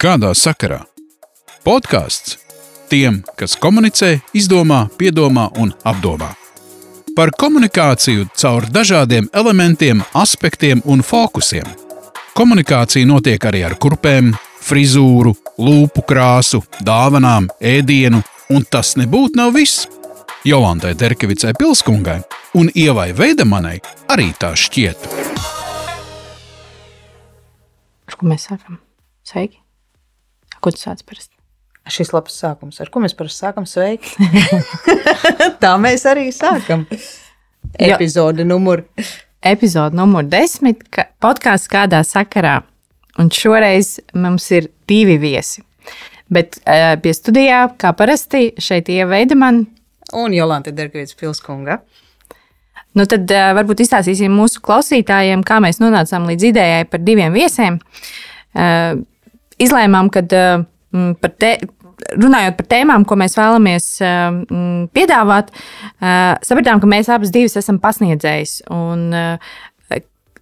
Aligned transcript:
Kādā 0.00 0.30
sakarā? 0.32 0.78
Podkāsts 1.60 2.38
tiem, 2.88 3.18
kas 3.36 3.52
komunicē, 3.60 4.14
izdomā, 4.32 4.86
piedomā 4.96 5.50
un 5.60 5.74
apdomā. 5.84 6.30
Par 7.12 7.34
komunikāciju 7.36 8.30
caur 8.32 8.64
dažādiem 8.72 9.28
elementiem, 9.36 10.00
aspektiem 10.16 10.80
un 10.88 11.04
fokusiem. 11.04 11.68
Komunikācija 12.32 13.04
notiek 13.04 13.44
arī 13.44 13.60
ar 13.68 13.76
kurpēm, 13.76 14.32
frizūru, 14.64 15.34
lūpu 15.60 16.08
krāsu, 16.08 16.62
dāvanām, 16.80 17.52
ēdienu, 17.60 18.24
un 18.56 18.64
tas 18.64 18.96
nebūtu 18.96 19.36
nav 19.36 19.52
viss. 19.60 19.84
Jolantai 20.48 20.96
Terkevicai 20.96 21.52
Pilskungai 21.60 22.22
un 22.56 22.72
Ievai 22.72 23.10
Veidemanai 23.12 23.76
arī 24.08 24.32
tā 24.40 24.56
šķiet. 24.56 25.10
Ko 28.16 28.28
mēs 28.28 28.48
sākam? 28.48 28.80
Sveiki! 29.28 29.59
Ko 30.60 30.72
tu 30.74 30.82
sāc 30.82 31.04
parasti? 31.08 31.32
Šis 31.90 32.12
labs 32.12 32.36
sākums, 32.36 32.78
ar 32.82 32.90
ko 32.92 33.00
mēs 33.02 33.16
parasti 33.16 33.46
sākam 33.46 33.66
sveiki. 33.66 34.28
Tā 35.62 35.72
mēs 35.80 36.04
arī 36.06 36.28
sākam. 36.34 36.84
Epizode 37.80 38.44
numur. 38.44 38.84
Epizode 39.40 39.96
numur 39.96 40.26
desmit, 40.28 40.84
ka 40.92 41.08
podkāsts 41.22 41.70
kādā 41.72 42.02
sakarā. 42.06 42.60
Un 43.18 43.32
šoreiz 43.32 43.96
mums 44.14 44.46
ir 44.54 44.68
divi 44.88 45.16
viesi. 45.20 45.64
Bet 46.30 46.60
uh, 46.60 46.94
pie 47.02 47.14
studijā, 47.16 47.64
kā 47.80 47.90
parasti, 47.96 48.52
šeit 48.60 48.92
ieveida 48.92 49.34
man. 49.38 49.64
Un 50.14 50.36
Jolanta 50.36 50.70
Dergvīts 50.74 51.16
Pilskunga. 51.18 51.80
Nu 52.94 53.06
tad 53.10 53.30
uh, 53.32 53.50
varbūt 53.56 53.82
izstāstīsim 53.86 54.32
mūsu 54.34 54.62
klausītājiem, 54.66 55.42
kā 55.46 55.58
mēs 55.64 55.80
nonācām 55.82 56.28
līdz 56.30 56.50
idejai 56.52 56.84
par 56.90 57.02
diviem 57.02 57.34
viesiem. 57.34 57.80
Uh, 58.54 59.00
izlēmām, 59.62 60.10
ka 60.12 60.24
uh, 60.24 60.66
par 61.20 61.34
te, 61.40 61.54
runājot 62.16 62.58
par 62.58 62.68
tēmām, 62.74 63.06
ko 63.08 63.18
mēs 63.20 63.36
vēlamies 63.38 63.88
uh, 64.04 64.86
piedāvāt, 64.96 65.50
uh, 65.54 66.36
sapratām, 66.46 66.82
ka 66.82 66.90
mēs 66.90 67.10
abas 67.12 67.34
divas 67.34 67.58
esam 67.60 67.80
pasniedzējis. 67.82 68.62
Un, 68.74 69.10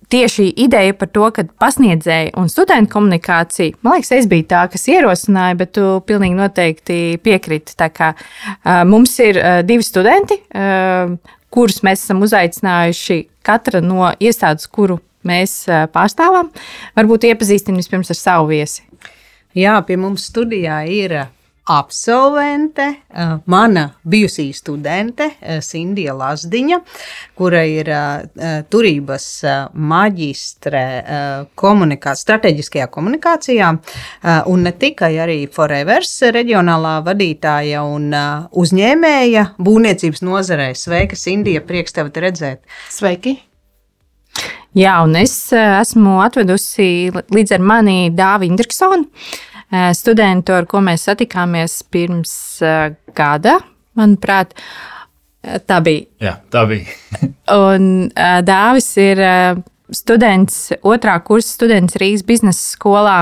tieši 0.08 0.46
ideja 0.64 0.94
par 0.96 1.11
to, 1.12 1.27
ka 1.36 1.44
pasniedzēja 1.61 2.33
un 2.41 2.48
studentu 2.48 2.94
komunikācija, 2.94 3.77
man 3.84 3.98
liekas, 3.98 4.12
es 4.16 4.28
biju 4.30 4.46
tā, 4.48 4.62
kas 4.72 4.86
ierosināja, 4.89 5.58
bet 5.61 5.74
tu 5.77 5.98
pilnīgi 6.08 6.39
noteikti 6.39 7.00
piekriti. 7.24 7.77
Tā 7.77 7.91
kā 7.92 8.14
mums 8.89 9.12
ir 9.20 9.36
divi 9.69 9.84
studenti, 9.84 10.41
kurus 11.52 11.83
mēs 11.84 12.06
esam 12.06 12.24
uzaicinājuši 12.24 13.19
katra 13.44 13.83
no 13.84 14.08
iestādes, 14.20 14.69
kuru 14.72 14.98
mēs 15.27 15.64
pārstāvam. 15.94 16.52
Varbūt 16.98 17.30
iepazīstinām 17.33 17.80
vispirms 17.83 18.12
ar 18.14 18.20
savu 18.20 18.52
viesi. 18.52 18.84
Jā, 19.56 19.80
pie 19.83 19.97
mums 19.98 20.28
studijā 20.28 20.83
ir 20.92 21.16
absolvente, 21.69 22.84
mana 23.44 23.83
bijusī 24.08 24.46
studente 24.56 25.27
Sindija 25.61 26.14
Lazdiņa, 26.16 26.78
kura 27.36 27.61
ir 27.69 27.91
turības 28.72 29.27
maģistre 29.77 30.84
komunikācijā, 31.61 32.22
strateģiskajā 32.22 32.86
komunikācijā, 32.94 33.72
un 34.48 34.64
ne 34.64 34.72
tikai 34.80 35.11
arī 35.20 35.42
Forevers 35.52 36.14
reģionālā 36.39 36.94
vadītāja 37.08 37.84
un 37.84 38.16
uzņēmēja 38.64 39.44
būvniecības 39.61 40.24
nozarē. 40.24 40.70
Sveika, 40.72 41.20
Sindija, 41.20 41.61
prieks 41.69 41.96
tevi 41.98 42.24
redzēt! 42.28 42.64
Sveiki! 42.89 43.36
Jā, 44.77 44.98
un 45.05 45.16
es 45.16 45.33
esmu 45.56 46.19
atvedusi 46.20 47.08
līdz 47.12 47.55
ar 47.56 47.64
mani 47.64 48.11
Dāvi 48.14 48.50
Indriksonu, 48.50 49.08
studentu, 49.97 50.55
ar 50.56 50.69
ko 50.69 50.83
mēs 50.84 51.06
satikāmies 51.08 51.80
pirms 51.92 52.34
gada, 53.16 53.58
manuprāt. 53.98 54.55
Tā 55.39 55.79
bija. 55.80 56.05
Jā, 56.20 56.34
tā 56.52 56.67
bija. 56.68 56.92
un 57.73 58.11
Dāvis 58.45 58.90
ir 59.01 59.23
students, 59.95 60.73
otrā 60.85 61.17
kursa 61.24 61.55
students 61.55 61.96
Rīgas 62.00 62.27
biznesa 62.29 62.74
skolā, 62.74 63.18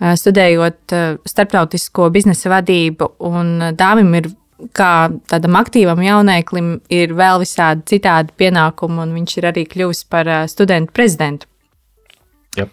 studējot 0.00 0.94
starptautisko 1.28 2.08
biznesa 2.14 2.54
vadību. 2.56 3.12
Un 3.28 3.74
Dāvim 3.76 4.14
ir 4.18 4.30
kā 4.76 5.10
tādam 5.30 5.56
aktīvam 5.58 6.02
jauneklim 6.04 6.74
ir 6.92 7.14
vēl 7.18 7.42
visādi 7.42 7.84
citādi 7.94 8.34
pienākumi, 8.38 9.00
un 9.02 9.14
viņš 9.16 9.36
ir 9.38 9.48
arī 9.50 9.64
kļuvis 9.68 10.04
par 10.12 10.30
studentu 10.50 10.94
prezidentu. 10.94 11.48
Yep. 12.58 12.70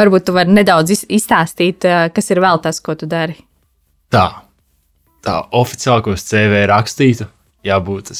Varbūt 0.00 0.26
tu 0.28 0.34
vari 0.36 0.56
nedaudz 0.56 1.06
izstāstīt, 1.06 1.86
kas 1.86 2.32
ir 2.32 2.42
vēl 2.44 2.60
tas, 2.64 2.80
ko 2.84 2.96
tu 2.98 3.08
dari. 3.10 3.38
Tā, 4.12 4.26
tā 5.24 5.38
oficiāli, 5.56 6.04
ko 6.04 6.16
es 6.16 6.26
CV 6.28 6.66
rakstītu, 6.70 7.28
jābūt 7.66 8.12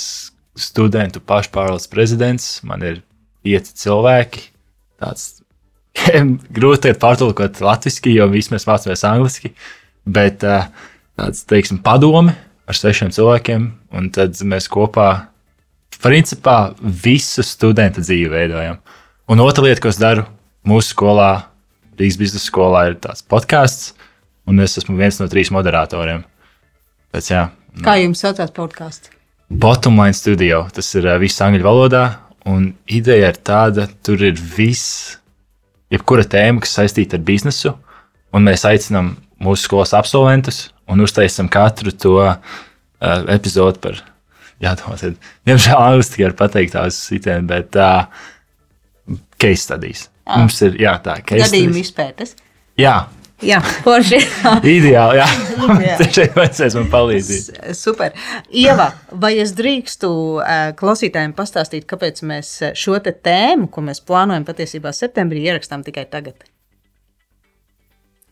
studentu 0.57 1.21
pašpārvaldes 1.21 1.91
prezidents. 1.93 2.49
Man 2.67 2.85
ir 2.87 3.03
pieci 3.45 3.77
cilvēki. 3.85 4.49
Tāds 5.03 5.29
grūti 6.57 6.95
pārtulkot 6.97 7.61
latviešu, 7.65 8.11
jo 8.15 8.31
visi 8.33 8.55
mēs 8.55 8.67
mācāmies 8.69 9.05
angliski. 9.09 9.53
Bet 10.07 10.41
tāds, 10.43 11.43
teiksim, 11.51 11.81
padome 11.83 12.37
ar 12.67 12.79
sešiem 12.79 13.13
cilvēkiem, 13.15 13.67
un 13.97 14.09
tad 14.15 14.39
mēs 14.47 14.69
kopā, 14.73 15.11
principā, 16.03 16.75
visu 16.81 17.45
studentu 17.47 18.03
dzīvi 18.05 18.31
veidojam. 18.33 18.81
Un 19.31 19.43
otra 19.43 19.65
lieta, 19.67 19.83
ko 19.83 19.91
es 19.91 20.01
daru 20.01 20.27
mūsu 20.67 20.95
skolā, 20.95 21.31
Rīgas 21.97 22.19
biznesa 22.21 22.51
skolā, 22.51 22.83
ir 22.91 22.99
tāds 23.01 23.25
podkāsts, 23.25 23.95
un 24.47 24.61
es 24.61 24.77
esmu 24.77 24.99
viens 24.99 25.17
no 25.17 25.31
trīs 25.33 25.49
moderatoriem. 25.55 26.27
Pēc, 27.15 27.31
jā, 27.33 27.47
Kā 27.85 27.97
jums 28.01 28.23
saucās 28.25 28.53
podkāsts? 28.57 29.11
Bottomline 29.49 30.17
studio, 30.17 30.65
tas 30.75 30.89
ir 30.97 31.07
viss 31.23 31.43
angļu 31.45 31.65
valodā, 31.65 32.05
un 32.49 32.71
ideja 32.89 33.31
ir 33.33 33.41
tāda, 33.47 33.87
tur 34.05 34.23
ir 34.25 34.37
viss, 34.37 35.17
jebkura 35.93 36.25
tēma, 36.27 36.63
kas 36.65 36.75
saistīta 36.79 37.19
ar 37.19 37.25
biznesu, 37.27 37.75
un 38.35 38.49
mēs 38.49 38.65
aicinām 38.69 39.15
mūsu 39.43 39.69
skolas 39.69 39.95
absolventus 39.97 40.67
un 40.93 41.03
uztaisām 41.05 41.49
katru 41.53 41.93
to 41.93 42.15
uh, 42.23 42.37
epizodu 43.35 43.81
par, 43.83 44.01
jādomā, 44.63 44.97
tad, 45.01 45.19
diemžēl 45.49 45.77
angliski 45.81 46.27
var 46.29 46.37
pateikt 46.39 46.77
tās 46.79 46.99
sitienu, 47.09 47.47
bet 47.51 47.77
uh, 47.81 48.07
case 49.39 49.63
studies. 49.67 50.09
Ah. 50.27 50.41
Mums 50.43 50.59
ir, 50.67 50.79
jā, 50.83 50.97
tā, 51.05 51.21
case 51.23 51.45
Gadījuma 51.47 51.77
studies. 51.77 51.91
izpētes. 51.93 52.37
Jā, 52.81 52.97
Jā, 53.45 53.59
forši. 53.85 54.17
ideāli, 54.79 55.19
jā. 55.19 55.25
Jā. 55.85 55.97
Šeit 56.17 56.33
vajadzēs 56.39 56.73
man 56.79 56.87
palīdzēt. 56.89 57.59
S- 57.69 57.83
Super. 57.85 58.15
Ieva, 58.49 58.87
vai 59.13 59.35
es 59.43 59.53
drīkstu 59.59 60.09
eh, 60.41 60.71
klausītājiem 60.79 61.35
pastāstīt, 61.37 61.85
kāpēc 61.91 62.23
mēs 62.25 62.55
eh, 62.65 62.73
šo 62.73 62.97
te 63.05 63.13
tēmu, 63.13 63.69
ko 63.69 63.85
mēs 63.85 64.01
plānojam 64.09 64.47
patiesībā 64.49 64.89
septembrī, 64.97 65.43
ierakstām 65.51 65.85
tikai 65.85 66.07
tagad? 66.09 66.49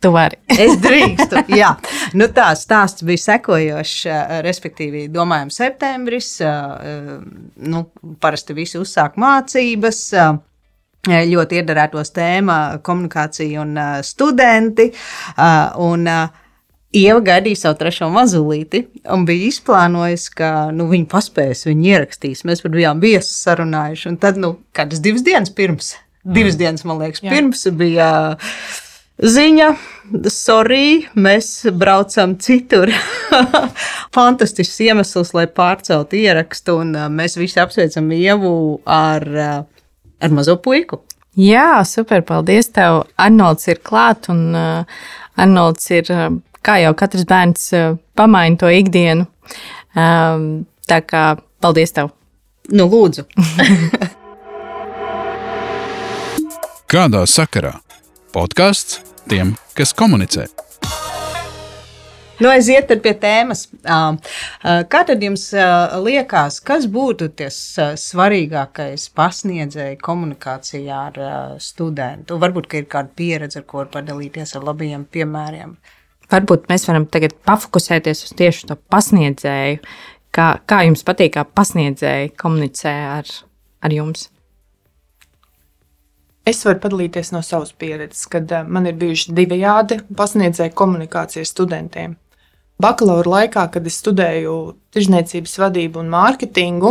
Tu 0.04 0.10
vari. 0.12 0.36
Es 0.64 0.76
drīkstu. 0.84 1.46
Jā, 1.60 1.70
nu 2.18 2.28
tā 2.36 2.50
stāsts 2.60 3.04
bija 3.08 3.22
sekojošs. 3.22 3.94
eh, 4.12 4.34
Respektīvi, 4.44 5.06
domājam, 5.12 5.48
septembris. 5.54 6.34
eh, 6.44 6.48
eh, 6.48 7.14
Nu, 7.72 7.86
parasti 8.20 8.52
visi 8.56 8.76
uzsāk 8.80 9.16
mācības. 9.20 10.02
Ļoti 11.04 11.58
iedarētos 11.60 12.12
tēma 12.16 12.54
komunikācija 12.84 13.60
un 13.60 13.74
studenti. 14.04 14.90
Un, 15.84 16.08
Ieva 16.94 17.18
gaidīja 17.26 17.58
savu 17.58 17.74
trešo 17.80 18.06
mazulīti 18.14 18.84
un 19.10 19.24
bija 19.26 19.48
izplānojusi, 19.50 20.28
ka 20.38 20.50
nu, 20.70 20.84
viņa 20.92 21.08
paspēs, 21.10 21.64
viņa 21.66 21.88
ierakstīs. 21.90 22.44
Mēs 22.46 22.62
pat 22.62 22.70
bijām 22.76 23.00
viesus 23.02 23.34
sarunājuši. 23.42 24.06
Un 24.12 24.18
tad, 24.22 24.38
nu, 24.38 24.52
kādas 24.78 25.02
divas 25.02 25.24
dienas 25.26 25.50
pirms, 25.50 25.88
divas 26.22 26.54
dienas, 26.60 26.84
man 26.86 27.02
liekas, 27.02 27.24
pirms 27.26 27.66
bija 27.74 28.06
ziņa, 29.18 29.68
sorry, 30.32 31.06
mēs 31.14 31.64
braucam 31.72 32.36
citur. 32.40 32.92
Fantastisks 34.16 34.80
iemesls, 34.84 35.34
lai 35.36 35.46
pārceltu 35.46 36.18
ierakstu, 36.20 36.78
un 36.82 36.94
uh, 36.96 37.08
mēs 37.12 37.38
visi 37.40 37.60
apsveicam 37.62 38.10
Ievu 38.14 38.80
ar, 38.86 39.28
uh, 39.34 39.60
ar 40.20 40.34
mazo 40.34 40.56
puiku. 40.62 41.02
Jā, 41.40 41.84
super. 41.88 42.22
Paldies 42.26 42.70
tev. 42.74 43.04
Arnolds 43.18 43.68
ir 43.70 43.80
klāt, 43.82 44.28
un 44.32 44.54
uh, 44.54 44.84
Arnolds 45.40 45.90
ir, 45.90 46.10
kā 46.64 46.78
jau 46.84 46.94
katrs 46.98 47.26
bērns, 47.28 47.72
pamaina 48.14 48.56
to 48.60 48.70
ikdienu. 48.70 49.26
Um, 49.94 50.66
tā 50.88 51.00
kā 51.06 51.36
paldies 51.62 51.92
tev. 51.94 52.10
Nu, 52.72 52.86
lūdzu. 52.88 53.26
Kādā 56.94 57.24
sakarā? 57.26 57.74
Podkāsts 58.34 59.00
tiem, 59.30 59.54
kas 59.76 59.94
komunicē. 59.96 60.48
Nu, 62.42 62.48
aiziet 62.50 62.90
pie 63.02 63.12
tēmas. 63.22 63.68
Kā 63.84 65.02
tad 65.06 65.22
jums 65.22 65.46
liekas, 66.02 66.58
kas 66.66 66.88
būtu 66.90 67.28
tas 67.38 67.58
svarīgākais 68.02 69.06
pasniedzēja 69.14 70.00
komunikācijā 70.02 70.98
ar 71.12 71.20
studentu? 71.62 72.40
Varbūt, 72.42 72.66
ka 72.70 72.80
ir 72.82 72.88
kāda 72.90 73.14
pieredze, 73.14 73.62
ar 73.62 73.68
ko 73.70 73.86
padalīties 73.86 74.56
ar 74.58 74.66
labiem 74.66 75.06
piemēriem. 75.06 75.76
Varbūt 76.34 76.66
mēs 76.72 76.88
varam 76.88 77.06
tagad 77.06 77.36
pafokusēties 77.46 78.26
uz 78.26 78.34
tieši 78.34 78.70
to 78.72 78.80
pasniedzēju. 78.90 79.78
Kā, 80.34 80.48
kā 80.66 80.82
jums 80.88 81.06
patīk, 81.06 81.36
kā 81.36 81.46
pasniedzēji 81.46 82.34
komunicē 82.40 82.94
ar, 83.20 83.30
ar 83.84 83.94
jums? 83.94 84.26
Es 86.44 86.60
varu 86.66 86.76
padalīties 86.82 87.32
no 87.32 87.40
savas 87.40 87.72
pieredzes, 87.72 88.26
kad 88.28 88.50
man 88.68 88.84
ir 88.84 88.98
bijuši 89.00 89.32
divi 89.32 89.62
jādi 89.62 90.02
pasniedzēji 90.16 90.74
komunikācijas 90.76 91.54
studentiem. 91.54 92.18
Bakalaura 92.80 93.30
laikā, 93.38 93.64
kad 93.72 93.86
es 93.88 93.96
studēju 94.02 94.54
tirzniecības 94.92 95.56
vadību 95.62 96.02
un 96.02 96.10
mārketingu, 96.12 96.90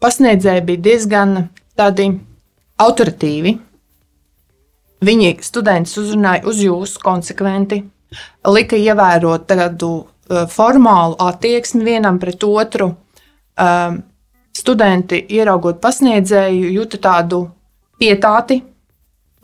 pasniedzēji 0.00 0.64
bija 0.70 0.84
diezgan 0.86 1.34
tādi 1.76 2.08
autoritīvi. 2.80 3.56
Viņi 5.04 5.30
studentus 5.44 5.98
uzrunāja 6.00 6.46
uz 6.48 6.64
jūsu 6.64 7.04
konsekventi, 7.04 7.82
lika 8.48 8.80
ievērot 8.80 9.48
tādu 9.50 9.92
uh, 10.00 10.44
formālu 10.48 11.18
attieksmi 11.20 11.84
vienam 11.84 12.20
pret 12.22 12.44
otru. 12.48 12.94
Um, 13.60 14.02
studenti, 14.56 15.20
ieraugot 15.36 15.80
pasniedzēju, 15.84 16.72
jūta 16.80 17.00
tādu 17.02 17.44
pietāti. 18.00 18.60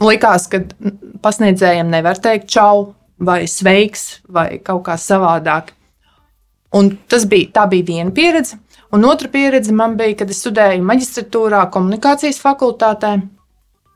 Likās, 0.02 0.48
ka 0.52 0.60
pasniedzējiem 1.24 1.88
nevar 1.92 2.18
teikt 2.20 2.50
čau, 2.52 2.92
vai 3.16 3.46
sveiks, 3.48 4.20
vai 4.28 4.58
kaut 4.64 4.84
kā 4.88 4.98
savādāk. 5.00 5.72
Un 6.76 6.92
tas 7.08 7.24
bija, 7.28 7.48
tā 7.54 7.64
bija 7.70 7.86
viena 7.88 8.12
pieredze. 8.12 8.58
Un 8.92 9.04
otra 9.08 9.28
pieredze 9.32 9.72
man 9.74 9.96
bija, 9.96 10.18
kad 10.20 10.30
es 10.30 10.42
studēju 10.44 10.84
maģistratūrā, 10.86 11.64
komunikācijas 11.72 12.38
fakultātē, 12.42 13.16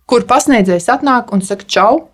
kur 0.09 0.27
pasniedzējs 0.29 0.89
atnāk 0.97 1.35
un 1.35 1.45
saka, 1.47 1.67
čau. 1.69 2.06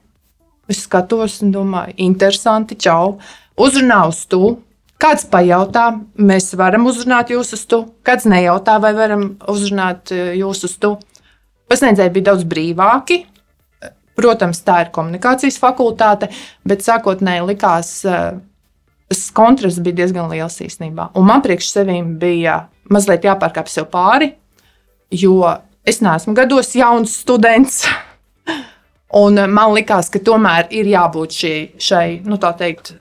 Es 0.69 0.83
skatos 0.83 1.41
un 1.47 1.53
domāju, 1.55 1.95
interesanti, 2.03 2.77
čau. 2.77 3.17
Uzrunā 3.57 4.03
uz 4.11 4.25
tu. 4.27 4.57
Kāds 5.01 5.27
pajautā, 5.31 5.91
mēs 6.17 6.51
varam 6.57 6.89
uzrunāt 6.89 7.31
jūs 7.31 7.53
uz 7.55 7.63
tu. 7.69 7.83
Kāds 8.05 8.27
nejautā, 8.29 8.79
vai 8.83 8.95
varam 8.97 9.27
uzrunāt 9.53 10.13
eh, 10.13 10.33
jūs 10.41 10.65
uz 10.67 10.75
tu. 10.81 10.97
Pasniedzēji 11.71 12.13
bija 12.15 12.31
daudz 12.31 12.45
brīvāki, 12.47 13.25
Protams, 14.17 14.63
tā 14.65 14.81
ir 14.87 14.93
komunikācijas 14.95 15.59
fakultāte, 15.61 16.31
bet 16.65 16.85
sākotnēji 16.85 17.45
likās, 17.51 17.91
eh, 18.09 18.39
tas 19.11 19.23
kontrasts 19.37 19.83
bija 19.85 20.01
diezgan 20.01 20.31
liels 20.33 20.57
īstenībā. 20.65 21.11
Un 21.15 21.27
man 21.29 21.43
priekš 21.45 21.69
sevīm 21.75 22.17
bija 22.19 22.67
mazliet 22.89 23.29
jāpārkāpj 23.29 23.69
sev 23.69 23.91
pāri, 23.93 24.33
jo 25.11 25.45
es 25.85 26.01
neesmu 26.01 26.35
gados 26.35 26.73
jauns 26.73 27.13
students. 27.21 27.85
Un 29.17 29.35
man 29.53 29.75
likās, 29.77 30.09
ka 30.11 30.19
tomēr 30.19 30.67
ir 30.75 30.89
jābūt 30.91 31.37
šī, 31.37 31.55
šai, 31.79 32.07
nu 32.25 32.41
tā 32.43 32.51
teikt, 32.59 32.97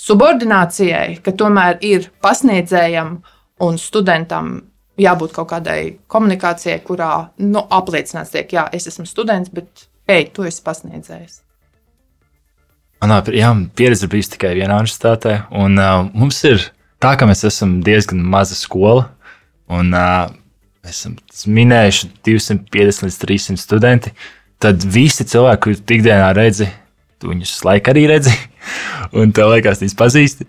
subordinācijai, 0.00 1.20
ka 1.22 1.34
tomēr 1.36 1.76
ir 1.84 2.08
pasniedzējam 2.22 3.18
un 3.60 3.76
studentam 3.78 4.54
jābūt 5.02 5.34
kaut 5.36 5.50
kādai 5.50 5.78
komunikācijai, 6.12 6.80
kurā 6.86 7.12
nu, 7.42 7.64
apliecināts 7.74 8.32
tiek, 8.34 8.52
jā, 8.54 8.68
es 8.74 8.88
esmu 8.90 9.06
students, 9.08 9.52
bet 9.52 9.88
Ej, 10.10 10.28
tu 10.34 10.44
esi 10.46 10.62
pasniedzējis. 10.66 11.40
Manā 13.02 13.18
jā, 13.34 13.50
pieredze 13.78 14.08
bija 14.10 14.30
tikai 14.34 14.52
vienā 14.58 14.78
universitātē, 14.82 15.36
un 15.58 15.78
uh, 15.78 16.04
mums 16.14 16.38
ir 16.46 16.68
tā, 17.02 17.14
ka 17.18 17.26
mēs 17.28 17.44
esam 17.46 17.80
diezgan 17.86 18.22
maza 18.34 18.58
skola. 18.58 19.08
Un, 19.72 19.92
uh, 19.94 20.26
mēs 20.82 21.02
esam 21.04 21.16
minējuši 21.54 22.10
250 22.26 23.06
līdz 23.06 23.18
300 23.24 23.62
studenti. 23.62 24.12
Tad 24.62 24.82
visi 24.94 25.26
cilvēki, 25.26 25.62
kurus 25.64 25.82
ikdienā 25.82 26.30
redzi, 26.38 26.68
tu 27.22 27.30
viņus 27.30 27.54
laika 27.66 27.94
arī 27.94 28.04
redzi, 28.10 28.34
un 29.18 29.34
tev 29.34 29.54
liekas, 29.54 29.82
viņus 29.82 29.98
pazīsti. 29.98 30.48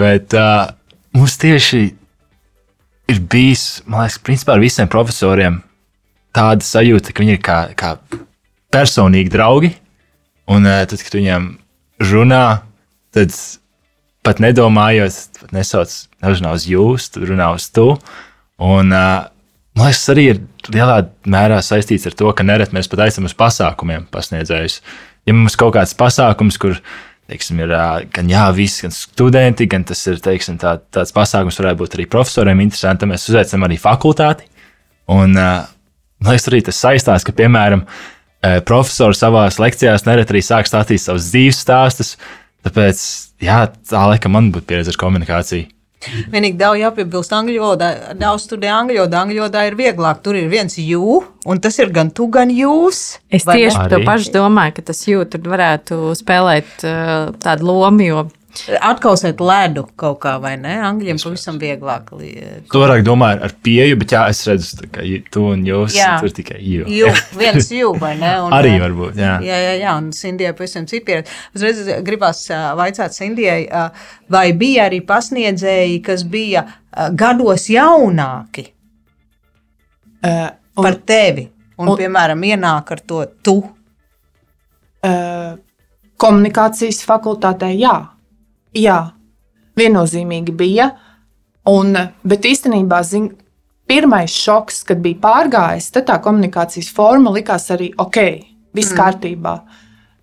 Bet 0.00 0.36
uh, 0.36 0.70
mums 1.16 1.40
tieši 1.40 1.82
ir 3.10 3.20
bijis, 3.32 3.64
man 3.86 4.04
liekas, 4.04 4.20
principā 4.24 4.56
ar 4.56 4.62
visiem 4.62 4.90
profesoriem 4.90 5.60
tāda 6.36 6.64
sajūta, 6.64 7.14
ka 7.14 7.24
viņi 7.24 7.36
ir 7.36 7.42
kā, 7.44 7.58
kā 7.78 7.94
personīgi 8.72 9.32
draugi. 9.32 9.72
Un 10.50 10.66
uh, 10.66 10.82
tad, 10.88 11.02
kad 11.04 11.16
viņiem 11.18 11.50
runā, 12.10 12.44
tad 13.14 13.34
pat 14.26 14.40
nedomājot, 14.42 15.42
pat 15.42 15.52
nesauc 15.56 15.92
nežinā 16.24 16.54
uz 16.56 16.66
jūs, 16.68 17.10
tad 17.14 17.28
runā 17.30 17.52
uz 17.56 17.68
tu. 17.74 17.92
Un, 18.60 18.90
uh, 18.92 19.28
man 19.78 19.90
liekas, 19.90 20.02
tas 20.04 20.14
arī 20.14 20.26
ir 20.34 20.42
lielā 20.72 20.98
mērā 21.30 21.60
saistīts 21.64 22.08
ar 22.10 22.16
to, 22.18 22.32
ka 22.36 22.46
nereti 22.46 22.76
mēs 22.76 22.90
pat 22.90 23.06
aizsam 23.06 23.28
uz 23.28 23.36
pasākumiem 23.38 24.08
pasniedzējus. 24.12 24.80
Ja 25.28 25.36
mums 25.36 25.56
kaut 25.60 25.74
kāds 25.76 25.94
pasākums, 25.98 26.58
kur 26.60 26.78
teiksim, 27.30 27.62
ir 27.62 27.74
gan 28.14 28.30
jā, 28.30 28.44
visi, 28.54 28.84
gan 28.84 28.94
studenti, 28.94 29.68
gan 29.70 29.86
tas 29.86 30.02
ir 30.10 30.20
teiksim, 30.22 30.58
tā, 30.60 30.76
tāds 30.92 31.14
pasākums, 31.16 31.58
varētu 31.62 31.80
būt 31.80 31.96
arī 31.98 32.06
profesoriem 32.10 32.62
interesanti, 32.66 33.04
tad 33.04 33.12
mēs 33.12 33.28
uzaicinām 33.30 33.68
arī 33.68 33.78
fakultāti. 33.80 34.48
Un, 35.10 35.34
man 35.34 36.30
liekas, 36.30 36.48
arī 36.50 36.62
tas 36.66 36.82
saistās, 36.82 37.26
ka, 37.26 37.34
piemēram, 37.36 37.86
profesori 38.66 39.16
savā 39.16 39.46
lekcijā 39.62 39.96
nereti 40.06 40.34
arī 40.34 40.44
sāk 40.44 40.68
stāstīt 40.70 41.02
savus 41.02 41.30
dzīves 41.32 41.64
stāstus. 41.64 42.14
Tāpēc, 42.66 43.02
jā, 43.40 43.62
tā 43.88 44.06
laikam 44.10 44.34
man 44.36 44.50
būtu 44.52 44.68
pieredze 44.68 44.92
ar 44.92 45.00
komunikāciju. 45.00 45.68
Vienīgi 46.32 46.58
daudz 46.60 46.80
jāpiebilst 46.80 47.34
angļu 47.36 47.60
valodā. 47.62 47.90
Daudz 48.18 48.46
studē 48.48 48.70
angļu 48.72 49.02
valodā. 49.02 49.22
Angļu 49.24 49.44
valodā 49.44 49.64
ir 49.68 49.76
vieglāk. 49.78 50.22
Tur 50.24 50.38
ir 50.40 50.48
viens 50.52 50.78
jū, 50.80 51.20
un 51.44 51.62
tas 51.62 51.76
ir 51.82 51.92
gan 51.94 52.12
tu, 52.14 52.30
gan 52.32 52.52
jūs. 52.54 53.20
Es 53.28 53.46
tieši 53.48 53.88
to 53.92 54.02
pašu 54.06 54.34
domāju, 54.34 54.78
ka 54.78 54.88
tas 54.92 55.02
jū 55.08 55.24
tur 55.30 55.44
varētu 55.52 56.14
spēlēt 56.18 56.86
uh, 56.88 57.32
tādu 57.42 57.68
lomu, 57.70 58.06
jo 58.06 58.26
Atkausēt 58.82 59.38
ledu 59.44 59.84
kaut 59.98 60.18
kā, 60.24 60.32
vai 60.42 60.56
ne? 60.58 60.72
Angļiem 60.82 61.20
pavisam 61.22 61.58
vieglāk. 61.60 62.08
Tu 62.10 62.80
vairāk 62.82 63.04
domā 63.06 63.30
ar 63.46 63.54
pieeju, 63.62 63.98
bet 64.00 64.14
jā, 64.16 64.24
es 64.32 64.40
redzu, 64.48 64.88
ka 64.90 65.04
tu 65.30 65.44
un 65.52 65.62
jūs 65.66 65.94
jā. 65.94 66.16
tur 66.22 66.34
tikai 66.34 66.58
jū. 66.58 66.88
jū 66.90 67.12
viens 67.40 67.70
jū, 67.74 67.92
vai 68.00 68.16
ne? 68.18 68.32
Un, 68.42 68.56
Arī 68.56 68.74
varbūt, 68.82 69.20
jā. 69.22 69.36
Jā, 69.46 69.60
jā, 69.66 69.76
jā, 69.84 69.94
un 70.02 70.10
Sindijai 70.16 70.52
pavisam 70.58 70.88
citi 70.90 71.04
pieredze. 71.06 71.38
Uzreiz 71.54 72.02
gribās 72.06 72.42
vaicāt 72.80 73.14
Sindijai, 73.14 73.62
vai 74.34 74.44
bija 74.58 74.90
arī 74.90 75.00
pasniedzēji, 75.06 76.02
kas 76.10 76.26
bija 76.26 76.66
gados 77.14 77.70
jaunāki 77.70 78.66
uh, 80.26 80.46
un, 80.50 80.82
par 80.82 80.98
tevi? 81.06 81.46
Un, 81.78 81.88
un, 81.88 81.96
piemēram, 81.96 82.42
ienāk 82.50 82.96
ar 82.96 83.06
to 83.06 83.24
tu. 83.46 83.60
Uh, 85.00 85.54
komunikācijas 86.20 87.00
fakultātē, 87.08 87.70
jā. 87.78 87.94
Jā, 88.76 88.98
viennozīmīgi 89.78 90.54
bija. 90.56 90.90
Un, 91.70 91.96
bet 92.26 92.46
īstenībā 92.48 93.02
zin, 93.06 93.30
pirmais 93.90 94.32
šoks, 94.32 94.84
kad 94.88 95.02
bija 95.02 95.20
pārgājis, 95.22 95.90
tad 95.94 96.08
tā 96.10 96.18
komunikācijas 96.22 96.90
forma 96.94 97.32
likās 97.34 97.68
arī 97.74 97.90
ok, 97.98 98.18
viss 98.76 98.94
mm. 98.94 98.98
kārtībā. 99.00 99.54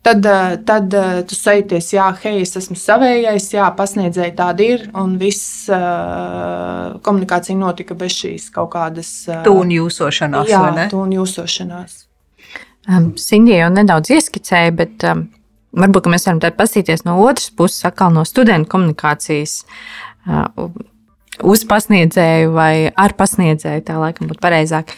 Tad, 0.08 0.26
eh, 0.26 0.54
tad 0.64 0.94
eh, 0.96 1.14
tu 1.28 1.36
sajūties, 1.36 1.90
jā, 1.98 2.08
hei, 2.24 2.40
es 2.46 2.56
esmu 2.56 2.78
savējais, 2.80 3.50
jā, 3.58 3.68
pasniedzēji 3.76 4.36
tādi 4.38 4.70
ir, 4.72 4.86
un 4.96 5.18
viss 5.20 5.68
uh, 5.68 6.96
komunikācija 7.04 7.58
notika 7.60 7.98
bez 8.00 8.16
šīs 8.16 8.48
kaut 8.56 8.72
kādas 8.78 9.10
uh, 9.28 9.42
tūnu 9.44 9.82
jūsošanās. 9.82 10.48
Jā, 10.48 10.62
tūnu 10.94 11.20
jūsošanās. 11.20 12.06
Um, 12.88 13.10
Sindija 13.20 13.66
jau 13.66 13.74
nedaudz 13.76 14.14
ieskicēja, 14.16 14.72
bet 14.80 15.04
um, 15.10 15.26
Varbūt 15.78 16.08
mēs 16.10 16.26
varam 16.26 16.42
paskatīties 16.58 17.06
no 17.06 17.20
otras 17.22 17.52
puses, 17.54 17.84
atkal 17.86 18.14
no 18.16 18.24
studentu 18.26 18.72
komunikācijas. 18.72 19.60
Uz 21.46 21.66
pasniedzēju 21.70 22.54
vai 22.56 22.72
ar 22.90 23.14
pasniedzēju, 23.18 23.84
tā 23.86 24.00
laikam 24.02 24.30
būtu 24.32 24.42
pareizāk. 24.42 24.96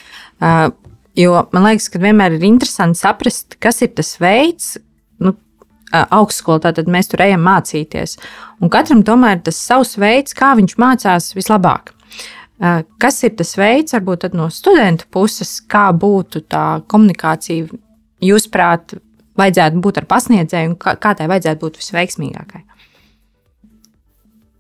Jo 1.20 1.42
man 1.52 1.66
liekas, 1.68 1.90
ka 1.92 2.00
vienmēr 2.00 2.38
ir 2.38 2.46
interesanti 2.48 3.02
saprast, 3.02 3.58
kas 3.60 3.82
ir 3.84 3.92
tas 3.98 4.14
veids, 4.22 4.78
nu, 5.20 5.34
augstskolā, 5.92 6.72
tad 6.78 6.88
mēs 6.92 7.12
tur 7.12 7.26
ejam 7.26 7.44
mācīties. 7.44 8.16
Un 8.64 8.72
katram 8.72 9.04
tomēr 9.04 9.40
ir 9.40 9.44
tas 9.50 9.60
savs 9.60 9.98
veids, 10.00 10.38
kā 10.38 10.54
viņš 10.56 10.78
mācās 10.80 11.34
vislabāk. 11.36 11.92
Kas 13.04 13.20
ir 13.28 13.36
tas 13.40 13.54
veids, 13.60 13.96
varbūt 13.96 14.30
no 14.36 14.48
studentu 14.54 15.08
puses, 15.12 15.58
kā 15.60 15.90
būtu 15.96 16.46
tā 16.48 16.66
komunikācija, 16.92 17.68
jūsuprāt, 18.24 18.96
vajadzētu 19.40 19.82
būt 19.84 20.02
ar 20.02 20.08
pasniedzēju 20.10 20.74
un 20.74 20.76
kā, 20.80 20.96
kā 21.02 21.16
tai 21.18 21.30
vajadzētu 21.32 21.64
būt 21.64 21.80
visveiksmīgākai? 21.82 22.62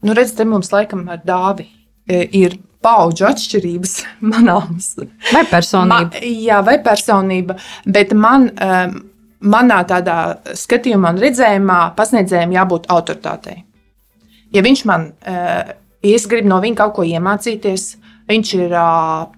Nu, 0.07 0.15
redziet, 0.15 0.45
mums 0.47 0.71
laikam 0.71 1.03
ar 1.11 1.21
dāvi 1.27 1.67
e, 2.07 2.23
ir 2.39 2.55
paudžu 2.83 3.27
atšķirības 3.29 3.95
manāmas. 4.31 4.93
Vai 5.33 5.43
personība? 5.49 6.09
Ma, 6.15 6.23
jā, 6.23 6.61
vai 6.65 6.77
personība. 6.83 7.57
Bet 7.85 8.15
man, 8.15 8.47
e, 8.53 8.83
manā 9.39 9.81
tādā 9.87 10.19
skatījumā 10.57 11.13
un 11.15 11.23
redzējumā 11.23 11.81
pasniedzējiem 11.99 12.55
jābūt 12.55 12.87
autoritātei. 12.91 13.63
Ja 14.55 14.63
viņš 14.65 14.79
man, 14.89 15.03
ja 15.21 15.75
es 16.01 16.23
gribu 16.25 16.49
no 16.49 16.57
viņa 16.63 16.79
kaut 16.79 16.95
ko 16.95 17.03
iemācīties, 17.05 17.83
viņš 18.29 18.53
ir 18.57 18.71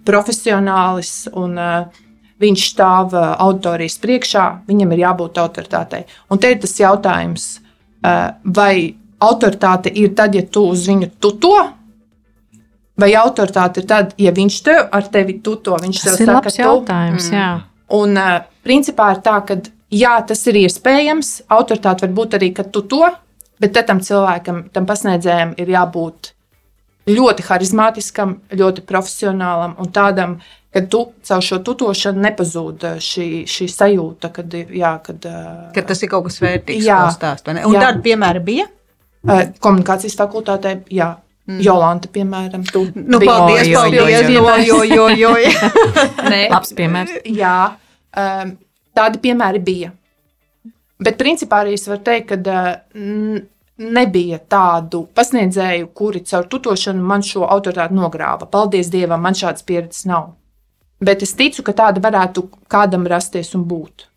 profesionālis 0.08 1.12
un 1.36 1.58
uh, 1.60 2.00
viņš 2.42 2.64
stāv 2.74 3.14
uh, 3.16 3.34
auditorijas 3.42 3.98
priekšā, 4.02 4.46
viņam 4.70 4.96
ir 4.96 5.04
jābūt 5.06 5.38
autoritātei. 5.42 6.06
Un 6.32 6.42
te 6.42 6.52
ir 6.54 6.60
tas 6.64 6.74
jautājums, 6.80 7.46
uh, 7.60 8.34
vai 8.44 8.96
autoritāte 9.22 9.94
ir 9.94 10.16
tad, 10.18 10.36
ja 10.36 10.44
tu 10.44 10.66
uz 10.74 10.88
viņu 10.90 11.12
tuto, 11.22 11.56
vai 13.02 13.12
autoritāte 13.18 13.82
ir 13.84 13.88
tad, 13.90 14.16
ja 14.22 14.34
viņš 14.36 14.58
tev 14.66 14.82
ar 14.92 15.08
tevi 15.14 15.40
tuto, 15.44 15.78
viņš 15.82 16.02
Tas 16.02 16.18
tev 16.18 16.26
ir 16.26 16.32
saka, 16.32 16.40
labs 16.40 16.58
tu. 16.58 16.64
jautājums. 16.66 17.30
Jā. 17.34 17.52
Un 17.98 18.18
uh, 18.18 18.36
principā 18.66 19.12
ir 19.16 19.24
tā, 19.26 19.38
ka 19.46 19.60
jā, 19.92 20.18
tas 20.28 20.46
ir 20.50 20.62
iespējams. 20.66 21.34
Autoritāte 21.52 22.08
var 22.08 22.14
būt 22.22 22.38
arī, 22.40 22.52
ka 22.58 22.66
tu 22.68 22.84
to, 22.90 23.06
bet 23.62 23.78
tam 23.88 24.02
cilvēkam, 24.02 24.70
tam 24.74 24.88
pasniedzējam, 24.90 25.56
ir 25.62 25.74
jābūt 25.76 26.34
ļoti 27.10 27.46
harizmātiskam, 27.48 28.36
ļoti 28.52 28.84
profesionālam 28.86 29.76
un 29.82 29.90
tādam, 29.96 30.36
ka 30.74 30.82
tu 30.88 31.02
caur 31.28 31.42
šo 31.44 31.58
tutošanu 31.66 32.22
nepazūd 32.28 32.84
uh, 32.88 33.00
šī, 33.02 33.44
šī 33.50 33.66
sajūta, 33.74 34.30
kad, 34.32 34.54
jā, 34.54 34.92
kad, 35.04 35.26
uh, 35.28 35.72
Ka 35.76 35.82
tas 35.82 36.02
ir 36.04 36.10
kaut 36.14 36.28
kas 36.30 36.40
vērtīgs, 36.44 36.86
Jā. 36.86 37.02
stāst. 37.16 37.46
vai 37.50 37.58
ne? 37.58 37.66
Un 37.66 37.74
Jā. 37.76 37.88
tādi 37.88 38.06
piemēri 38.06 38.44
bija. 38.46 38.68
uh, 39.28 39.42
komunikācijas 39.60 40.16
fakultātē, 40.18 40.82
jā. 40.90 41.16
Jolanta, 41.62 42.08
piemēram, 42.08 42.62
tu 42.72 42.86
Nu, 42.96 43.18
biji- 43.20 43.28
paldies, 43.28 43.68
jo, 43.68 43.80
paldies. 43.82 44.30
jo. 44.30 44.44
Jo, 44.66 44.84
jo, 44.84 45.08
jo, 45.10 45.32
jo. 45.36 45.50
Nē, 46.32 46.50
Labs 46.54 46.72
piemērs. 46.78 47.18
Jā, 47.26 47.56
um, 48.16 48.54
tādi 48.96 49.20
piemēri 49.26 49.60
bija. 49.60 49.92
Bet 51.02 51.18
principā 51.18 51.64
arī 51.66 51.74
es 51.74 51.84
varu 51.90 52.00
teikt, 52.06 52.30
ka 52.30 52.38
nebija 53.78 54.40
tādu 54.50 55.06
pasniedzēju, 55.16 55.90
kuri 55.94 56.24
caur 56.28 56.48
tutošanu 56.48 57.04
man 57.04 57.24
šo 57.26 57.48
autoritāti 57.48 57.98
nogrāva. 57.98 58.48
Paldies 58.50 58.92
Dievam, 58.94 59.22
man 59.22 59.38
šādas 59.38 59.66
pieredzes 59.66 60.06
nav. 60.06 60.34
Bet 61.02 61.24
es 61.26 61.34
ticu, 61.34 61.64
ka 61.66 61.74
tāda 61.74 62.02
varētu 62.04 62.46
kādam 62.70 63.08
rasties 63.10 63.56
un 63.58 63.66
būt. 63.66 64.08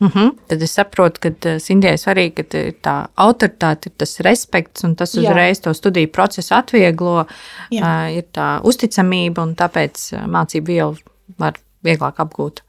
Uh 0.00 0.10
-huh. 0.14 0.30
Tad 0.46 0.62
es 0.62 0.72
saprotu, 0.72 1.20
ka 1.20 1.28
uh, 1.28 1.58
Sindijai 1.58 1.96
svarīgi, 1.96 2.34
ka 2.34 2.42
tā- 2.42 2.72
tā 2.82 3.06
autoritāte 3.16 3.86
ir 3.86 3.92
tas 3.96 4.20
respekts, 4.20 4.84
un 4.84 4.94
tas 4.94 5.14
Jā. 5.14 5.20
uzreiz 5.20 5.60
to 5.60 5.74
studiju 5.74 6.12
procesu 6.12 6.54
atvieglo. 6.54 7.26
Jā. 7.70 7.82
Uh, 7.82 8.16
ir 8.16 8.24
tā 8.32 8.60
uzticamība, 8.62 9.42
un 9.42 9.54
tāpēc 9.54 10.26
mācību 10.26 10.66
vielu 10.66 10.96
var 11.38 11.52
vieglāk 11.84 12.14
apgūt. 12.16 12.60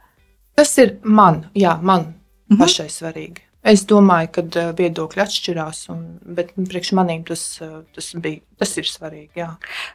Tas 0.56 0.78
ir 0.78 0.98
man, 1.04 1.46
jā, 1.56 1.82
man 1.82 2.14
mhm. 2.50 2.60
pašai 2.62 2.88
svarīgi. 2.90 3.47
Es 3.68 3.84
domāju, 3.90 4.30
ka 4.38 4.44
uh, 4.48 4.70
viedokļi 4.78 5.24
atšķirās, 5.24 5.82
un, 5.94 6.04
bet 6.38 6.54
priekš 6.56 6.94
manīm 6.98 7.26
tas, 7.28 7.44
uh, 7.64 7.82
tas, 7.96 8.14
bija, 8.24 8.40
tas 8.62 8.72
ir 8.80 8.88
svarīgi. 8.88 9.32
Jā. 9.42 9.50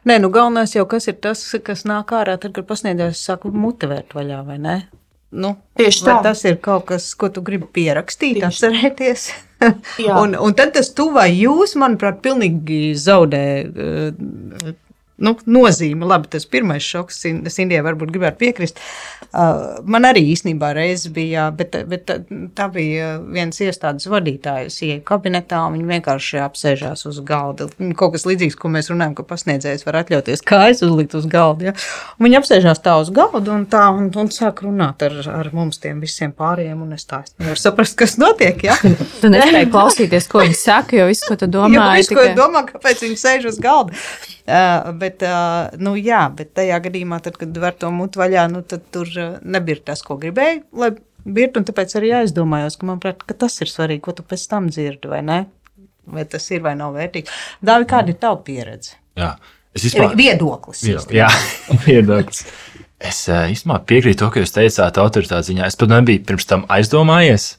Nē, 0.09 0.19
nu 0.21 0.29
galvenais 0.33 0.75
jau 0.75 0.85
kas 0.89 1.09
ir 1.09 1.17
tas, 1.23 1.41
kas 1.65 1.85
nāk 1.89 2.13
ārā, 2.13 2.37
tad, 2.41 2.53
kad 2.57 2.67
pasniedzējs 2.69 3.23
saka 3.31 3.49
motivērt 3.53 4.13
vaļā, 4.17 4.43
vai 4.45 4.59
ne? 4.61 4.77
Nu, 5.33 5.55
Tieši 5.79 6.05
tā. 6.05 6.19
tas 6.21 6.43
ir 6.45 6.59
kaut 6.61 6.85
kas, 6.91 7.07
ko 7.17 7.31
tu 7.33 7.41
gribi 7.45 7.65
pierakstīt, 7.79 8.37
Tieši. 8.37 8.49
atcerēties. 8.51 9.25
Un, 10.03 10.33
un 10.35 10.51
tad 10.51 10.73
tas 10.75 10.89
tu 10.91 11.05
vai 11.15 11.29
jūs, 11.31 11.77
manuprāt, 11.79 12.17
pilnīgi 12.25 12.97
zaudē 12.99 13.43
uh, 13.63 14.73
nu, 15.17 15.35
nozīme. 15.45 16.07
Labi, 16.09 16.29
tas 16.33 16.45
pirmais 16.49 16.83
šoks, 16.83 17.19
Sin- 17.23 17.43
Sindijai 17.49 17.83
varbūt 17.85 18.13
gribētu 18.13 18.39
piekrist. 18.41 18.79
Uh, 19.33 19.79
man 19.89 20.05
arī 20.05 20.21
īstenībā 20.33 20.73
reiz 20.77 21.07
bija, 21.13 21.47
bet, 21.55 21.75
bet 21.89 22.11
tā, 22.53 22.67
bija 22.73 23.15
viens 23.21 23.57
iestādes 23.63 24.05
vadītājs, 24.11 24.77
ieja 24.85 24.99
kabinetā, 25.05 25.63
un 25.65 25.77
viņi 25.77 25.89
vienkārši 25.89 26.41
apsēžās 26.43 27.05
uz 27.09 27.17
galda. 27.25 27.69
Kaut 27.97 28.13
kas 28.13 28.27
līdzīgs, 28.29 28.57
ko 28.59 28.69
mēs 28.73 28.91
runājam, 28.93 29.15
ka 29.17 29.25
pasniedzējs 29.29 29.87
var 29.87 30.01
atļauties 30.03 30.45
kājas 30.45 30.83
uzlikt 30.85 31.17
uz 31.17 31.25
galda. 31.29 31.71
Ja? 31.71 31.75
Un 32.19 32.27
viņi 32.27 32.39
apsēžās 32.41 32.83
tā 32.85 32.97
uz 33.01 33.09
galda 33.13 33.55
un 33.55 33.65
tā, 33.69 33.87
un, 33.93 34.11
un 34.21 34.29
sāk 34.33 34.61
runāt 34.67 35.01
ar, 35.07 35.17
ar 35.33 35.49
mums 35.55 35.81
tiem 35.81 36.03
visiem 36.03 36.33
pārējiem, 36.37 36.85
un 36.85 36.93
es 36.97 37.07
tā 37.09 37.23
es 37.25 37.33
nevaru 37.41 37.61
saprast, 37.63 37.97
kas 37.99 38.17
notiek. 38.21 38.61
Ja? 38.69 38.77
Tu 39.23 39.29
nespēji 39.31 39.69
klausīties, 39.71 40.27
ko 40.29 40.43
viņi 40.43 40.55
saka, 40.59 40.97
jo 40.99 41.07
viss, 41.07 41.23
ko 41.25 41.37
tu 41.39 41.47
domā, 41.47 41.93
ir 41.95 42.03
visu, 42.03 42.15
ko 42.17 42.25
es 42.27 42.37
domāju, 42.37 42.73
kāpēc 42.73 43.03
viņi 43.05 43.19
sēž 43.21 43.49
uz 43.53 43.59
galda. 43.63 43.95
Uh, 44.43 44.89
bet, 45.03 45.23
uh, 45.27 45.73
nu, 45.83 45.95
jā, 45.99 46.23
bet 46.33 46.53
tajā 46.57 46.79
gadījumā, 46.87 47.19
tad, 47.23 47.37
kad 47.39 47.57
var 47.61 47.75
to 47.79 47.91
mutu 47.93 48.21
vaļā, 48.23 48.47
nu, 48.51 48.63
tad 48.67 48.85
tur 48.95 49.09
uh, 49.19 49.35
nebija 49.43 49.83
tas, 49.91 50.03
ko 50.05 50.17
gribēju, 50.21 50.63
lai 50.79 50.93
birtu, 51.23 51.61
un 51.61 51.67
tāpēc 51.67 51.97
arī 51.99 52.13
aizdomājos, 52.21 52.77
ka, 52.79 52.87
manuprāt, 52.89 53.25
ka 53.27 53.35
tas 53.45 53.59
ir 53.63 53.71
svarīgi, 53.71 54.03
ko 54.05 54.15
tu 54.17 54.25
pēc 54.27 54.45
tam 54.51 54.69
dzirdi, 54.71 55.11
vai 55.11 55.21
ne? 55.25 55.39
Vai 56.13 56.25
tas 56.27 56.45
ir 56.51 56.63
vai 56.65 56.73
nav 56.75 56.95
vērtīgi. 56.97 57.31
Dāvi, 57.63 57.87
kāda 57.87 58.11
ir 58.11 58.19
tava 58.19 58.41
pieredze? 58.43 58.97
Jā, 59.19 59.33
es 59.75 59.85
vispār. 59.87 60.17
Viedoklis. 60.19 60.83
Jā, 60.87 61.03
jā 61.15 61.29
viedoklis. 61.85 62.43
Es 63.03 63.25
īstenībā 63.27 63.81
piekrītu 63.87 64.23
to, 64.23 64.31
ka 64.31 64.43
jūs 64.43 64.55
teicāt, 64.55 64.99
autoritātes 64.99 65.49
ziņā. 65.49 65.67
Es 65.67 65.79
pat 65.79 65.91
nebiju 65.91 66.23
pirms 66.27 66.47
tam 66.47 66.67
aizdomājies. 66.71 67.53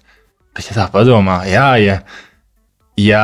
Bet, 0.54 0.68
ja 0.68 0.76
tā 0.76 0.86
padomā, 0.92 1.40
jā, 1.50 1.66
ja, 1.82 1.96
ja 3.00 3.22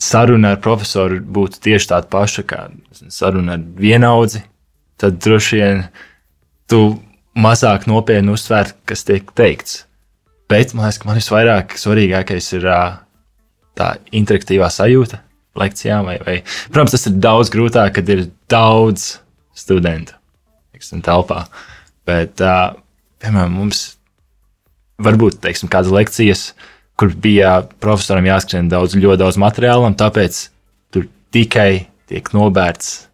saruna 0.00 0.54
ar 0.54 0.62
profesoru 0.64 1.20
būtu 1.20 1.60
tieši 1.66 1.92
tāda 1.92 2.08
paša 2.10 2.44
kā 2.48 2.64
saruna 3.12 3.58
ar 3.58 3.64
vienaudzi, 3.80 4.42
tad 5.00 5.20
droši 5.22 5.60
vien 5.60 5.84
tu 6.70 6.82
mazāk 7.36 7.86
nopietni 7.90 8.32
uztver, 8.34 8.72
kas 8.88 9.04
tiek 9.06 9.28
teikts. 9.36 9.84
Bet 10.50 10.74
man 10.74 10.88
liekas, 10.88 10.98
ka 10.98 11.08
man 11.08 11.20
visvairāk 11.20 11.76
svarīgākais 11.78 12.52
ir 12.58 12.66
tā 13.78 13.90
interaktīvā 14.16 14.70
sajūta 14.72 15.20
lekcijām. 15.60 16.08
Vai, 16.08 16.16
vai. 16.26 16.38
Protams, 16.72 16.96
tas 16.96 17.06
ir 17.06 17.20
daudz 17.22 17.52
grūtāk, 17.54 17.94
kad 18.00 18.10
ir 18.10 18.26
daudz 18.50 19.12
studentu 19.56 20.16
teiksim, 20.74 21.04
telpā. 21.04 21.44
Bet, 22.08 22.40
piemēram, 23.20 23.52
mums 23.60 23.84
var 25.00 25.18
būt 25.20 25.40
teiksim, 25.44 25.70
kādas 25.72 25.92
lekcijas, 25.92 26.50
kur 27.00 27.14
bija 27.16 27.60
profesoram 27.80 28.26
jāskrien 28.28 28.68
daudz, 28.68 28.96
ļoti 29.00 29.22
daudz 29.22 29.38
materiālu, 29.40 29.86
un 29.88 29.96
tāpēc 29.98 30.40
tur 30.92 31.06
tikai 31.32 31.86
tiek 32.10 32.28
nobērts 32.36 33.06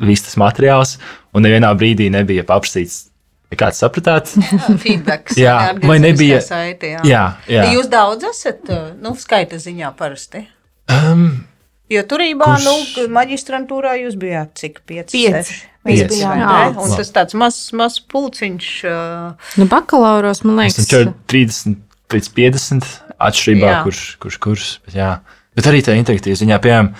viss 0.00 0.24
tas 0.26 0.36
materiāls, 0.40 0.96
un 1.34 1.46
nevienā 1.46 1.70
brīdī 1.78 2.08
nebija 2.14 2.44
paprasīts. 2.48 3.06
Kāds 3.58 3.80
sapratāt? 3.82 4.28
Feedbacks. 4.82 5.34
Jā, 5.38 5.56
vai 5.82 5.96
nebija- 6.02 6.38
Saiti, 6.44 6.92
jā. 6.94 7.00
Jā, 7.06 7.22
jā. 7.50 7.64
Jūs 7.74 7.88
daudz 7.90 8.28
esat, 8.28 8.60
uh, 8.70 8.92
nu, 9.02 9.16
skaita 9.18 9.58
ziņā 9.58 9.94
parasti. 9.98 10.44
Um, 10.90 11.46
Jo 11.90 12.04
turībā, 12.06 12.46
Kurš- 12.46 12.66
nu, 12.68 13.06
maģistrantūrā 13.16 13.96
jūs 14.04 14.14
bijāt 14.14 14.52
cik 14.60 14.76
pieci? 14.86 15.24
Pieci. 15.26 15.56
Mēs 15.82 16.04
Pieci, 16.04 16.20
bijām, 16.20 16.38
ne? 16.38 16.68
Un 16.78 16.92
tas 16.94 17.10
tāds 17.10 17.34
mazs, 17.34 17.72
mazs 17.74 17.98
pulciņš. 18.12 18.68
Uh, 18.86 19.48
Nu, 19.58 19.66
bakalauros, 19.66 20.44
man 20.46 20.60
liekas, 20.60 20.86
tam 20.86 21.10
30 21.26 21.74
līdz 22.14 22.30
50 22.36 22.86
atšķirībā, 23.28 23.70
Jā. 23.70 23.78
kurš, 23.86 24.02
kurš 24.22 24.38
kurs. 24.42 24.68
Bet, 24.86 24.96
jā. 24.98 25.10
bet 25.58 25.70
arī 25.70 25.82
tā 25.86 25.96
interaktīva 25.98 26.38
ziņā, 26.40 26.60
piemēram, 26.64 26.92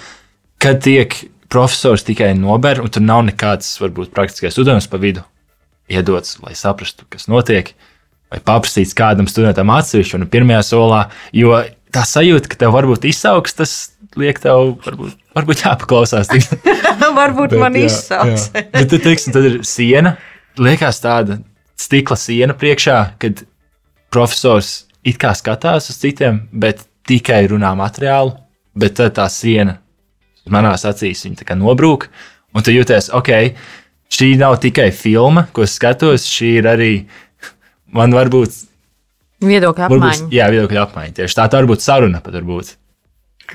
kad 0.63 0.83
tiek 0.85 1.17
profesors 1.51 2.07
tikai 2.07 2.33
nober, 2.39 2.83
un 2.85 2.93
tur 2.93 3.05
nav 3.05 3.25
nekāds, 3.27 3.73
varbūt, 3.83 4.13
praktiskais 4.15 4.59
uzdevums 4.61 4.89
pa 4.91 5.01
vidu 5.03 5.25
iedots, 5.91 6.37
lai 6.45 6.55
saprastu, 6.59 7.07
kas 7.11 7.27
notiek, 7.31 7.73
vai 8.31 8.39
paprastīts 8.39 8.95
kādam 8.97 9.27
studentam 9.31 9.73
atsevišķi 9.75 10.21
un 10.21 10.29
pirmajā 10.31 10.63
solā, 10.69 11.01
jo 11.35 11.57
tā 11.95 12.05
sajūta, 12.07 12.51
ka 12.51 12.61
tev 12.61 12.75
varbūt 12.77 13.09
izsauks, 13.11 13.57
tas 13.59 13.75
liek 14.19 14.39
tev, 14.43 14.77
varbūt, 14.85 15.17
varbūt 15.37 15.65
jāpaklausās. 15.65 16.31
varbūt 17.21 17.57
Bet, 17.57 17.61
man 17.63 17.79
jā, 17.79 17.89
izsauc. 17.91 18.47
jā. 18.55 18.67
Bet 18.71 18.93
tad, 18.93 19.01
teiksim, 19.07 19.35
tad 19.35 19.49
ir 19.51 19.59
siena. 19.67 20.15
Liekas, 20.61 21.01
tāda 21.03 21.41
stikla 21.81 22.19
siena 22.19 22.57
priekšā, 22.59 22.99
kad 23.23 23.43
profesors 24.15 24.85
it 25.07 25.19
kā 25.21 25.33
skatās 25.37 25.91
uz 25.93 25.99
citiem, 26.01 26.45
bet 26.53 26.85
tikai 27.09 27.43
runā 27.51 27.73
materiālu. 27.79 28.37
Bet 28.81 28.99
tad 29.01 29.17
tā 29.19 29.27
siena 29.33 29.81
manās 30.51 30.87
acīs 30.87 31.25
viņa 31.27 31.57
nobrūk. 31.59 32.09
Un 32.55 32.67
tu 32.67 32.75
jūties, 32.75 33.11
ok, 33.15 33.31
šī 34.11 34.33
nav 34.41 34.59
tikai 34.63 34.91
filma, 34.95 35.47
ko 35.55 35.65
es 35.67 35.77
skatos, 35.79 36.27
šī 36.31 36.57
ir 36.61 36.69
arī. 36.71 36.93
Man 37.95 38.15
varbūt, 38.15 38.55
viedokļa 39.43 39.89
varbūt 39.91 40.05
apmaiņa. 40.07 40.29
jā, 40.35 40.47
viedokļa 40.55 40.83
apmaiņa. 40.85 41.15
Tieši 41.17 41.39
tā, 41.39 41.47
tā 41.51 41.59
varbūt 41.59 41.83
saruna 41.83 42.21
pat 42.23 42.37
varbūt. 42.39 42.77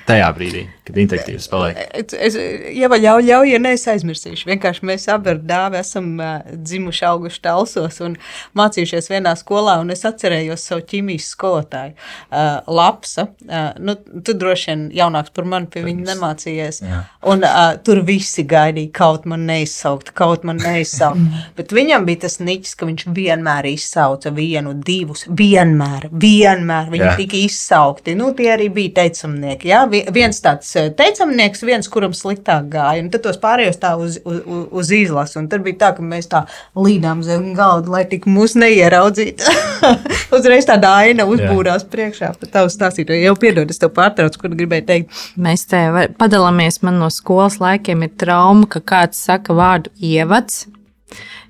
Tajā 0.07 0.27
brīdī, 0.35 0.65
kad 0.85 0.97
interaktīvs 1.01 1.47
paliek. 1.51 1.79
Es, 1.95 2.35
ja 2.75 2.89
man 2.91 3.01
ļauj, 3.03 3.25
ļauj, 3.29 3.51
ja 3.55 3.59
ne, 3.61 3.73
es 3.77 3.85
aizmirsīšu. 3.89 4.47
Vienkārši 4.49 4.85
mēs 4.87 5.07
abi 5.11 5.31
ar 5.33 5.39
dāvi 5.41 5.79
esam 5.81 6.11
dzimuši, 6.53 7.05
auguši 7.09 7.41
talsos 7.45 7.99
un 8.05 8.17
mācījušies 8.57 9.09
vienā 9.11 9.33
skolā. 9.39 9.77
Un 9.81 9.93
es 9.95 10.05
atcerējos 10.07 10.65
savu 10.69 10.85
ķīmijas 10.91 11.29
skolotāju, 11.35 11.95
uh, 12.29 12.59
Lapsa. 12.71 13.27
Uh, 13.45 13.71
nu, 13.81 13.95
tu 14.25 14.35
droši 14.37 14.71
vien 14.71 14.85
jaunāks 15.01 15.33
par 15.35 15.47
mani 15.49 15.69
pie 15.73 15.83
viņa 15.85 16.05
nemācījies. 16.11 16.81
Jā. 16.85 17.01
Un 17.31 17.43
uh, 17.47 17.73
tur 17.85 18.03
visi 18.07 18.45
gaidīja, 18.47 18.93
kaut 18.95 19.25
man 19.29 19.45
neizsaukt, 19.49 20.13
kaut 20.17 20.45
man 20.47 20.61
neizsaukt. 20.61 21.21
Bet 21.57 21.73
viņam 21.75 22.05
bija 22.07 22.25
tas 22.27 22.39
niķis, 22.43 22.75
ka 22.79 22.89
viņš 22.89 23.07
vienmēr 23.15 23.69
izsauca 23.73 24.31
vienu, 24.35 24.75
divus, 24.85 25.25
vienmēr, 25.29 26.09
vienmēr. 26.11 26.91
Viņi 26.93 27.07
Jā. 27.07 27.15
tika 27.19 27.39
izsaukti. 27.41 28.15
Nu, 28.19 28.31
tie 28.37 28.51
arī 28.55 28.69
bija 28.73 28.95
teicamnieki. 29.01 29.69
Jā, 29.71 29.83
vi- 29.91 30.05
viens 30.15 30.41
tāds 30.43 30.74
teicamnieks, 30.97 31.63
viens, 31.65 31.87
kuram 31.91 32.13
sliktāk 32.15 32.67
gāja. 32.73 33.03
Un 33.03 33.09
tad 33.13 33.23
tos 33.25 33.39
pārējos 33.41 33.79
tā 33.81 33.93
uz, 33.99 34.17
uz, 34.25 34.41
uz- 34.71 34.91
izlasu. 34.95 35.39
Un 35.41 35.47
tad 35.51 35.63
bija 35.65 35.79
tā, 35.81 35.89
ka 35.97 36.05
mēs 36.05 36.29
tā 36.31 36.43
līdām 36.77 37.23
zem 37.25 37.49
galda, 37.57 37.91
lai 37.95 38.03
tik 38.11 38.27
mūs 38.29 38.55
neieraudzītu. 38.59 39.55
Uzreiz 40.37 40.67
tāda 40.69 40.93
aina 41.05 41.25
uzbūrās 41.29 41.87
priekšā 41.91 42.33
par 42.39 42.51
tavu 42.53 42.71
stāstīto. 42.73 43.15
Jau 43.17 43.35
piedod, 43.39 43.69
es 43.71 43.81
tev 43.81 43.93
pārtraucu, 43.97 44.41
kur 44.41 44.55
gribēju 44.57 44.87
teikt. 44.89 45.23
Mēs 45.41 45.67
te 45.71 45.81
padalāmies. 46.19 46.81
Man 46.85 46.99
no 47.01 47.09
skolas 47.13 47.59
laikiem 47.63 48.05
ir 48.07 48.13
trauma, 48.19 48.67
ka 48.69 48.81
kāds 48.83 49.21
saka 49.27 49.55
vārdu 49.57 49.93
ievads. 49.99 50.65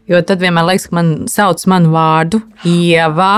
Jo 0.05 0.19
tad 0.21 0.41
vienmēr 0.43 0.67
liekas, 0.69 0.89
ka 0.91 0.95
man 0.99 1.07
sauc 1.31 1.63
manu 1.71 1.89
vārdu 1.95 2.43
Ieva. 2.69 3.31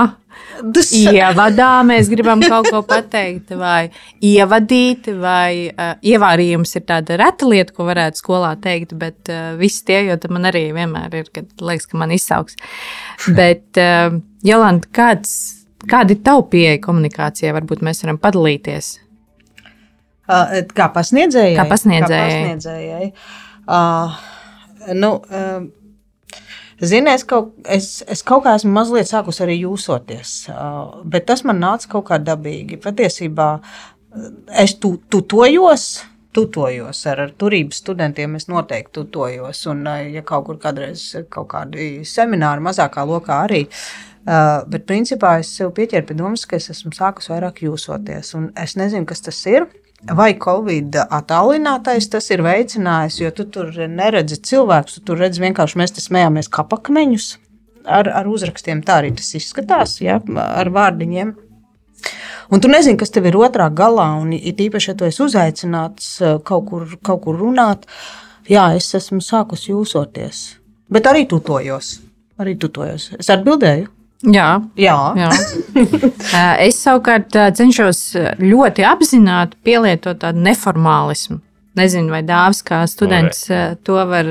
Ievadā 0.58 1.70
mēs 1.86 2.08
gribam 2.10 2.42
kaut 2.42 2.68
ko 2.72 2.82
pateikt, 2.86 3.52
vai 3.58 3.90
ievadīt, 4.24 5.10
vai 5.20 5.68
uh, 5.70 5.94
ievārījums 6.02 6.74
ir 6.78 6.86
tāda 6.88 7.18
reta 7.20 7.48
lieta, 7.48 7.74
ko 7.76 7.86
varētu 7.88 8.22
skolā 8.22 8.54
teikt, 8.62 8.94
bet 8.98 9.30
uh, 9.32 9.52
viss 9.60 9.84
tie, 9.86 10.02
jo 10.08 10.18
man 10.34 10.48
arī 10.50 10.68
vienmēr 10.76 11.18
ir, 11.20 11.30
kad 11.34 11.50
liekas, 11.62 11.88
ka 11.90 12.00
man 12.00 12.14
izsauks. 12.14 12.58
Bet, 13.28 13.68
uh, 13.80 14.18
Jolanta, 14.46 14.90
kāds, 14.94 15.34
kāda 15.88 16.14
ir 16.14 16.22
tava 16.26 16.46
pieeja 16.50 16.80
komunikācijai? 16.84 17.54
Varbūt 17.56 17.84
mēs 17.86 18.02
varam 18.04 18.20
padalīties. 18.22 18.96
Uh, 20.28 20.58
Kā 20.76 20.90
pasniedzējai? 20.92 21.56
Kā 21.56 21.64
pasniedzējai. 21.70 22.32
Kā 22.34 22.42
pasniedzējai. 22.44 23.12
Uh, 23.68 24.18
nu, 24.98 25.14
uh, 25.32 25.62
Zini, 26.84 27.10
es 27.10 27.24
kaut, 27.26 27.56
es, 27.66 28.04
es 28.06 28.20
kaut 28.22 28.44
kā 28.44 28.52
esmu 28.54 28.70
mazliet 28.70 29.08
sākus 29.10 29.40
arī 29.42 29.56
jūsoties, 29.64 30.34
uh, 30.52 31.00
bet 31.02 31.26
tas 31.26 31.42
man 31.48 31.58
nāca 31.58 31.90
kaut 31.96 32.06
kā 32.12 32.20
dabīgi. 32.22 32.78
Patiesībā 32.84 33.48
uh, 33.58 34.28
es 34.62 34.76
tu, 34.78 34.92
tutojos, 35.10 35.88
tutojos 36.38 37.00
ar, 37.10 37.24
ar 37.24 37.32
turības 37.34 37.80
studentiem, 37.82 38.36
es 38.38 38.46
noteikti 38.46 38.94
tutojos. 39.00 39.64
Un, 39.72 39.82
uh, 39.90 40.04
ja 40.06 40.22
kaut 40.26 40.46
kur 40.46 40.60
kādreiz 40.62 41.08
kaut 41.34 41.50
kādi 41.50 42.06
semināri 42.06 42.62
mazākā 42.68 43.02
lokā 43.10 43.42
arī. 43.48 43.64
Uh, 44.28 44.62
bet 44.70 44.86
principā 44.86 45.38
es 45.42 45.50
sev 45.58 45.74
pieķēru 45.74 46.06
pie 46.06 46.18
domas, 46.20 46.46
ka 46.46 46.60
es 46.60 46.70
esmu 46.70 46.94
sākus 46.94 47.32
vairāk 47.32 47.64
jūsoties. 47.66 48.36
Un 48.38 48.52
es 48.54 48.78
nezinu, 48.78 49.08
kas 49.08 49.26
tas 49.26 49.42
ir. 49.50 49.66
Vai 50.06 50.30
Covid 50.38 50.94
attālinātais 51.10 52.06
tas 52.12 52.28
ir 52.30 52.44
veicinājis, 52.46 53.16
jo 53.18 53.32
tu 53.34 53.48
tur 53.50 53.72
neredzi 53.90 54.38
cilvēkus, 54.46 55.00
tu 55.00 55.10
tur 55.10 55.18
redzi 55.18 55.42
vienkārši 55.42 55.80
mēs 55.80 55.96
te 55.96 56.04
smējāmies 56.04 56.48
kapakmeņus 56.54 57.26
ar, 57.82 58.10
ar 58.20 58.30
uzrakstiem. 58.30 58.84
Tā 58.86 59.00
arī 59.02 59.10
tas 59.18 59.32
izskatās, 59.34 59.96
ja, 60.04 60.20
ar 60.38 60.70
vārdiņiem. 60.70 61.34
Un 62.54 62.62
tu 62.62 62.70
nezini, 62.70 62.96
kas 63.00 63.10
tev 63.12 63.26
ir 63.28 63.36
otrā 63.36 63.66
galā, 63.74 64.06
un 64.22 64.30
it 64.36 64.62
īpaši, 64.62 64.92
ja 64.92 64.96
tu 64.96 65.08
esi 65.08 65.20
uzaicināts 65.26 66.12
eh, 66.22 66.38
kaut 66.46 66.70
kur, 66.70 66.86
kaut 67.04 67.24
kur 67.26 67.36
runāt, 67.36 67.84
jā, 68.48 68.70
es 68.78 68.88
esmu 68.96 69.18
sākus 69.24 69.66
jūsoties, 69.68 70.44
bet 70.94 71.10
arī 71.10 71.26
tutojos. 71.28 71.98
Arī 72.38 72.54
tutojos. 72.54 73.10
Es 73.18 73.34
atbildēju. 73.34 73.90
Jā, 74.26 74.48
Jā, 74.74 74.96
Jā. 75.14 75.28
Es 76.66 76.80
savukārt 76.82 77.36
cenšos 77.54 78.00
ļoti 78.42 78.86
apzināti 78.88 79.58
pielietot 79.62 80.18
tādu 80.24 80.42
neformālismu. 80.42 81.38
Nezinu, 81.78 82.10
vai 82.10 82.24
dāvs 82.26 82.64
kā 82.66 82.82
students 82.90 83.44
ā, 83.54 83.76
to 83.86 84.00
var. 84.10 84.30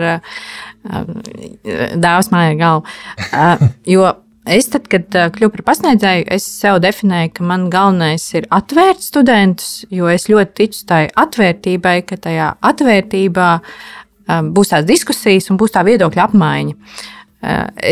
Dāvs 2.03 2.31
mājā 2.33 2.55
galva. 2.59 2.97
Ā, 3.31 3.51
Jo 3.87 4.09
es, 4.47 4.67
tad, 4.71 4.87
kad 4.91 5.15
kļuvu 5.35 5.57
par 5.57 5.63
pasniedzēju, 5.71 6.27
es 6.35 6.45
sev 6.61 6.79
definēju, 6.83 7.33
ka 7.37 7.47
man 7.47 7.67
galvenais 7.71 8.25
ir 8.37 8.47
atvērt 8.53 9.03
studentus, 9.03 9.85
jo 9.93 10.07
es 10.11 10.27
ļoti 10.31 10.55
ticu 10.61 10.83
tai 10.87 11.01
atvērtībai, 11.11 11.97
ka 12.07 12.19
tajā 12.27 12.53
atvērtībā 12.71 13.49
būs 14.55 14.73
tās 14.73 14.87
diskusijas 14.87 15.51
un 15.51 15.59
būs 15.59 15.75
tā 15.75 15.83
viedokļa 15.87 16.27
apmaiņa. 16.27 16.77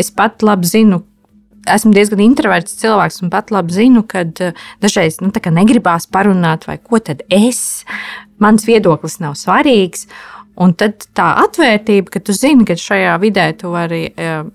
Es 0.00 0.10
pat 0.12 0.44
labi 0.44 0.68
zinu, 0.68 1.02
esmu 1.74 1.92
diezgan 1.96 2.22
introverts 2.24 2.78
cilvēks, 2.80 3.20
un 3.24 3.32
pat 3.32 3.52
labi 3.54 3.74
zinu, 3.74 4.04
ka 4.08 4.24
dažreiz 4.82 5.20
nu, 5.22 5.32
negribās 5.32 6.08
parunāt, 6.10 6.66
vai 6.68 6.78
ko 6.78 7.00
tad 7.02 7.22
es. 7.32 7.84
Mans 8.42 8.66
viedoklis 8.68 9.20
nav 9.22 9.36
svarīgs. 9.40 10.06
Un 10.56 10.72
tad 10.72 11.04
tā 11.16 11.34
atvērtība, 11.42 12.14
ka 12.14 12.22
tu 12.24 12.32
zini, 12.32 12.64
ka 12.64 12.78
šajā 12.80 13.16
vidē 13.20 13.50
tu 13.60 13.74
vari 13.74 14.06
eh, 14.08 14.46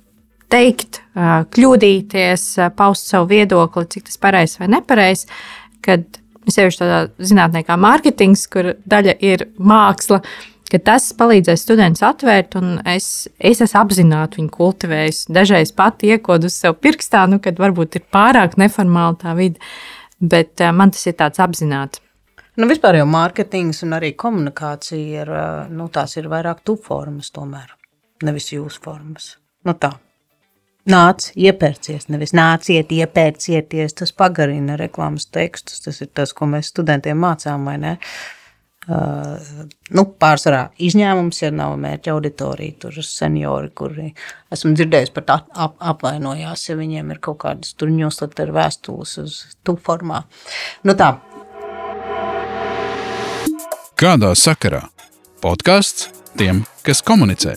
teikt, 0.49 1.03
eh, 1.13 1.43
kļūdīties, 1.53 2.45
eh, 2.57 2.71
paust 2.77 3.11
savu 3.11 3.29
viedokli, 3.29 3.85
cik 3.93 4.09
tas 4.09 4.17
pareizs 4.21 4.57
vai 4.57 4.71
nepareizs. 4.73 5.29
Kad 5.85 6.07
sevišķi 6.49 6.81
tādā 6.81 7.01
zinātnē, 7.21 7.61
kā 7.67 7.77
mārketings, 7.77 8.47
kur 8.49 8.73
daļa 8.89 9.13
ir 9.21 9.45
māksla, 9.61 10.23
ka 10.71 10.79
tas 10.91 11.09
palīdzēs 11.17 11.65
students 11.65 12.03
atvērt, 12.05 12.55
un 12.59 12.77
es, 12.87 13.27
es 13.39 13.61
esmu 13.63 13.81
apzināti 13.81 14.39
viņu 14.39 14.53
kultivējis. 14.55 15.25
Dažreiz 15.33 15.73
pat 15.75 16.03
iekodu 16.07 16.49
uz 16.49 16.59
sev 16.61 16.77
pirkstā, 16.83 17.25
nu, 17.31 17.41
kad 17.43 17.59
varbūt 17.61 17.99
ir 17.99 18.05
pārāk 18.13 18.57
neformāla 18.61 19.17
tā 19.21 19.35
vide, 19.37 19.59
bet 20.19 20.63
uh, 20.63 20.71
man 20.75 20.93
tas 20.95 21.03
ir 21.09 21.17
tāds 21.19 21.41
apzināts. 21.43 22.03
Nu, 22.59 22.67
vispār 22.67 22.99
jau 22.99 23.07
mārketings 23.07 23.81
un 23.85 23.95
arī 23.97 24.11
komunikācija 24.19 25.23
ir, 25.23 25.29
ā, 25.31 25.45
nu, 25.71 25.87
tās 25.91 26.17
ir 26.19 26.27
vairāk 26.31 26.63
tu 26.67 26.75
formas 26.79 27.31
tomēr, 27.35 27.71
nevis 28.27 28.51
jūs 28.51 28.79
formas. 28.83 29.35
Nu 29.67 29.75
tā. 29.79 29.93
Nāc, 30.91 31.27
iepērcies, 31.37 32.07
nevis 32.09 32.33
nāciet, 32.33 32.89
iepērcieties. 32.89 33.93
Tas 33.99 34.11
pagarina 34.17 34.73
reklāmas 34.79 35.27
tekstus. 35.29 35.83
Tas 35.85 36.01
ir 36.01 36.09
tas, 36.09 36.33
ko 36.33 36.47
mēs 36.49 36.71
studentiem 36.73 37.21
mācām, 37.21 37.67
vai 37.69 37.75
ne? 37.77 37.91
Uh, 38.01 38.40
nu, 38.89 40.05
pārsvarā 40.23 40.61
izņēmums, 40.81 41.41
ja 41.43 41.51
nav 41.53 41.75
mērķa 41.81 42.15
auditorija, 42.15 42.79
tur 42.81 42.97
ir 42.97 43.05
seniori, 43.05 43.69
kuri 43.77 44.07
esmu 44.51 44.73
dzirdējis 44.73 45.13
pat 45.15 45.35
ap, 45.35 45.51
ap, 45.53 45.75
apvainojās, 45.93 46.69
ja 46.69 46.77
viņiem 46.79 47.13
ir 47.13 47.21
kaut 47.21 47.43
kādas 47.45 47.75
tur 47.77 47.93
ar 48.41 48.55
vēstules 48.57 49.17
uz 49.21 49.37
tu 49.63 49.77
formā. 49.77 50.23
Nu 50.87 50.97
tā, 50.97 51.13
Kādā 54.01 54.31
sakarā? 54.33 54.79
Podkāsts 55.45 56.07
tiem, 56.33 56.63
kas 56.81 57.03
komunicē. 57.05 57.51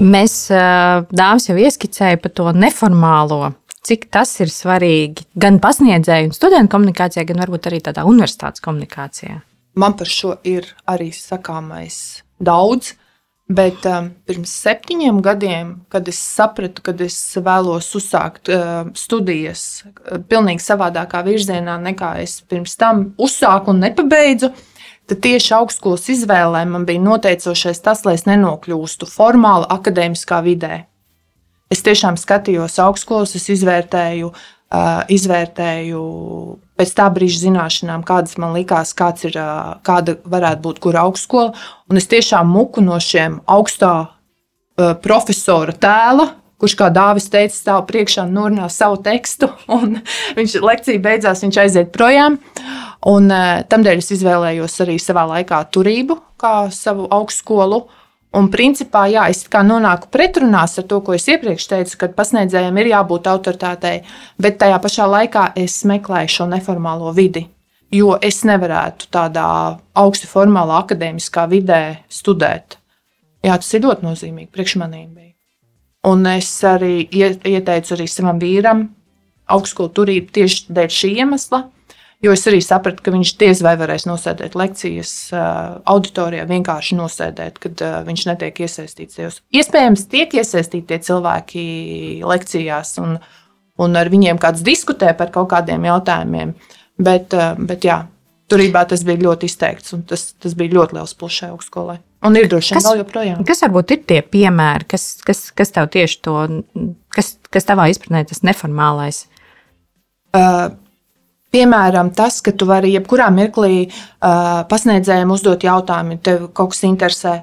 Mēs 0.00 0.36
ā, 0.48 1.04
dāvs 1.12 1.50
jau 1.50 1.58
ieskicēja 1.60 2.16
par 2.22 2.32
to 2.32 2.46
neformālo. 2.56 3.50
Cik 3.86 4.08
tas 4.10 4.32
ir 4.42 4.50
svarīgi 4.50 5.28
gan 5.38 5.60
pasniedzēju 5.62 6.32
un 6.32 6.34
studentu 6.34 6.74
komunikācijā, 6.74 7.22
gan 7.28 7.44
varbūt 7.44 7.68
arī 7.70 7.78
tādā 7.86 8.02
universitātes 8.08 8.64
komunikācijā. 8.64 9.38
Man 9.78 9.94
par 9.94 10.10
šo 10.10 10.38
ir 10.48 10.72
arī 10.90 11.12
sakāmais 11.14 12.24
daudz. 12.42 12.96
Bet 13.46 13.84
um, 13.86 14.08
pirms 14.26 14.50
septiņiem 14.64 15.20
gadiem, 15.22 15.68
kad 15.92 16.08
es 16.10 16.18
sapratu, 16.18 16.82
ka 16.82 16.90
es 17.04 17.14
vēlos 17.38 17.92
uzsākt 17.94 18.50
uh, 18.50 18.88
studijas 18.98 19.84
uh, 19.86 20.16
pilnīgi 20.18 20.64
savādākā 20.64 21.20
virzienā 21.22 21.76
nekā 21.84 22.16
es 22.24 22.40
pirms 22.42 22.74
tam 22.80 23.12
uzsāku 23.22 23.70
un 23.70 23.84
nepabeidzu, 23.84 24.50
tad 25.06 25.22
tieši 25.22 25.54
augstskolas 25.60 26.08
izvēlē 26.16 26.64
man 26.66 26.88
bija 26.90 27.04
noteicošais 27.06 27.84
tas, 27.86 28.02
lai 28.02 28.16
es 28.18 28.26
nenokļūstu 28.26 29.06
formāli 29.14 29.70
akadēmiskā 29.78 30.42
vidē. 30.42 30.82
Es 31.72 31.82
tiešām 31.82 32.14
skatījos 32.20 32.78
augstskolas, 32.78 33.34
es 33.34 33.48
izvērtēju, 33.50 34.30
izvērtēju 35.10 36.02
pēc 36.78 36.92
tā 36.94 37.06
brīža 37.10 37.42
zināšanām, 37.46 38.04
kādas 38.06 38.36
man 38.38 38.54
likās, 38.54 38.94
ir, 39.26 39.38
kāda 39.86 40.16
varētu 40.22 40.62
būt 40.62 40.82
kura 40.84 41.06
augstskola. 41.06 41.54
Un 41.90 41.98
es 41.98 42.06
tiešām 42.10 42.46
muku 42.50 42.84
no 42.84 42.98
šiem 43.02 43.40
augstā 43.46 43.94
profesora 45.02 45.74
tēla. 45.74 46.32
Kurš, 46.56 46.72
kā 46.78 46.86
Dāvis 46.88 47.26
teica, 47.28 47.52
stāv 47.52 47.82
priekšā 47.84 48.22
un 48.24 48.30
norunā 48.32 48.70
savu 48.72 48.96
tekstu, 49.04 49.50
viņš 50.38 50.54
lekcija 50.64 51.02
beigās 51.04 51.42
viņš 51.44 51.58
aiziet 51.60 51.90
projām. 51.92 52.38
Un, 53.06 53.28
tamdēļ 53.68 54.00
es 54.00 54.08
izvēlējos 54.16 54.78
arī 54.86 54.96
savā 55.02 55.26
laikā 55.34 55.58
turību, 55.74 56.16
kā 56.40 56.54
savu 56.72 57.10
augstskolu. 57.12 57.82
Un, 58.36 58.50
principā, 58.52 59.06
jā, 59.08 59.24
es 59.32 59.46
nonāku 59.48 60.10
pretrunās 60.12 60.76
ar 60.78 60.84
to, 60.84 61.00
ko 61.00 61.14
es 61.16 61.24
iepriekš 61.28 61.68
teicu, 61.70 61.96
ka 62.02 62.08
pasniedzējiem 62.18 62.80
ir 62.82 62.90
jābūt 62.92 63.28
autoritātei, 63.32 64.02
bet 64.38 64.58
tajā 64.60 64.80
pašā 64.82 65.06
laikā 65.08 65.52
es 65.56 65.78
meklēju 65.88 66.28
šo 66.34 66.48
neformālo 66.50 67.14
vidi. 67.16 67.46
Jo 67.94 68.18
es 68.20 68.42
nevarētu 68.44 69.08
tādā 69.14 69.46
augsti 69.94 70.28
formālā, 70.28 70.82
akadēmiskā 70.82 71.46
vidē 71.48 71.80
studēt. 72.12 72.76
Jā, 73.46 73.56
tas 73.56 73.72
ir 73.74 73.86
ļoti 73.86 74.04
nozīmīgi 74.04 74.50
priekš 74.52 74.76
maniem. 74.82 75.14
Un 76.06 76.26
es 76.26 76.50
arī 76.62 77.08
ie- 77.10 77.40
ieteicu 77.50 77.94
arī 77.96 78.06
savam 78.08 78.38
vīram 78.38 78.88
augstskolu 79.50 79.90
turību 79.90 80.30
tieši 80.30 80.66
dēļ 80.70 80.92
šī 80.98 81.10
iemesla. 81.22 81.62
Jo 82.24 82.32
es 82.32 82.46
arī 82.48 82.62
sapratu, 82.64 83.02
ka 83.04 83.12
viņš 83.12 83.34
diez 83.40 83.60
vai 83.64 83.74
varēs 83.76 84.06
nosēdēt 84.08 84.56
lekcijas 84.56 85.10
auditorijā, 85.36 86.46
vienkārši 86.48 86.96
nosēdēt, 86.96 87.60
kad 87.60 87.82
viņš 88.06 88.24
netiek 88.30 88.62
iesaistīts 88.64 89.18
tajos. 89.18 89.42
Iespējams, 89.52 90.06
tiek 90.12 90.32
iesaistīti 90.38 90.88
tie 90.94 90.98
cilvēki 91.10 91.66
lekcijās, 92.24 92.94
un, 93.04 93.18
un 93.84 94.00
ar 94.00 94.10
viņiem 94.12 94.40
kāds 94.42 94.64
diskutē 94.66 95.12
par 95.18 95.30
kaut 95.34 95.50
kādiem 95.52 95.84
jautājumiem. 95.90 96.56
Bet, 96.96 97.36
bet 97.68 97.84
jā, 97.84 98.00
turībā 98.50 98.86
tas 98.88 99.04
bija 99.06 99.20
ļoti 99.26 99.50
izteikts, 99.50 99.92
un 99.96 100.06
tas, 100.08 100.30
tas 100.40 100.56
bija 100.58 100.78
ļoti 100.78 100.96
liels 100.96 101.14
pluss 101.18 101.42
šai 101.42 101.50
augstskolai. 101.52 101.98
Un 102.26 102.38
ir 102.40 102.48
droši 102.50 102.74
vien 102.78 102.86
vēl 102.86 103.00
joprojām. 103.02 103.44
Kas 103.46 103.60
varbūt 103.66 103.92
ir 103.94 104.02
tie 104.08 104.22
piemēri, 104.24 104.88
kas, 104.88 105.04
kas, 105.26 105.50
kas 105.56 105.74
tev 105.74 105.90
tieši 105.92 106.20
to, 106.24 106.36
kas, 107.12 107.34
kas 107.52 107.68
tavā 107.68 107.90
izpratnē 107.92 108.24
tas 108.30 108.42
neformālais? 108.46 109.26
Uh, 110.36 110.72
Piemēram, 111.56 112.10
tas, 112.12 112.42
ka 112.44 112.52
tu 112.52 112.66
vari 112.68 112.90
jebkurā 112.92 113.30
mirklī 113.32 113.86
uh, 113.86 114.66
pasniedzējiem 114.68 115.30
uzdot 115.32 115.62
jautājumu, 115.64 116.18
ja 116.18 116.24
tev 116.28 116.42
kaut 116.52 116.74
kas 116.74 116.82
interesē. 116.84 117.38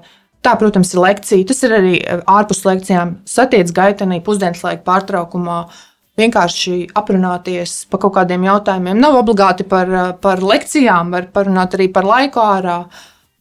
Tā, 0.45 0.53
protams, 0.59 0.91
ir 0.93 1.01
lekcija. 1.01 1.47
Tas 1.49 1.63
ir 1.65 1.73
arī 1.73 1.95
ārpus 2.29 2.61
lekcijām. 2.67 3.15
Satiec 3.25 3.71
gaitenī 3.73 4.19
pusdienas 4.21 4.61
laika 4.61 4.83
pārtraukumā. 4.85 5.63
Vienkārši 6.19 6.91
aprunāties 6.99 7.87
par 7.89 8.03
kaut 8.03 8.13
kādiem 8.19 8.45
jautājumiem. 8.45 8.99
Nav 9.01 9.17
obligāti 9.23 9.65
par, 9.65 9.89
par 10.21 10.45
lekcijām, 10.45 11.09
var 11.15 11.31
parunāt 11.33 11.73
arī 11.73 11.89
par 11.95 12.05
laiku 12.05 12.43
ārā. 12.43 12.83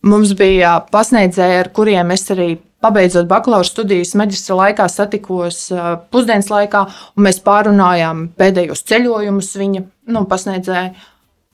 Mums 0.08 0.32
bija 0.38 0.78
pasniedzēji, 0.94 1.58
ar 1.66 1.68
kuriem 1.76 2.16
es 2.16 2.24
arī 2.32 2.54
pabeidzot 2.82 3.28
bakalaura 3.30 3.66
studijas, 3.66 4.16
maģistra 4.18 4.58
laikā 4.58 4.88
satikos 4.90 5.64
pusdienas 6.12 6.50
laikā, 6.52 6.84
un 7.16 7.26
mēs 7.28 7.40
pārunājām 7.46 8.26
pēdējos 8.38 8.84
ceļojumus 8.90 9.54
viņa 9.60 9.84
nu, 10.14 10.24
pasniedzēja. 10.30 10.92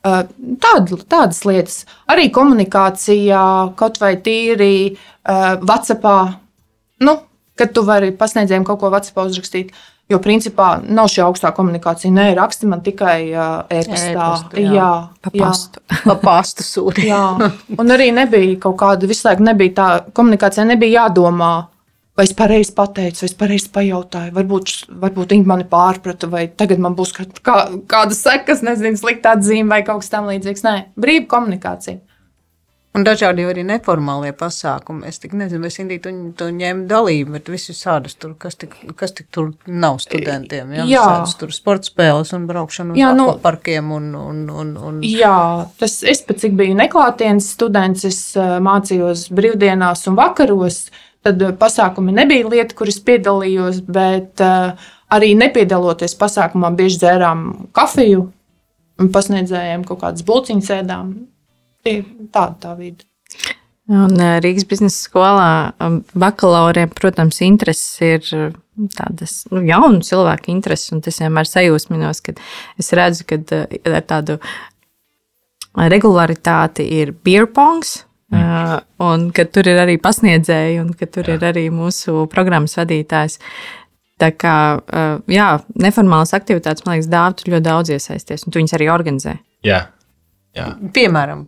Tād, 0.08 0.92
tādas 1.10 1.42
lietas, 1.44 1.80
arī 2.08 2.28
komunikācijā, 2.32 3.44
kaut 3.76 3.98
vai 4.00 4.12
tīri 4.24 4.94
uh, 4.94 5.58
WhatsApp. 5.58 6.06
Nu, 7.04 7.16
kad 7.58 7.72
tu 7.74 7.84
vari 7.86 8.10
pasniedzējiem 8.16 8.66
kaut 8.66 8.80
ko 8.82 8.90
WhatsApp 8.92 9.24
uzrakstīt. 9.26 9.72
Jo 10.08 10.16
principā 10.24 10.78
nav 10.80 11.10
šī 11.12 11.20
augstā 11.20 11.50
komunikācija. 11.52 12.08
Nē, 12.14 12.30
raksti 12.38 12.68
man 12.70 12.80
tikai 12.80 13.18
e-pastā. 13.28 14.12
E-pastu, 14.14 14.62
jā. 14.62 14.70
jā, 14.78 14.92
Pa 15.20 15.32
jā. 15.34 15.42
pastu. 15.42 15.82
Pa 16.08 16.14
pastu 16.22 16.64
sūti. 16.64 17.04
Jā, 17.10 17.24
un 17.76 17.92
arī 17.92 18.08
nebija 18.16 18.54
kaut 18.62 18.78
kāda, 18.80 19.10
visu 19.10 19.28
laiku 19.28 19.44
nebija 19.44 19.74
tā 19.76 19.88
komunikācija, 20.16 20.64
nebija 20.70 21.02
jādomā, 21.02 21.50
vai 22.16 22.24
es 22.24 22.32
pareizi 22.34 22.72
pateicu, 22.74 23.20
vai 23.20 23.28
es 23.28 23.36
pareizi 23.38 23.68
pajautāju. 23.74 24.32
Varbūt, 24.40 24.74
varbūt 25.04 25.36
viņi 25.36 25.48
mani 25.52 25.68
pārprata, 25.68 26.32
vai 26.32 26.46
tagad 26.48 26.80
man 26.82 26.96
būs 26.96 27.12
kā, 27.14 27.28
kā, 27.44 27.58
kāda 27.92 28.16
sekas, 28.16 28.64
nezinu, 28.64 28.96
slikta 28.96 29.36
atzīme 29.36 29.76
vai 29.76 29.84
kaut 29.86 30.06
kas 30.06 30.14
tamlīdzīgs. 30.16 30.64
Nē, 30.64 30.76
brīva 30.96 31.28
komunikācija. 31.36 32.00
Un 32.98 33.04
dažādi 33.06 33.44
arī 33.46 33.62
neformālie 33.62 34.32
pasākumi. 34.34 35.04
Es 35.06 35.20
tik 35.22 35.34
nezinu, 35.38 35.60
vai 35.62 35.70
Sindī 35.70 36.00
tu, 36.02 36.10
tu 36.34 36.48
ņem 36.50 36.80
dalību, 36.90 37.36
bet 37.36 37.50
visus 37.52 37.78
sādus 37.84 38.16
tur, 38.18 38.32
kas 38.42 38.58
tik, 38.58 38.74
kas 38.98 39.14
tik 39.14 39.28
tur 39.34 39.52
nav 39.70 40.00
studentiem. 40.02 40.72
Jā, 40.74 40.86
Jā. 40.90 41.02
Visādas 41.04 41.36
tur 41.38 41.54
sporta 41.54 41.86
spēles 41.92 42.34
un 42.34 42.48
braukšana 42.50 42.96
uz 42.96 42.98
Jā, 42.98 43.12
nu- 43.14 43.28
parkiem 43.44 43.92
un, 43.94 44.08
un, 44.18 44.40
un, 44.50 44.72
un 44.90 44.98
Jā, 45.06 45.68
tas 45.78 46.00
es 46.02 46.24
pat 46.26 46.42
cik 46.42 46.58
biju 46.58 46.74
neklātienes 46.80 47.52
students, 47.54 48.02
es 48.08 48.18
mācījos 48.66 49.28
brīvdienās 49.30 50.02
un 50.10 50.18
vakaros. 50.18 50.88
Tad 51.22 51.40
pasākumi 51.58 52.12
nebija 52.14 52.50
lieta, 52.50 52.74
kuras 52.78 52.98
piedalījos, 53.04 53.80
bet 53.86 54.42
arī 54.42 55.32
nepiedaloties 55.38 56.18
pasākumā, 56.18 56.74
bieži 56.78 57.04
dzērām 57.04 57.48
kafiju 57.74 58.26
un 58.98 59.10
pasniedzējiem 59.14 59.86
kaut 59.86 60.02
kādas 60.02 60.26
bulciņas 60.26 60.70
ēdām. 60.82 61.10
Tāda 62.34 62.54
tā 62.62 62.74
vide. 62.78 63.06
Un 63.88 64.18
eh, 64.20 64.36
Rīgas 64.44 64.66
biznesa 64.68 65.00
skolā 65.06 65.52
um, 65.80 66.02
bakalauriem, 66.18 66.90
protams, 66.92 67.40
intereses 67.44 68.02
ir 68.04 68.26
eh, 68.36 68.50
tādas 68.98 69.40
nu, 69.48 69.62
jaunu 69.64 70.02
cilvēku 70.04 70.52
intereses, 70.52 70.92
un 70.92 71.00
tas 71.04 71.22
vienmēr 71.22 71.48
sajūsminos, 71.48 72.20
kad 72.26 72.42
es 72.80 72.92
redzu, 72.96 73.24
ka 73.28 73.40
ar 73.88 74.04
tādu 74.04 74.36
regularitāti 75.78 76.84
ir 77.00 77.14
beer 77.24 77.48
pongs. 77.48 78.02
Mm. 78.28 78.82
Un 79.00 79.22
ka 79.32 79.46
tur 79.48 79.70
ir 79.70 79.78
arī 79.80 79.94
pasniedzēji, 80.04 80.82
un 80.82 80.90
ka 80.92 81.06
tur 81.08 81.30
Jā. 81.30 81.38
ir 81.38 81.44
arī 81.48 81.62
mūsu 81.72 82.26
programmas 82.28 82.76
vadītājs. 82.76 83.38
Tā 84.20 84.28
kā 84.36 84.56
eh, 84.84 85.14
jā, 85.32 85.46
neformālas 85.80 86.34
aktivitātes, 86.36 86.84
man 86.84 86.98
liekas, 86.98 87.08
dāvā 87.08 87.36
tur 87.38 87.54
ļoti 87.54 87.66
daudz 87.70 87.94
iesaisties, 87.94 88.44
un 88.44 88.52
tu 88.52 88.60
viņus 88.60 88.76
arī 88.76 88.90
organizē. 88.92 89.38
Jā, 89.64 89.86
jā. 90.58 90.68
piemēram, 90.94 91.44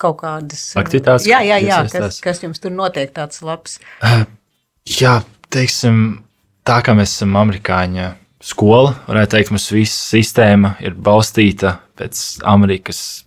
kaut 0.00 0.20
kādas 0.22 0.66
Aktivitātes, 0.80 1.28
Jā, 1.30 1.40
jā, 1.46 1.60
jā 1.64 1.80
kas, 1.92 2.20
kas 2.24 2.42
jums 2.44 2.62
tur 2.62 2.74
notiek 2.74 3.12
tāds 3.16 3.42
labs. 3.44 3.78
Jā, 5.00 5.18
teiksim, 5.54 6.04
tā 6.66 6.80
kā 6.84 6.96
mēs 6.96 7.16
esam 7.16 7.36
amerikāņu 7.40 8.12
skola, 8.44 8.94
varētu 9.08 9.38
teikt, 9.38 9.54
mums 9.54 9.70
visa 9.72 10.00
sistēma 10.14 10.76
ir 10.84 10.96
balstīta 11.00 11.78
pēc 11.98 12.24
Amerikas 12.50 13.24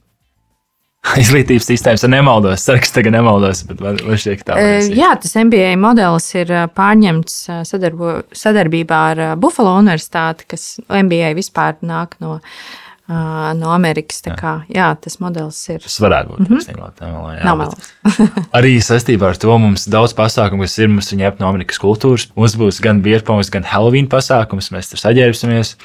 izglītības 1.21 1.67
sistēmas. 1.69 2.03
Es 2.03 2.11
nemaldos, 2.11 2.65
ceru, 2.67 2.81
ka 2.83 2.93
tagad 2.99 3.15
nemaldos, 3.15 3.63
bet 3.69 3.81
man 3.83 3.99
šķiet, 3.99 4.41
ka 4.41 4.49
tā 4.49 4.57
Eh, 4.61 4.73
ir. 4.85 4.97
Jā, 4.99 5.13
tas 5.21 5.35
MBA 5.39 5.71
modelis 5.81 6.27
ir 6.35 6.51
eh, 6.51 6.65
pārņemts 6.77 7.37
eh, 7.53 7.61
sadarbo, 7.69 8.17
sadarbībā 8.35 9.03
ar 9.13 9.23
eh, 9.23 9.35
Buffalo 9.39 9.77
Universitāti, 9.79 10.49
kas 10.53 10.67
MBA 10.85 11.33
vispār 11.37 11.79
nāk 11.85 12.17
no, 12.23 12.37
eh, 13.09 13.49
no 13.57 13.71
Amerikas. 13.73 14.21
Kā, 14.37 14.53
jā, 14.71 14.89
tas 15.01 15.19
modelis 15.23 15.59
ir. 15.71 15.81
Tas 15.83 15.97
varētu 16.03 16.33
būt. 16.33 16.39
Mm 16.43 16.57
-hmm. 16.57 16.93
tā, 16.99 17.09
jā, 17.37 17.43
Nav 17.45 17.57
melis. 17.57 17.91
arī 18.57 18.77
saistībā 18.83 19.29
ar 19.29 19.37
to 19.37 19.57
mums 19.57 19.87
daudz 19.87 20.13
pasākumu, 20.13 20.61
kas 20.61 20.77
ir 20.79 20.87
mums 20.87 21.13
ņemt 21.13 21.39
no 21.39 21.47
Amerikas 21.47 21.79
kultūras. 21.79 22.27
Mums 22.35 22.55
būs 22.55 22.81
gan 22.81 23.01
bierpauns, 23.01 23.49
gan 23.49 23.63
Halloween 23.63 24.07
pasākums. 24.07 24.71
Mēs 24.71 24.89
tur 24.89 24.99
saģērbsimies, 24.99 25.75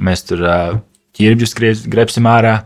mēs 0.00 0.26
tur 0.26 0.42
uh, 0.42 0.78
ķirbjus 1.16 1.54
grebsim 1.88 2.24
ārā. 2.24 2.62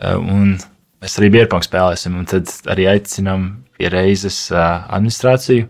Uh, 0.00 0.16
un 0.16 0.58
mēs 1.02 1.18
arī 1.18 1.30
bierpauns 1.30 1.66
spēlēsim. 1.66 2.18
Un 2.18 2.24
tad 2.24 2.46
arī 2.66 2.86
aicinām 2.86 3.64
pie 3.76 3.88
reizes 3.88 4.50
uh, 4.52 4.84
administrāciju. 4.88 5.68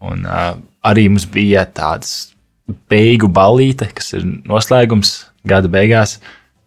Un 0.00 0.26
uh, 0.26 0.54
arī 0.82 1.08
mums 1.08 1.26
bija 1.30 1.64
tāds 1.66 2.32
beigu 2.90 3.28
ballīte, 3.28 3.88
kas 3.94 4.12
ir 4.16 4.26
noslēgums 4.48 5.26
gada 5.48 5.70
beigās. 5.70 6.18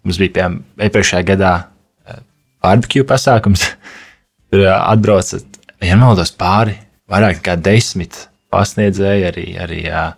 Mums 0.06 0.20
bija 0.22 0.34
piemēram 0.38 0.60
iepriekšējā 0.88 1.26
gadā 1.32 1.54
uh, 1.66 2.20
barbecue 2.64 3.06
pasākums. 3.10 3.66
Tur 4.54 4.66
ā, 4.70 4.76
atbrauca, 4.94 5.40
ja 5.82 5.96
nemaldos, 5.98 6.32
pāri 6.38 6.78
vairāk 7.12 7.40
nekā 7.42 7.56
desmit 7.66 8.28
pasniedzēji, 8.54 9.26
arī, 9.32 9.48
arī 9.66 9.82
uh, 9.90 10.12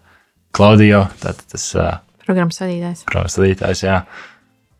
Klaudijo, 0.58 1.06
tātad 1.22 1.44
tas 1.54 1.64
Programmas 2.26 2.58
vadītājs. 2.60 3.04
programmas 3.08 3.36
vadītājs. 3.40 3.82
Jā. 3.86 4.02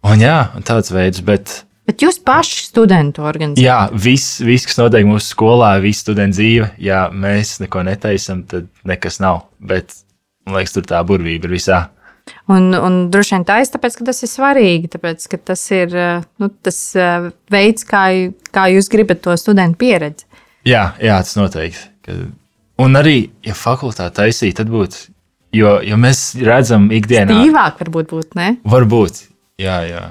Un, 0.08 0.20
jā, 0.24 0.38
un 0.58 0.66
tāds 0.68 0.92
veids, 0.94 1.22
bet 1.26 1.62
Bet 1.88 2.04
jūs 2.04 2.18
paši 2.20 2.66
studentu 2.68 3.24
organizējat. 3.24 3.64
jā, 3.64 3.78
viss, 4.04 4.42
vis, 4.44 4.66
kas 4.68 4.76
notiek 4.82 5.06
mūsu 5.08 5.30
skolā, 5.32 5.70
viss 5.80 6.02
studenta 6.04 6.36
dzīve, 6.36 6.74
ja 6.84 7.06
mēs 7.14 7.54
neko 7.64 7.86
netaisam, 7.88 8.42
tad 8.44 8.68
nekas 8.88 9.22
nav. 9.24 9.46
Bet, 9.64 9.96
man 10.44 10.58
liekas, 10.60 10.74
tur 10.76 10.84
tā 10.90 11.00
burvība 11.08 11.48
ir 11.48 11.54
visā. 11.56 11.80
Un, 12.48 12.70
un 12.72 12.98
droši 13.12 13.36
vien 13.36 13.44
tā 13.48 13.58
ir 13.60 13.68
tāpēc, 13.74 13.98
ka 14.00 14.06
tas 14.08 14.24
ir 14.24 14.30
svarīgi. 14.32 14.88
Tāpēc, 14.94 15.26
ka 15.34 15.40
tas 15.52 15.64
ir 15.76 15.96
eh, 16.00 16.22
nu, 16.40 16.48
tas 16.64 16.78
eh, 16.96 17.28
veids, 17.52 17.84
kā, 17.88 18.04
kā 18.56 18.68
jūs 18.72 18.88
gribat 18.94 19.20
to 19.26 19.36
studentu 19.40 19.82
pieredzi. 19.84 20.24
Jā, 20.68 20.94
jā 21.04 21.18
tas 21.24 21.36
noteikti. 21.40 22.16
Un 22.80 22.96
arī, 23.00 23.18
ja 23.44 23.56
fakultāte 23.58 24.22
taisīja, 24.22 24.62
tad 24.62 24.72
būtu. 24.72 25.08
Jo, 25.58 25.78
jo 25.84 25.98
mēs 26.00 26.22
redzam, 26.44 26.88
ikdienā 26.94 27.36
Tīvāk 27.36 27.80
varbūt 27.82 28.10
būt, 28.14 28.34
ne? 28.40 28.50
Varbūt, 28.68 29.22
jā, 29.64 29.78
jā. 29.88 30.02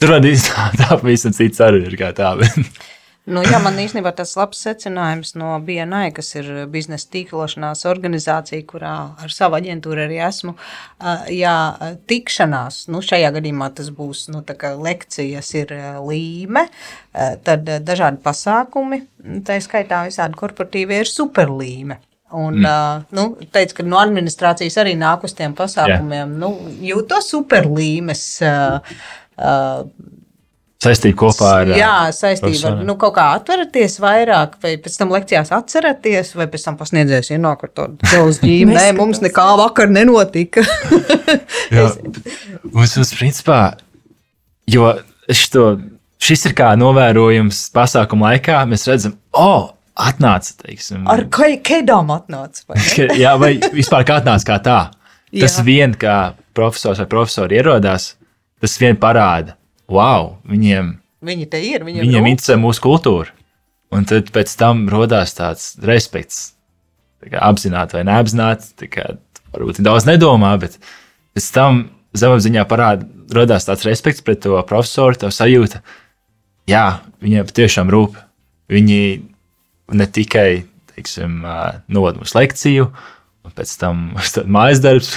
Tur 0.00 0.16
būt 0.18 0.44
tā, 0.48 0.68
tā 0.80 0.96
pavisam 1.00 1.34
cits 1.36 1.60
arī 1.64 1.84
ir 1.88 1.96
kā 2.00 2.12
tā. 2.16 2.34
bet- 2.40 2.93
Nu, 3.24 3.40
jā, 3.40 3.56
man 3.64 3.78
īstenībā 3.80 4.10
tas 4.12 4.34
labs 4.36 4.58
secinājums 4.66 5.30
no 5.40 5.54
BNI, 5.64 6.10
kas 6.12 6.34
ir 6.36 6.48
biznesa 6.68 7.08
tīklošanās 7.14 7.86
organizācija, 7.88 8.66
kurā 8.68 8.92
ar 9.16 9.32
savu 9.32 9.56
aģentūru 9.56 10.04
arī 10.04 10.18
esmu. 10.26 10.52
Jā, 11.32 11.54
tikšanās, 12.10 12.82
nu, 12.92 13.00
šajā 13.04 13.32
gadījumā 13.38 13.70
tas 13.78 13.88
būs 13.96 14.26
nu, 14.34 14.44
lekcijas, 14.84 15.54
ir 15.56 15.72
līme, 16.04 16.66
tad 17.48 17.72
dažādi 17.88 18.20
pasākumi, 18.24 19.00
tā 19.48 19.56
skaitā 19.64 20.04
visādi 20.10 20.36
korporatīvie 20.44 21.00
ir 21.06 21.08
superlīme. 21.08 22.02
Un, 22.34 22.60
mm. 22.60 22.64
uh, 22.66 23.02
nu, 23.14 23.28
teica, 23.54 23.78
ka 23.78 23.84
no 23.86 24.00
administrācijas 24.02 24.76
arī 24.82 24.96
nāk 24.98 25.24
uz 25.24 25.36
tiem 25.38 25.54
pasākumiem. 25.56 26.32
Nu, 26.40 26.50
jūtos 26.82 27.28
superlīmes. 27.30 28.24
Uh, 28.42 28.96
uh, 29.38 30.12
Saistība 30.84 31.16
kopā 31.24 31.50
ar. 31.60 31.72
Jā, 31.78 31.94
saistībā 32.14 32.70
ar 32.70 32.82
nu, 32.84 32.96
kaut 33.00 33.14
kā 33.16 33.26
atveraties 33.38 33.96
vairāk, 34.02 34.58
vai 34.64 34.74
pēc 34.82 34.98
tam 35.00 35.14
lekcijās 35.14 35.52
atceraties, 35.56 36.34
vai 36.38 36.48
pēc 36.52 36.66
tam 36.68 36.78
pasniedzējis 36.80 37.32
ienāk 37.38 37.64
ar 37.66 37.72
to 37.72 37.88
dzelzceļa 38.02 38.50
ģīmi. 38.50 38.76
Nē, 38.76 38.86
mums 38.98 39.22
nekā 39.24 39.46
vakar 39.60 39.92
nenotika. 39.92 40.64
Jā, 41.74 41.88
mums, 42.68 42.96
mums 42.98 43.14
principā, 43.16 43.60
jo 44.70 44.92
šito, 45.32 45.70
šis 46.24 46.50
ir 46.50 46.56
kā 46.58 46.74
novērojums 46.80 47.66
pasākuma 47.74 48.32
laikā, 48.32 48.60
mēs 48.68 48.86
redzam, 48.90 49.16
o, 49.32 49.48
oh, 49.48 49.64
atnāca, 49.94 50.56
teiksim, 50.64 51.08
ar 51.10 51.24
kedām 51.64 52.12
atnāca. 52.14 52.66
vai 52.68 53.08
Jā, 53.18 53.34
vai 53.40 53.54
vispār 53.74 54.06
kā 54.06 54.20
atnāca 54.22 54.52
kā 54.52 54.60
tā. 54.64 54.78
Tas 55.34 55.58
Jā. 55.58 55.64
vien, 55.66 55.94
kā 55.98 56.34
profesors 56.54 57.00
vai 57.02 57.08
profesori 57.10 57.58
ierodās, 57.58 58.12
tas 58.62 58.76
vien 58.78 58.98
parāda, 59.00 59.56
wow, 59.92 60.36
viņiem 60.48 60.94
Viņi 61.24 61.48
te 61.48 61.60
ir. 61.64 61.84
Viņiem, 61.86 62.04
Viņiem 62.04 62.28
interesē 62.28 62.58
mūsu 62.60 62.82
kultūra. 62.84 63.32
Un 63.94 64.06
tad 64.08 64.28
pēc 64.34 64.52
tam 64.60 64.84
radās 64.92 65.36
tāds 65.38 65.74
respekts. 65.84 66.52
Tā 67.22 67.40
Apzināti 67.48 67.96
vai 67.96 68.04
neapzināti, 68.04 68.88
varbūt 69.54 69.80
daudz 69.84 70.04
nedomā, 70.08 70.52
bet 70.60 70.76
pēc 71.36 71.46
tam 71.54 71.84
zemapziņā 72.18 72.66
parādās 72.68 73.68
tāds 73.68 73.86
respekts 73.86 74.24
pret 74.24 74.42
to 74.44 74.58
profesoru, 74.68 75.16
tā 75.16 75.30
sajūta, 75.32 75.80
jā, 76.70 76.84
viņiem 77.24 77.48
patiešām 77.48 77.92
rūp. 77.94 78.18
Viņi 78.72 79.00
ne 79.96 80.06
tikai 80.08 80.48
teiksim, 80.94 81.40
novada 81.88 82.20
mums 82.20 82.36
lekciju, 82.36 82.90
pēc 83.52 83.72
tam 83.80 84.04
mājas 84.56 84.80
darbs, 84.84 85.12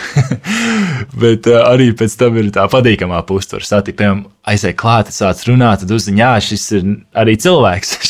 bet 1.22 1.48
ā, 1.50 1.62
arī 1.72 1.92
pēc 1.98 2.18
tam 2.20 2.40
ir 2.42 2.52
tā 2.56 2.68
patīkamā 2.72 3.22
puse. 3.30 3.52
Tur 3.54 3.66
satikt, 3.66 4.00
piemēram, 4.02 4.26
aiziet 4.48 4.78
klāt, 4.80 5.12
sāc 5.16 5.44
runāt, 5.48 5.84
tad 5.84 5.94
uzzina, 5.96 6.26
jā, 6.26 6.32
šis 6.50 6.66
ir 6.80 6.90
arī 7.18 7.38
cilvēks. 7.40 7.96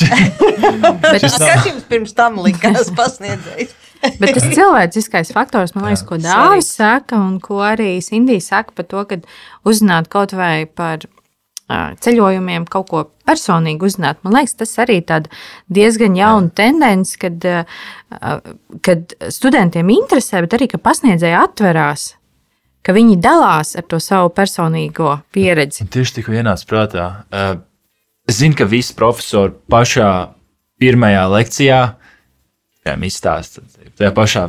Bet, 0.97 1.21
Kas 1.23 1.37
jums 1.67 1.85
pirms 1.87 2.15
tam 2.17 2.39
likās 2.43 2.89
pasniedzējis? 2.97 3.75
bet 4.19 4.33
tas 4.35 4.45
cilvēciskais 4.51 5.31
faktors, 5.33 5.73
man 5.75 5.87
liekas, 5.87 6.03
ko 6.05 6.17
Dāvis 6.21 6.69
saka, 6.75 7.17
un 7.17 7.37
ko 7.43 7.61
arī 7.65 7.97
Sindija 8.03 8.43
saka 8.43 8.75
par 8.77 8.87
to, 8.89 9.03
ka 9.09 9.17
uzzināt 9.67 10.09
kaut 10.13 10.35
vai 10.37 10.65
par 10.67 11.05
ceļojumiem, 11.67 12.65
kaut 12.71 12.87
ko 12.91 13.03
personīgi 13.27 13.83
uzzināt. 13.89 14.21
Man 14.23 14.37
liekas, 14.37 14.55
tas 14.61 14.71
arī 14.83 15.01
ir 15.01 15.27
diezgan 15.67 16.15
jauna 16.15 16.51
tendence, 16.55 17.17
kad, 17.19 17.43
kad 18.87 19.17
studentiem 19.33 19.91
interesē, 19.91 20.41
bet 20.45 20.55
arī 20.55 20.69
ka 20.71 20.79
pasniedzēji 20.79 21.35
atverās, 21.41 22.07
ka 22.87 22.95
viņi 22.95 23.19
dalās 23.19 23.75
ar 23.75 23.87
to 23.91 23.99
savu 23.99 24.31
personīgo 24.35 25.17
pieredzi. 25.35 25.83
Un 25.83 25.91
Tieši 25.91 26.19
tikko 26.19 26.37
ienāca 26.39 26.69
prātā. 26.69 27.07
Es 28.27 28.39
zinu, 28.39 28.55
ka 28.59 28.67
visi 28.67 28.95
profesori 28.95 29.55
pašā 29.71 30.11
pirmajā 30.79 31.27
lekcijā 31.33 31.81
izstāsta 33.03 33.63
tajā 33.97 34.13
pašā, 34.15 34.43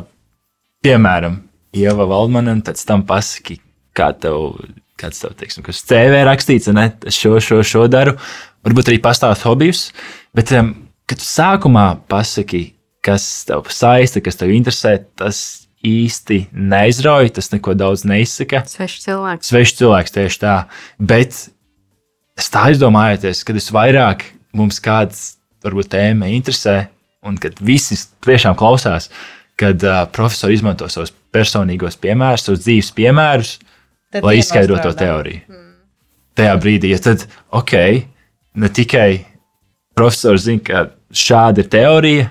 piemēram, 0.85 1.41
Ieva 1.75 2.05
Valdmana, 2.09 2.53
un 2.55 2.61
pēc 2.65 2.81
tam 2.87 3.03
pasaki, 3.05 3.59
kā 3.97 4.09
tev, 4.17 4.55
kāds 4.99 5.21
tev, 5.23 5.35
teiksim, 5.39 5.65
kas 5.65 5.81
CV 5.87 6.23
rakstīts, 6.27 6.69
ne, 6.75 6.89
šo, 7.13 7.37
šo, 7.43 7.61
šo 7.65 7.87
daru. 7.91 8.17
Varbūt 8.67 8.91
arī 8.91 8.99
pastāst 9.03 9.45
hobijus, 9.47 9.87
bet, 10.35 10.51
um, 10.59 10.73
kad 11.09 11.21
tu 11.21 11.27
sākumā 11.27 11.87
pasaki, 12.11 12.73
kas 13.05 13.25
tev 13.47 13.69
saista, 13.73 14.21
kas 14.23 14.39
tev 14.39 14.51
interesē, 14.53 14.97
tas 15.19 15.41
īsti 15.85 16.49
neizrauj, 16.51 17.31
tas 17.37 17.51
neko 17.53 17.73
daudz 17.79 18.03
neizsaka 18.07 18.65
Svešs 18.67 19.05
cilvēks. 19.05 19.47
svešs 19.47 19.77
cilvēks 19.79 20.15
tieši 20.15 20.41
tā. 20.41 20.55
Bet 20.99 21.37
es 22.39 22.51
tā 22.51 22.67
aizdomājos, 22.69 23.45
kad 23.47 23.59
es 23.59 23.69
vairāk 23.71 24.25
mums 24.55 24.81
kāds 24.83 25.39
varbūt 25.63 25.91
tēma 25.95 26.29
interesē, 26.35 26.89
un 27.23 27.39
kad 27.39 27.57
visi 27.63 27.97
tiešām 28.25 28.57
klausās, 28.59 29.09
kad 29.59 29.83
uh, 29.83 30.03
profesori 30.11 30.55
izmanto 30.55 30.87
savus 30.91 31.11
personīgos 31.35 31.99
piemērus, 31.99 32.47
savus 32.47 32.63
dzīves 32.63 32.91
piemērus, 32.95 33.57
Tad 34.09 34.25
lai 34.25 34.39
izskaidrotu 34.39 34.89
to 34.89 34.93
teoriju. 35.03 35.41
Mm. 35.49 35.65
Tajā 36.39 36.55
brīdī, 36.61 36.93
ja 36.93 36.99
tad, 37.03 37.25
ok, 37.53 37.73
ne 38.57 38.69
tikai 38.73 39.09
profesors 39.97 40.47
zina, 40.47 40.63
ka 40.65 40.83
šāda 41.13 41.63
ir 41.63 41.69
teorija, 41.71 42.27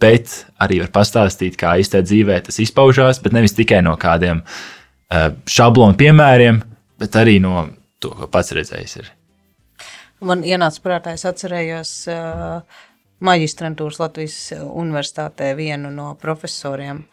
bet 0.00 0.32
arī 0.62 0.80
var 0.82 0.90
pastāstīt, 0.94 1.58
kā 1.60 1.76
īstenībā 1.80 2.08
dzīvē 2.08 2.38
tas 2.48 2.58
izpaužās, 2.62 3.20
bet 3.22 3.36
nevis 3.36 3.54
tikai 3.56 3.82
no 3.86 3.94
kādiem 4.00 4.42
uh, 4.42 5.28
šablonu 5.46 5.96
piemēriem, 6.00 6.60
bet 7.00 7.18
arī 7.20 7.38
no 7.42 7.68
to, 8.02 8.12
ko 8.16 8.28
pats 8.32 8.52
redzējis. 8.56 8.96
Ir. 9.00 9.12
Man 10.26 10.44
ienāca 10.48 10.82
prātā, 10.82 11.14
es 11.16 11.26
atcerējos 11.28 11.92
uh, 12.12 12.60
maģistrantūras 13.24 14.00
Latvijas 14.02 14.38
universitātē 14.66 15.52
vienu 15.56 15.92
no 15.94 16.14
profesoriem. 16.20 17.04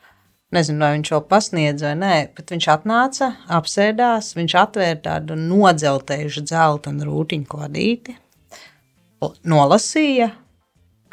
Nezinu, 0.53 0.83
vai 0.83 0.91
viņš 0.97 1.09
vēl 1.15 1.21
pasniedz 1.31 1.81
vai 1.85 1.93
nē, 1.97 2.15
bet 2.37 2.51
viņš 2.53 2.67
atnāca, 2.75 3.29
apsēdās, 3.57 4.33
viņš 4.37 4.53
atvēra 4.61 4.99
tādu 5.07 5.37
nodzeltējušu 5.39 6.43
dzeltenu 6.45 7.07
rūtiņu 7.07 7.49
kladīti, 7.49 8.13
nolasīja, 9.49 10.29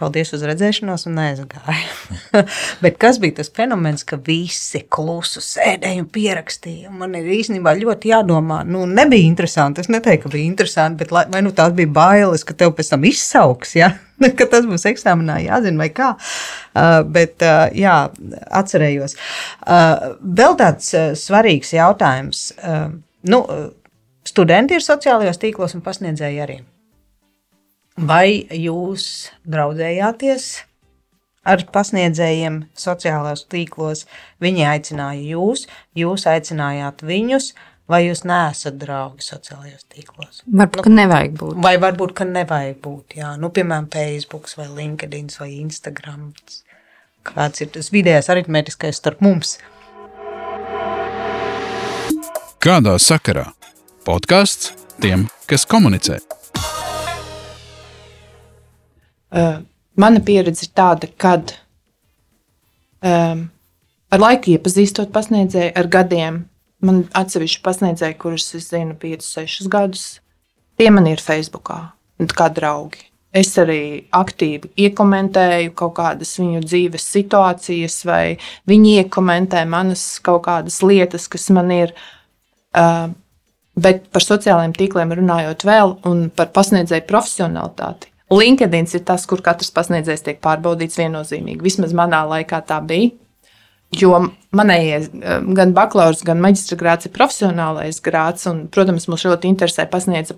paldies 0.00 0.32
uz 0.36 0.42
redzēšanos 0.48 1.06
un 1.10 1.20
aizgāja. 1.22 2.42
bet 2.84 2.98
kas 3.00 3.20
bija 3.22 3.38
tas 3.40 3.52
fenomens, 3.56 4.04
ka 4.08 4.18
visi 4.26 4.82
klusu 4.88 5.42
sēdēja 5.44 6.02
un 6.02 6.08
pierakstīja? 6.12 6.92
Man 6.94 7.14
ir 7.18 7.28
īstenībā 7.36 7.76
ļoti 7.78 8.12
jādomā, 8.14 8.62
nu 8.68 8.86
nebija 8.88 9.28
interesanti, 9.28 9.84
es 9.84 9.92
neteiktu, 9.92 10.26
ka 10.26 10.34
bija 10.34 10.48
interesanti, 10.48 11.02
bet 11.04 11.14
lai, 11.14 11.26
vai 11.32 11.44
nu 11.46 11.52
tās 11.56 11.74
bija 11.76 11.92
bailes, 12.00 12.46
ka 12.46 12.56
tev 12.56 12.74
pēc 12.78 12.94
tam 12.94 13.06
izsauks, 13.08 13.76
ja? 13.78 13.92
ka 14.38 14.48
tas 14.50 14.66
būs 14.68 14.86
eksāmenā 14.90 15.40
jāzina 15.46 15.84
vai 15.84 15.90
kā. 15.94 16.12
Uh, 16.70 17.00
bet 17.04 17.44
uh, 17.46 17.66
jā, 17.76 17.96
atcerējos. 18.60 19.16
Uh, 19.64 20.16
vēl 20.40 20.56
tāds 20.60 20.92
uh, 20.96 21.12
svarīgs 21.18 21.74
jautājums. 21.76 22.50
Uh, 22.60 22.98
nu, 23.30 23.44
uh, 23.44 23.70
studenti 24.26 24.76
ir 24.76 24.84
sociālajos 24.84 25.40
tīklos 25.40 25.76
un 25.76 25.84
pasniedzēji 25.86 26.44
arī. 26.44 26.60
Vai 28.00 28.46
jūs 28.56 29.28
draudzējāties 29.44 30.44
ar 31.44 31.64
pasniedzējiem 31.74 32.62
sociālajos 32.72 33.42
tīklos? 33.52 34.06
Viņi 34.40 34.64
aicināja 34.70 35.20
jūs, 35.34 35.66
jūs 35.98 36.24
aicinājāt 36.30 37.04
viņus, 37.04 37.50
vai 37.90 38.06
jūs 38.06 38.24
neesat 38.24 38.78
draugi 38.80 39.26
sociālajos 39.26 39.84
tīklos? 39.92 40.40
Varbūt, 40.48 40.86
ka 40.86 40.94
nevajag 40.94 41.36
būt. 41.42 41.60
Vai 41.60 41.74
varbūt, 41.82 42.16
ka 42.16 42.28
nevajag 42.30 42.80
būt, 42.80 43.18
jā, 43.20 43.34
nu, 43.36 43.52
piemēram, 43.52 43.90
Facebook 43.92 44.48
vai 44.56 44.70
LinkedIn 44.80 45.28
vai 45.36 45.50
Instagram. 45.58 46.30
Kāds 47.26 47.60
ir 47.60 47.68
tas 47.76 47.92
vidējais 47.92 48.32
aritmētiskais 48.32 49.02
starp 49.02 49.20
mums? 49.20 49.58
Kādā 52.64 52.96
sakarā? 52.96 53.50
Podkāsts 54.08 54.72
tiem, 55.04 55.28
kas 55.44 55.68
komunicē. 55.68 56.22
Uh, 59.30 59.60
mana 60.00 60.22
pieredze 60.24 60.66
ir 60.66 60.72
tāda, 60.76 61.08
ka 61.20 61.36
um, 63.06 63.44
ar 64.10 64.22
laiku 64.22 64.54
iepazīstot 64.54 65.12
pasniedzēju, 65.14 65.74
ar 65.78 65.90
gadiem, 65.92 66.40
man 66.84 67.04
atsevišķi 67.16 67.62
pasniedzēji, 67.66 68.18
kurus 68.20 68.48
es 68.58 68.70
zinu 68.72 68.96
5, 68.98 69.28
6 69.36 69.70
gadus, 69.70 70.08
tie 70.80 70.90
man 70.90 71.06
ir 71.10 71.22
Facebook, 71.22 71.70
kā 72.34 72.50
draugi. 72.56 73.06
Es 73.30 73.52
arī 73.62 74.08
aktīvi 74.10 74.72
iekomentēju 74.88 75.70
kaut 75.78 75.92
kādas 76.00 76.32
viņu 76.40 76.64
dzīves 76.64 77.04
situācijas, 77.12 78.00
vai 78.08 78.24
viņi 78.66 78.96
iekomentē 79.04 79.62
manas 79.70 80.02
kaut 80.26 80.42
kādas 80.48 80.80
lietas, 80.82 81.28
kas 81.30 81.46
man 81.54 81.70
ir. 81.70 81.94
Uh, 82.74 83.12
bet 83.80 84.08
par 84.14 84.24
sociālajiem 84.24 84.74
tīkliem 84.76 85.14
runājot 85.14 85.64
vēl, 85.66 85.94
un 86.10 86.26
par 86.34 86.50
pasniedzēju 86.54 87.06
profesionalitāti. 87.08 88.10
LinkedIn 88.30 88.86
ir 88.94 89.02
tas, 89.06 89.26
kur 89.26 89.42
katrs 89.42 89.72
pasniedzējs 89.74 90.22
tiek 90.26 90.38
pārbaudīts 90.44 90.98
viennozīmīgi. 91.00 91.64
Vismaz 91.64 91.94
manā 91.96 92.22
laikā 92.30 92.62
tā 92.66 92.78
bija. 92.86 93.10
Jo 93.90 94.20
manējie 94.54 95.00
gan 95.56 95.72
bakalaura, 95.74 96.14
gan 96.28 96.38
maģistra 96.38 96.76
grāts 96.78 97.08
ir 97.08 97.14
profesionālais 97.16 97.98
grāts. 98.04 98.46
Un, 98.46 98.68
protams, 98.70 99.08
mums 99.10 99.24
ļoti 99.26 99.50
interesē 99.50 99.88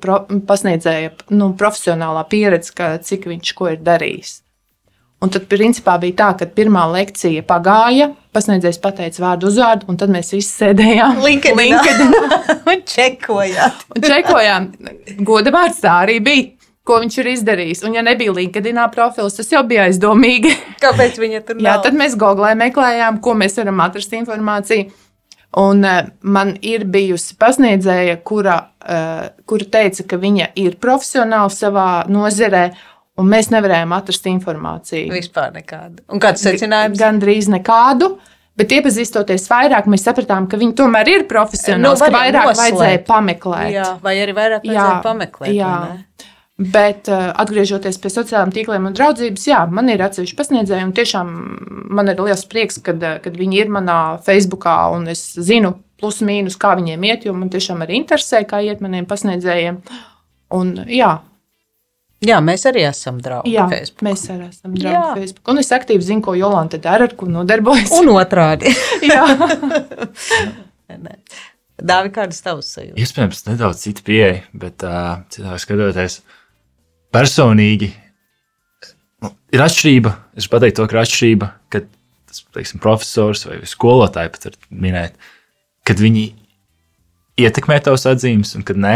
pro, 0.01 0.23
pasniedzēja 0.49 1.13
nu, 1.37 1.51
profesionālā 1.61 2.25
pieredze, 2.33 2.73
ka, 2.77 2.95
cik 3.05 3.29
viņš 3.29 3.53
ko 3.59 3.69
ir 3.75 3.85
darījis. 3.85 4.39
Un 5.23 5.31
tad, 5.31 5.45
principā, 5.47 5.99
bija 6.03 6.17
tā, 6.19 6.31
ka 6.41 6.49
pirmā 6.51 6.83
lekcija 6.97 7.45
pagāja, 7.47 8.09
pasniedzējs 8.35 8.81
pateica 8.83 9.23
vārdu 9.23 9.53
uzvārdu, 9.53 9.87
un 9.93 10.01
tad 10.01 10.11
mēs 10.11 10.33
visi 10.35 10.49
sēdējām 10.49 11.21
LinkedInā. 11.23 12.33
un 12.73 12.83
čekojāt. 12.89 13.85
un 13.93 14.09
čekojām. 14.09 14.67
Goda 15.29 15.53
vārds 15.55 15.79
tā 15.85 16.01
arī 16.07 16.19
bija. 16.25 16.62
Ko 16.83 16.97
viņš 16.99 17.17
ir 17.23 17.29
izdarījis. 17.37 17.85
Un, 17.87 17.95
ja 17.95 18.03
nebija 18.03 18.33
LinkedIn 18.35 18.81
profils, 18.95 19.37
tas 19.39 19.53
jau 19.53 19.63
bija 19.67 19.87
aizdomīgi. 19.87 20.51
Kāpēc 20.83 21.21
viņa 21.23 21.43
tur 21.47 21.61
nav? 21.61 21.69
Jā, 21.69 21.77
tad 21.85 21.99
mēs 21.99 22.17
Google 22.19 22.51
meklējām, 22.59 23.21
ko 23.23 23.37
mēs 23.39 23.55
varam 23.61 23.83
atrast 23.85 24.15
informāciju. 24.19 24.91
Un 25.63 25.85
uh, 25.85 26.01
man 26.25 26.55
ir 26.65 26.87
bijusi 26.89 27.37
pasniedzēja, 27.39 28.17
kura, 28.25 28.57
uh, 28.83 29.27
kura 29.47 29.69
teica, 29.75 30.07
ka 30.09 30.19
viņa 30.19 30.49
ir 30.59 30.79
profesionāli 30.81 31.53
savā 31.53 31.87
nozarē, 32.11 32.65
un 33.21 33.29
mēs 33.29 33.53
nevarējām 33.53 33.93
atrast 33.95 34.27
informāciju. 34.33 35.13
Vispār 35.13 35.53
nekādu. 35.55 36.03
Un 36.09 36.23
kāds 36.25 36.43
secinājums? 36.43 36.99
Gan 36.99 37.21
drīz 37.23 37.53
nekādu. 37.53 38.17
Bet 38.59 38.73
iepazīstoties 38.75 39.47
vairāk, 39.49 39.87
mēs 39.89 40.03
sapratām, 40.05 40.45
ka 40.51 40.59
viņi 40.61 40.75
tomēr 40.77 41.09
ir 41.09 41.23
profesionāli. 41.29 41.87
Nu, 41.87 41.95
vairāk 41.97 42.51
noslēpt. 42.51 42.59
vajadzēja 42.61 43.01
pameklēt. 43.07 43.71
Jā, 43.73 43.87
vai 44.03 44.19
arī 44.21 44.35
vairāk 44.37 44.67
vajadzēja 44.67 44.99
pameklēt? 45.07 45.55
Jā. 45.57 45.77
Bet, 46.61 47.09
uh, 47.09 47.31
atgriežoties 47.41 47.97
pie 47.99 48.11
sociālajiem 48.13 48.53
tīkliem 48.55 48.91
un 48.91 48.95
draudzības, 48.97 49.47
jā, 49.49 49.63
man 49.73 49.89
ir 49.89 50.03
atsevišķi 50.05 50.37
pasniedzēji, 50.39 50.85
un 50.85 50.93
tiešām 50.95 51.33
man 51.97 52.13
ir 52.13 52.21
liels 52.21 52.45
prieks, 52.51 52.77
kad, 52.85 53.01
uh, 53.01 53.17
kad 53.25 53.39
viņi 53.41 53.63
ir 53.65 53.73
manā 53.73 53.99
Facebookā, 54.27 54.77
un 54.93 55.09
es 55.11 55.25
zinu, 55.41 55.75
plus 56.03 56.21
mīnus, 56.27 56.59
kā 56.61 56.75
viņiem 56.79 57.09
iet, 57.09 57.27
jo 57.27 57.35
man 57.35 57.51
tiešām 57.51 57.83
arī 57.87 57.97
interesē, 58.03 58.45
kā 58.49 58.61
iet 58.67 58.85
maniem 58.85 59.09
pasniedzējiem. 59.09 59.81
Un, 60.53 60.75
jā, 60.93 61.17
Jā, 62.23 62.37
mēs 62.45 62.63
arī 62.71 62.85
esam 62.87 63.17
draugi. 63.19 63.51
Jā, 63.51 63.65
Facebook. 63.71 64.03
mēs 64.07 64.21
arī 64.31 64.45
esam 64.47 64.75
Jā. 64.79 64.93
draugi 64.93 65.23
Facebook. 65.25 65.49
Un 65.51 65.59
es 65.59 65.73
aktīvi 65.75 66.07
zinu, 66.07 66.23
ko 66.23 66.37
Jolanta 66.39 66.79
dara, 66.83 67.09
ar 67.11 67.17
ko 67.19 67.27
nodarbojas. 67.27 67.91
Un 67.99 68.13
otrādi. 68.15 68.71
Jā. 69.11 69.25
Dāvi, 71.83 72.13
kādas 72.15 72.39
tavas 72.45 72.69
sajūtas? 72.77 73.01
Iespējams, 73.03 73.43
nedaudz 73.49 73.83
cita 73.83 74.05
pieeja, 74.07 74.45
bet 74.55 74.85
uh, 74.87 75.25
citādi 75.35 75.65
skatoties, 75.65 76.21
personīgi 77.15 77.91
nu, 79.23 79.33
ir 79.55 79.65
atšķirība. 79.65 80.15
Es 80.37 80.47
varu 80.49 80.59
pateikt, 80.59 80.79
to, 80.79 80.87
ka 80.89 80.97
ir 80.97 81.03
atšķirība, 81.05 81.51
kad 81.73 81.89
tas 82.29 82.45
teiksim, 82.57 82.81
profesors 82.83 83.45
vai 83.49 83.61
skolotāji 83.69 84.33
pat 84.35 84.49
var 84.49 84.57
minēt, 84.87 85.19
kad 85.89 86.01
viņi 86.01 86.31
ietekmē 87.43 87.79
tavas 87.85 88.05
atzīmes, 88.09 88.55
un 88.59 88.65
kad 88.69 88.79
nē, 88.81 88.95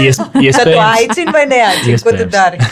ies, 0.00 0.18
Tad 0.20 0.34
tu 0.34 0.42
iespējams. 0.44 1.02
aicini 1.02 1.34
vai 1.34 1.44
neaicini? 1.50 2.00
Ko 2.04 2.16
tu 2.16 2.28
dari? 2.32 2.60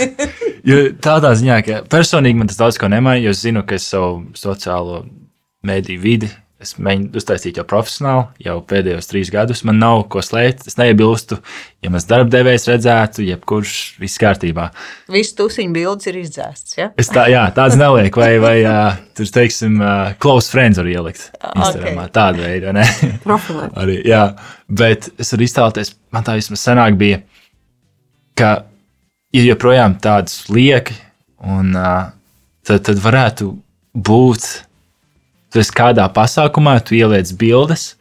Jo 0.66 0.80
tādā 0.98 1.30
ziņā, 1.38 1.56
ka 1.62 1.76
personīgi 1.86 2.40
man 2.40 2.48
tas 2.50 2.58
daudz 2.58 2.74
ko 2.82 2.88
nemaina, 2.90 3.20
jo 3.22 3.30
es 3.30 3.38
zinu, 3.44 3.60
ka 3.62 3.76
es 3.78 3.84
savu 3.86 4.24
sociālo 4.34 5.04
mediju 5.62 6.00
vidi. 6.02 6.26
Es 6.56 6.70
mēģinu 6.80 7.18
uztaisīt 7.20 7.58
jau 7.60 7.66
profesionāli, 7.68 8.30
jau 8.46 8.54
pēdējos 8.64 9.10
trīs 9.10 9.28
gadus. 9.32 9.60
Man 9.68 9.76
nav 9.76 10.06
ko 10.12 10.22
slēpt. 10.24 10.64
Es 10.70 10.78
neiebilstu, 10.80 11.36
ja 11.84 11.90
mans 11.92 12.06
darbdevējs 12.08 12.64
redzētu, 12.70 13.24
jebkurš 13.26 13.74
viss 14.00 14.16
kārtībā. 14.22 14.70
Viss 15.12 15.36
tusiņu 15.36 15.74
bildes 15.76 16.08
ir 16.08 16.16
izdzēsts. 16.22 16.78
Ja? 16.78 16.88
Es 16.96 17.12
tā, 17.12 17.26
jā, 17.28 17.42
tāds 17.56 17.76
neliek, 17.82 18.16
vai, 18.16 18.30
vai 18.40 18.54
uh, 18.62 18.96
tur, 19.18 19.28
teiksim, 19.36 19.76
uh, 19.82 20.14
close 20.22 20.48
friends 20.52 20.80
var 20.80 20.88
ielikt 20.94 21.26
Instagramā. 21.28 22.06
ok. 22.08 22.14
Tāda 22.16 22.46
veida, 22.46 22.72
vai 22.72 22.78
ne? 22.80 23.12
Profilē. 23.26 23.68
Arī, 23.82 23.98
jā, 24.08 24.22
bet 24.80 25.10
es 25.20 25.36
varu 25.36 25.48
iztēloties, 25.50 25.92
man 26.16 26.24
tā 26.24 26.38
vismaz 26.40 26.64
senāk 26.64 26.96
bija, 26.96 27.20
ka 28.40 28.54
ir 29.36 29.44
joprojām 29.50 29.98
tādas 30.00 30.46
lieki, 30.48 30.96
un 31.44 31.76
uh, 31.76 32.08
tad, 32.64 32.80
tad 32.88 33.04
varētu 33.04 33.52
būt, 34.08 34.48
tu 35.56 35.64
esi 35.64 35.72
kādā 35.72 36.04
pasākumā, 36.12 36.76
tu 36.84 36.98
ieliec 36.98 37.32
bildes, 37.40 37.94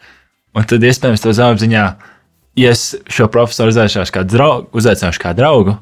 un 0.56 0.68
tad 0.68 0.84
iespējams 0.84 1.24
to 1.24 1.32
zemapziņā, 1.36 1.88
ja 2.60 2.76
es 2.76 2.91
šo 3.12 3.30
profesoru 3.32 3.72
uzaicināšu 3.72 4.15
kā 4.15 4.28
draugu, 4.28 4.70
uzaicināšu 4.76 5.24
kā 5.24 5.32
draugu 5.38 5.80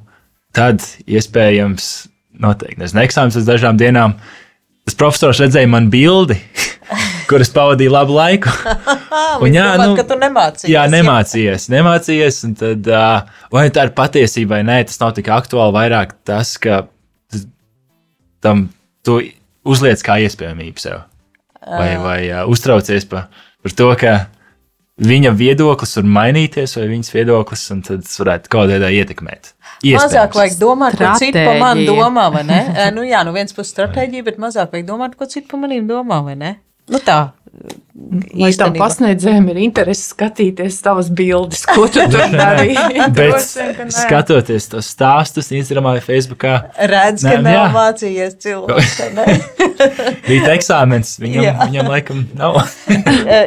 tad 0.54 0.86
iespējams, 1.10 1.90
noteikti, 2.44 2.80
nezinu, 2.82 3.04
eksāmenis 3.08 3.40
uz 3.42 3.48
dažām 3.48 3.78
dienām, 3.80 4.16
tas 4.86 4.98
profesors 5.00 5.42
redzēja 5.42 5.70
man 5.70 5.90
bildi, 5.94 6.38
kuras 7.30 7.50
pavadīju 7.54 7.94
labu 7.94 8.18
laiku. 8.18 8.54
Un, 9.44 9.50
jā, 9.50 9.72
Domāt, 9.74 9.88
nu, 9.90 9.98
ka 9.98 10.06
tu 10.06 10.18
nemācījies. 10.22 10.70
Jā, 10.70 10.84
nemācījies, 10.94 11.70
nemācījies. 11.74 12.42
un 12.46 12.58
Tad, 12.60 12.90
uh, 12.90 13.46
vai 13.54 13.66
tā 13.74 13.88
ir 13.88 13.96
patiesība 13.98 14.60
vai 14.60 14.66
nē, 14.68 14.76
tas 14.90 15.02
nav 15.02 15.16
tik 15.18 15.32
aktuāli. 15.34 15.74
Vairāk 15.74 16.14
tas, 16.28 16.54
ka 16.62 16.84
tam 18.46 18.68
tu 19.08 19.18
uzliec 19.66 20.04
kā 20.06 20.20
iespējamību 20.28 20.84
sev. 20.84 21.02
Vai, 21.68 21.92
vai 22.02 22.22
uh, 22.30 22.44
uztraucies 22.52 23.06
par, 23.10 23.28
par 23.64 23.76
to, 23.78 23.90
ka 24.00 24.16
viņa 25.04 25.34
viedoklis 25.38 25.98
var 25.98 26.10
mainīties, 26.18 26.76
vai 26.78 26.88
viņas 26.92 27.14
viedoklis, 27.14 27.66
un 27.74 27.82
tad 27.86 28.04
tas 28.06 28.20
varētu 28.22 28.52
kaut 28.52 28.66
kādā 28.66 28.78
veidā 28.78 28.92
ietekmēt. 29.00 29.54
Mazāk 29.84 30.36
vajag 30.38 30.60
domāt, 30.62 30.98
ko 31.00 31.14
citu 31.20 31.42
par 31.42 31.60
mani 31.60 31.88
domā, 31.90 32.28
vai 32.34 32.44
ne? 32.48 32.60
Nu, 32.96 33.04
jā, 33.08 33.24
no 33.26 33.34
vienas 33.36 33.56
puses 33.56 33.74
stratēģija, 33.76 34.28
bet 34.30 34.40
mazāk 34.42 34.76
vajag 34.76 34.88
domāt, 34.88 35.18
ko 35.20 35.28
citu 35.30 35.50
par 35.52 35.64
maniem 35.66 35.90
domā, 35.90 36.22
vai 36.26 36.38
ne? 36.40 36.54
Nu, 36.92 37.00
tā. 37.04 37.34
Tam 37.54 38.48
īstenībā. 38.50 38.80
pasniedzējiem 38.82 39.46
ir 39.54 39.58
interesi 39.62 40.08
skatīties 40.10 40.80
tavas 40.84 41.12
bildes, 41.14 41.62
ko 41.70 41.86
tu 41.86 42.02
tur 42.10 42.34
darīji? 42.42 42.76
Bet 43.18 43.38
nē. 43.38 43.88
skatoties 43.94 44.68
tos 44.72 44.90
stāstus 44.96 45.52
Instagram 45.54 45.92
vai 45.92 46.00
Facebook, 46.04 46.44
Redz, 46.90 47.22
ka 47.28 47.36
Nē, 47.38 47.44
nav 47.46 47.54
jā. 47.54 47.64
mācījies 47.78 48.36
cilvēks. 48.42 49.00
bija 50.30 50.54
eksāmenis. 50.58 51.16
Viņam, 51.22 51.46
Jā. 51.46 51.56
viņam 51.68 51.92
laikam 51.94 52.24
nav. 52.40 52.62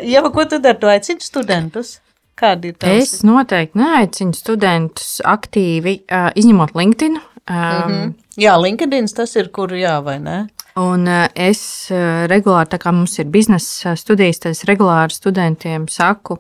Jā, 0.07 0.23
ko 0.31 0.47
tu 0.49 0.61
dari? 0.62 0.79
Tu 0.81 0.90
aicini 0.92 1.27
studentus? 1.27 1.97
Kādi 2.37 2.71
ir 2.71 2.77
tavi? 2.79 3.01
Es 3.01 3.23
noteikti 3.25 3.81
neaicinu 3.81 4.37
studentus 4.37 5.16
aktīvi, 5.25 6.03
uh, 6.12 6.29
izņemot 6.37 6.75
LinkedIn. 6.77 7.16
Um, 7.49 8.12
Jā, 8.37 8.57
LinkedIn 8.61 9.07
tas 9.16 9.33
ir, 9.40 9.49
kur 9.55 9.73
jā, 9.73 9.95
vai 10.05 10.19
ne? 10.21 10.42
Un 10.77 11.07
uh, 11.09 11.25
es 11.33 11.61
uh, 11.89 12.27
regulāri, 12.29 12.69
tā 12.75 12.79
kā 12.83 12.93
mums 12.93 13.15
ir 13.17 13.31
biznesa 13.33 13.95
studijas, 13.97 14.43
tad 14.43 14.53
es 14.53 14.67
regulāri 14.69 15.15
studentiem 15.15 15.87
saku, 15.89 16.37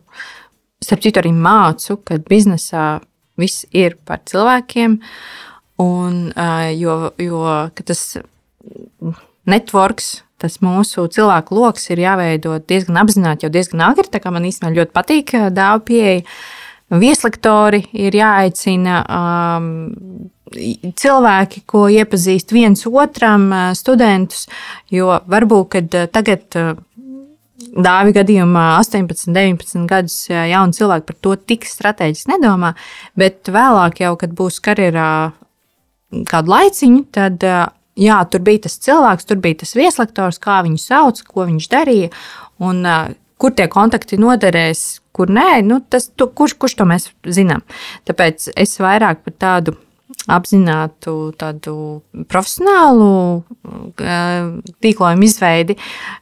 starp 0.84 1.04
citu, 1.06 1.22
arī 1.22 1.32
mācu, 1.32 1.96
ka 2.04 2.18
biznesā 2.20 2.98
viss 3.40 3.64
ir 3.72 3.96
par 4.04 4.20
cilvēkiem. 4.28 4.98
Un, 5.80 6.20
uh, 6.36 6.68
jo 6.76 7.14
jo 7.20 7.40
tas 7.80 8.04
networks, 9.48 10.12
tas 10.36 10.60
mūsu 10.60 11.06
cilvēku 11.16 11.56
lokus 11.56 11.88
ir 11.94 12.04
jāveido 12.04 12.58
diezgan 12.60 13.00
apzināti, 13.00 13.46
jau 13.46 13.52
diezgan 13.56 13.86
agri. 13.88 14.08
Tā 14.12 14.20
kā 14.20 14.32
man 14.34 14.44
īstenībā 14.48 14.82
ļoti 14.82 14.96
patīk 14.96 15.36
dāvā 15.56 15.80
pieeja. 15.88 16.24
Vieslektori 16.92 17.80
ir 17.98 18.14
jāaicina 18.14 19.00
um, 19.10 19.70
cilvēki, 20.96 21.62
ko 21.66 21.86
iepazīst 21.92 22.52
viens 22.54 22.86
otram, 22.86 23.48
studentus. 23.78 24.46
Jo 24.92 25.18
varbūt 25.26 25.72
kad, 25.76 25.96
tagad, 26.14 26.46
dāvi 27.76 28.14
gadījumā, 28.16 28.66
18, 28.80 29.32
19 29.34 29.88
gadus 29.90 30.18
jauni 30.30 30.76
cilvēki 30.76 31.08
par 31.08 31.18
to 31.24 31.34
tik 31.50 31.66
strateģiski 31.68 32.34
nedomā, 32.34 32.74
bet 33.18 33.50
vēlāk, 33.52 34.02
jau, 34.04 34.14
kad 34.20 34.34
būs 34.36 34.60
karjerā 34.64 35.10
kādu 36.30 36.52
laiciņu, 36.52 37.04
tad 37.16 37.42
jā, 37.42 38.18
tur 38.30 38.44
bija 38.46 38.66
tas 38.68 38.78
cilvēks, 38.86 39.28
tur 39.28 39.40
bija 39.42 39.62
tas 39.64 39.76
vieslektors, 39.76 40.40
kā 40.42 40.60
viņu 40.66 40.80
sauc, 40.80 41.22
ko 41.26 41.48
viņš 41.50 41.70
darīja. 41.72 42.12
Un, 42.64 42.84
Kur 43.36 43.52
tie 43.52 43.66
kontakti 43.68 44.16
noderēs, 44.16 45.02
kur 45.12 45.28
nē, 45.28 45.58
nu, 45.60 45.82
tas, 45.92 46.06
tu, 46.08 46.24
kurš, 46.32 46.54
kurš 46.56 46.74
to 46.78 46.86
mēs 46.88 47.10
zinām. 47.36 47.60
Tāpēc 48.08 48.46
es 48.56 48.78
vairāk 48.80 49.20
par 49.26 49.34
tādu 49.36 49.74
apzinātu, 50.28 51.14
tādu 51.38 51.74
profesionālu 52.28 53.08
uh, 53.42 54.50
tīklojumu 54.82 55.26
izveidi, 55.28 55.76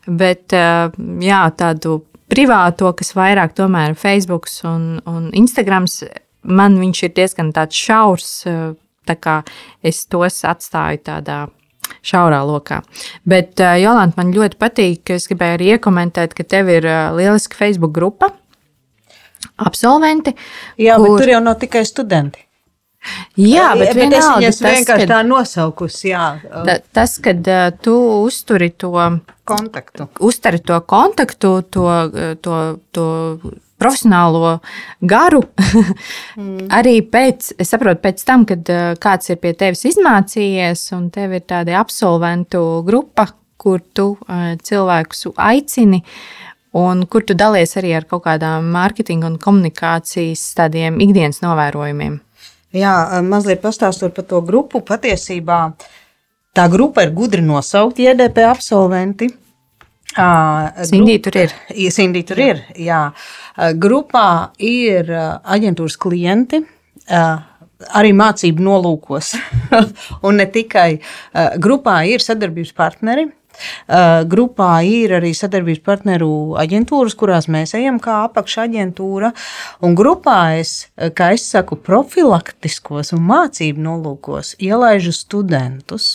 bet 0.07 0.53
uh, 0.57 0.91
jā, 1.25 1.43
tādu 1.57 2.03
privāto, 2.33 2.91
kas 2.97 3.15
vairāk 3.17 3.55
tomēr 3.57 3.93
ir 3.95 3.99
Facebook 4.01 4.49
un, 4.69 5.01
un 5.07 5.29
Instagram, 5.37 5.87
man 6.45 6.79
viņš 6.81 7.03
ir 7.09 7.13
diezgan 7.21 7.53
tāds 7.57 7.77
šaurs. 7.77 8.31
uh, 8.51 8.73
Tā 9.05 9.19
kā 9.21 9.33
es 9.85 9.99
tos 10.09 10.39
atstāju 10.49 11.03
tādā 11.05 11.43
šaurā 12.01 12.39
lokā. 12.49 12.79
Bet, 13.29 13.61
Jolanta, 13.61 14.17
man 14.17 14.31
ļoti 14.33 14.57
patīk, 14.57 15.03
ka 15.05 15.19
es 15.19 15.27
gribēju 15.29 15.59
arī 15.59 15.67
iekomentēt, 15.75 16.33
ka 16.33 16.47
tev 16.49 16.71
ir 16.73 16.87
lieliska 17.13 17.53
Facebook 17.59 17.93
grupa, 17.93 18.31
absolventi. 19.61 20.33
Jā, 20.81 20.97
kur- 20.97 21.19
bet 21.19 21.27
tur 21.27 21.33
jau 21.35 21.41
nav 21.45 21.59
tikai 21.61 21.85
studenti. 21.85 22.41
Jā, 23.37 23.73
bet, 23.79 23.91
es 23.91 23.97
vienalga, 23.99 24.39
viņus 24.41 24.59
tas, 24.61 24.71
vienkārši 24.79 25.07
kad- 25.07 25.11
tā 25.11 25.21
nosaukusi, 25.29 26.09
jā, 26.13 26.27
Ta- 26.51 26.79
Tas, 26.93 27.19
kad 27.19 27.49
uh, 27.49 27.67
tu 27.83 27.95
uzturi 28.25 28.71
to, 28.71 28.93
kontaktu. 29.45 30.09
uztari 30.21 30.61
to 30.65 30.81
kontaktu, 30.81 31.51
to, 31.71 31.85
to, 32.41 32.59
to 32.93 33.05
profesionālo 33.79 34.61
garu, 35.03 35.43
mm. 36.39 36.69
arī 36.79 37.01
pēc, 37.03 37.53
es 37.61 37.69
saprotu, 37.75 38.01
pēc 38.07 38.25
tam, 38.25 38.47
kad 38.49 38.65
uh, 38.73 38.95
kāds 39.03 39.29
ir 39.35 39.41
pie 39.43 39.53
tevis 39.59 39.85
izmācījies, 39.91 40.87
un 40.97 41.11
tev 41.13 41.35
ir 41.37 41.45
tāda 41.45 41.77
absolventu 41.83 42.63
grupa, 42.87 43.29
kur 43.61 43.83
tu 43.95 44.15
uh, 44.17 44.55
cilvēkus 44.63 45.27
aicini. 45.37 46.03
Un 46.75 47.05
kur 47.07 47.23
tu 47.23 47.37
dalies 47.39 47.77
arī 47.79 47.93
ar 47.95 48.03
kaut 48.11 48.25
kādām 48.25 48.67
mārketinga 48.75 49.29
un 49.31 49.37
komunikācijas 49.39 50.41
tādiem 50.59 50.97
ikdienas 51.05 51.39
novērojumiem? 51.45 52.17
Jā, 52.75 52.95
mazliet 53.23 53.63
pastāstot 53.63 54.15
par 54.17 54.27
to 54.27 54.41
grupu. 54.43 54.83
Patiesībā 54.83 55.59
tā 56.55 56.67
grupa 56.73 57.05
ir 57.07 57.15
gudri 57.15 57.43
nosaukta 57.45 58.03
IDP 58.11 58.43
absolventi. 58.49 59.31
Ā, 60.15 60.27
Sindī 60.87 61.19
tur 61.23 61.39
ir. 61.39 61.55
Ja 61.75 61.91
Sindī 61.95 62.25
tur 62.27 62.41
ir. 62.43 62.65
Jā. 62.79 63.07
Ā, 63.11 63.73
Grupā 63.79 64.51
ir 64.59 65.11
aģentūras 65.15 65.97
klienti. 66.01 66.63
Arī 67.95 68.13
mācību 68.17 68.65
nolūkos. 68.65 69.35
Un 70.27 70.39
ne 70.41 70.47
tikai 70.51 70.89
grupā 71.61 71.99
ir 72.09 72.23
sadarbības 72.25 72.73
partneri. 72.77 73.27
Ā, 73.89 74.25
Grupā 74.31 74.71
ir 74.89 75.15
arī 75.19 75.35
sadarbības 75.37 75.85
partneru 75.85 76.31
aģentūras, 76.61 77.17
kurās 77.19 77.49
mēs 77.53 77.75
ejam 77.79 78.01
kā 78.03 78.25
apakšaģentūra. 78.29 79.33
Un 79.85 79.97
grupā 79.99 80.41
es, 80.59 80.89
kā 81.15 81.33
es 81.37 81.47
saku, 81.55 81.79
profilaktiskos 81.79 83.15
un 83.17 83.25
mācību 83.31 83.85
nolūkos 83.89 84.57
ielaižu 84.63 85.15
studentus. 85.15 86.15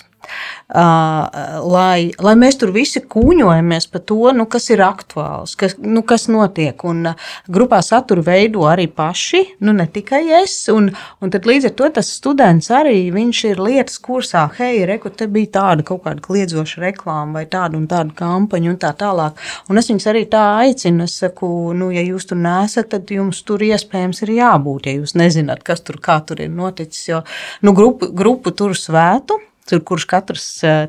Lai, 0.70 2.12
lai 2.20 2.36
mēs 2.40 2.60
tur 2.62 2.74
visi 2.76 3.02
kūņojamies 3.02 3.90
par 3.92 4.04
to, 4.06 4.20
nu, 4.36 4.46
kas 4.52 4.70
ir 4.70 4.84
aktuāls, 4.86 5.56
kas, 5.60 5.76
nu, 5.82 6.04
kas 6.08 6.28
notiek. 6.32 6.84
Un, 6.86 7.12
grupā 7.50 7.82
saturu 7.86 8.24
veido 8.26 8.66
arī 8.70 8.88
paši, 8.92 9.42
nu, 9.66 9.74
ne 9.76 9.88
tikai 9.90 10.22
es. 10.42 10.56
Un, 10.74 10.92
un 11.22 11.34
tad 11.34 11.48
līdz 11.50 11.70
ar 11.72 11.76
to 11.80 11.90
tas 12.00 12.12
students 12.20 12.70
arī 12.74 13.08
ir 13.10 13.62
lietas 13.62 14.00
kursā, 14.04 14.46
hei, 14.60 14.84
reku, 14.86 15.10
te 15.10 15.28
bija 15.32 15.54
tāda 15.60 15.86
kaut 15.88 16.04
kāda 16.06 16.24
kliedzoša 16.26 16.84
reklāma 16.84 17.40
vai 17.40 17.46
tāda 17.50 17.78
un 17.80 17.88
tāda 17.90 18.14
kampaņa 18.18 18.74
un 18.74 18.80
tā 18.82 18.94
tālāk. 18.98 19.40
Un 19.70 19.82
es 19.82 19.90
viņus 19.90 20.08
arī 20.12 20.26
tā 20.30 20.44
aicinu, 20.64 21.08
es 21.08 21.18
saku, 21.24 21.74
nu, 21.78 21.90
ja 21.96 22.04
jūs 22.06 22.30
tur 22.30 22.40
nesat, 22.42 22.92
tad 22.94 23.10
jums 23.14 23.42
tur 23.48 23.64
iespējams 23.66 24.24
ir 24.26 24.36
jābūt, 24.38 24.90
ja 24.90 24.98
jūs 25.00 25.16
nezināt, 25.20 25.64
kas 25.68 25.84
tur, 25.86 26.00
tur 26.00 26.42
ir 26.42 26.50
noticis. 26.54 27.08
Jo 27.10 27.24
nu, 27.62 27.74
grupu, 27.74 28.12
grupu 28.14 28.54
tur 28.56 28.78
svētu. 28.78 29.40
Tur, 29.70 29.84
kurš 29.86 30.06
katrs 30.10 30.46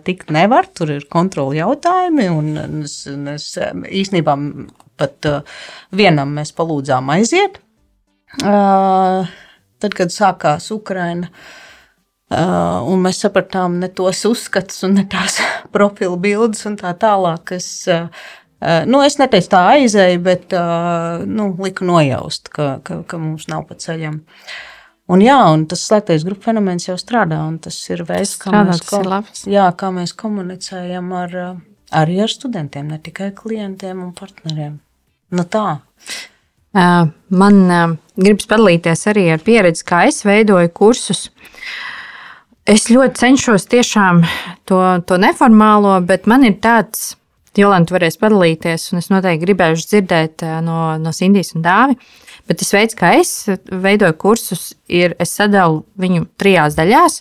tikt 0.07 0.31
nevar, 0.33 0.68
tur 0.72 0.95
ir 0.95 1.05
kontroli 1.12 1.59
jautājumi. 1.61 2.28
Es, 2.87 3.03
es 3.35 3.49
īstenībā 4.01 4.37
pat 5.01 5.28
vienam 5.97 6.33
mēs 6.39 6.55
palūdzām 6.57 7.12
aiziet. 7.12 7.61
Tad, 9.81 9.97
kad 9.97 10.12
sākās 10.12 10.68
Ukraina, 10.74 11.31
uh, 12.31 12.81
un 12.85 13.01
mēs 13.05 13.22
sapratām 13.24 13.78
ne 13.81 13.89
tos 13.89 14.20
uzskatus 14.28 14.85
un 14.87 14.99
ne 15.01 15.07
tās 15.11 15.39
profilu 15.74 16.18
bildes 16.20 16.66
un 16.68 16.76
tā 16.81 16.93
tālāk, 17.01 17.55
es, 17.57 17.70
uh, 17.89 18.09
nu, 18.87 19.01
es 19.07 19.16
neteicu 19.20 19.55
tā 19.55 19.62
aizēju, 19.78 20.20
bet 20.26 20.57
uh, 20.57 21.24
nu, 21.24 21.51
liku 21.64 21.89
nojaust, 21.89 22.53
ka, 22.53 22.74
ka, 22.85 23.01
ka 23.09 23.22
mums 23.22 23.49
nav 23.51 23.64
pa 23.70 23.78
ceļam. 23.81 24.20
Uh, 24.20 24.80
Un, 25.11 25.23
jā, 25.25 25.39
un 25.51 25.65
tas 25.71 25.83
slēgtais 25.89 26.23
grupu 26.27 26.47
fenomens 26.47 26.87
jau 26.87 26.95
strādā, 27.01 27.41
un 27.49 27.57
tas 27.63 27.77
ir 27.91 28.05
veids, 28.07 28.37
kā, 28.39 28.53
strādā, 28.53 29.23
mēs, 29.25 29.43
ko, 29.43 29.51
jā, 29.51 29.67
kā 29.75 29.91
mēs 29.95 30.15
komunicējam 30.19 31.11
ar, 31.19 31.39
arī 32.03 32.21
ar 32.23 32.31
studentiem, 32.31 32.93
ne 32.93 33.01
tikai 33.03 33.33
klientiem 33.35 34.05
un 34.05 34.13
partneriem. 34.15 34.77
Nu, 35.35 35.47
tā. 35.51 35.81
Man 36.73 37.57
gribas 38.15 38.47
padalīties 38.51 39.03
arī 39.11 39.27
ar 39.35 39.43
pieredzi, 39.43 39.83
kā 39.87 40.05
es 40.07 40.23
veidoju 40.27 40.71
kursus. 40.75 41.27
Es 42.71 42.87
ļoti 42.93 43.19
cenšos 43.19 43.67
tiešām 43.71 44.23
to, 44.71 44.79
to 45.11 45.19
neformālo, 45.19 45.97
bet 46.07 46.31
man 46.31 46.47
ir 46.47 46.61
tāds, 46.63 47.17
Jolanta 47.59 47.97
varēs 47.97 48.15
padalīties, 48.21 48.93
un 48.93 49.01
es 49.01 49.09
noteikti 49.11 49.43
gribēšu 49.43 49.89
dzirdēt 49.91 50.45
no, 50.63 50.77
no 51.03 51.11
Sindijas 51.11 51.57
un 51.59 51.65
Dāvi. 51.65 51.97
Bet 52.51 52.59
tas 52.59 52.73
veids, 52.75 52.97
kā 52.99 53.13
es 53.15 53.47
veidoju 53.71 54.17
kursus, 54.19 54.73
ir 54.91 55.15
es 55.23 55.37
sadalu 55.39 55.85
viņu 56.03 56.25
trijās 56.41 56.75
daļās. 56.75 57.21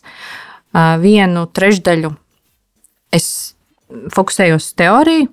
Vienu 1.03 1.43
trešdaļu 1.53 2.09
es 3.13 3.27
fokusējos 4.09 4.65
uz 4.65 4.73
teoriju, 4.81 5.29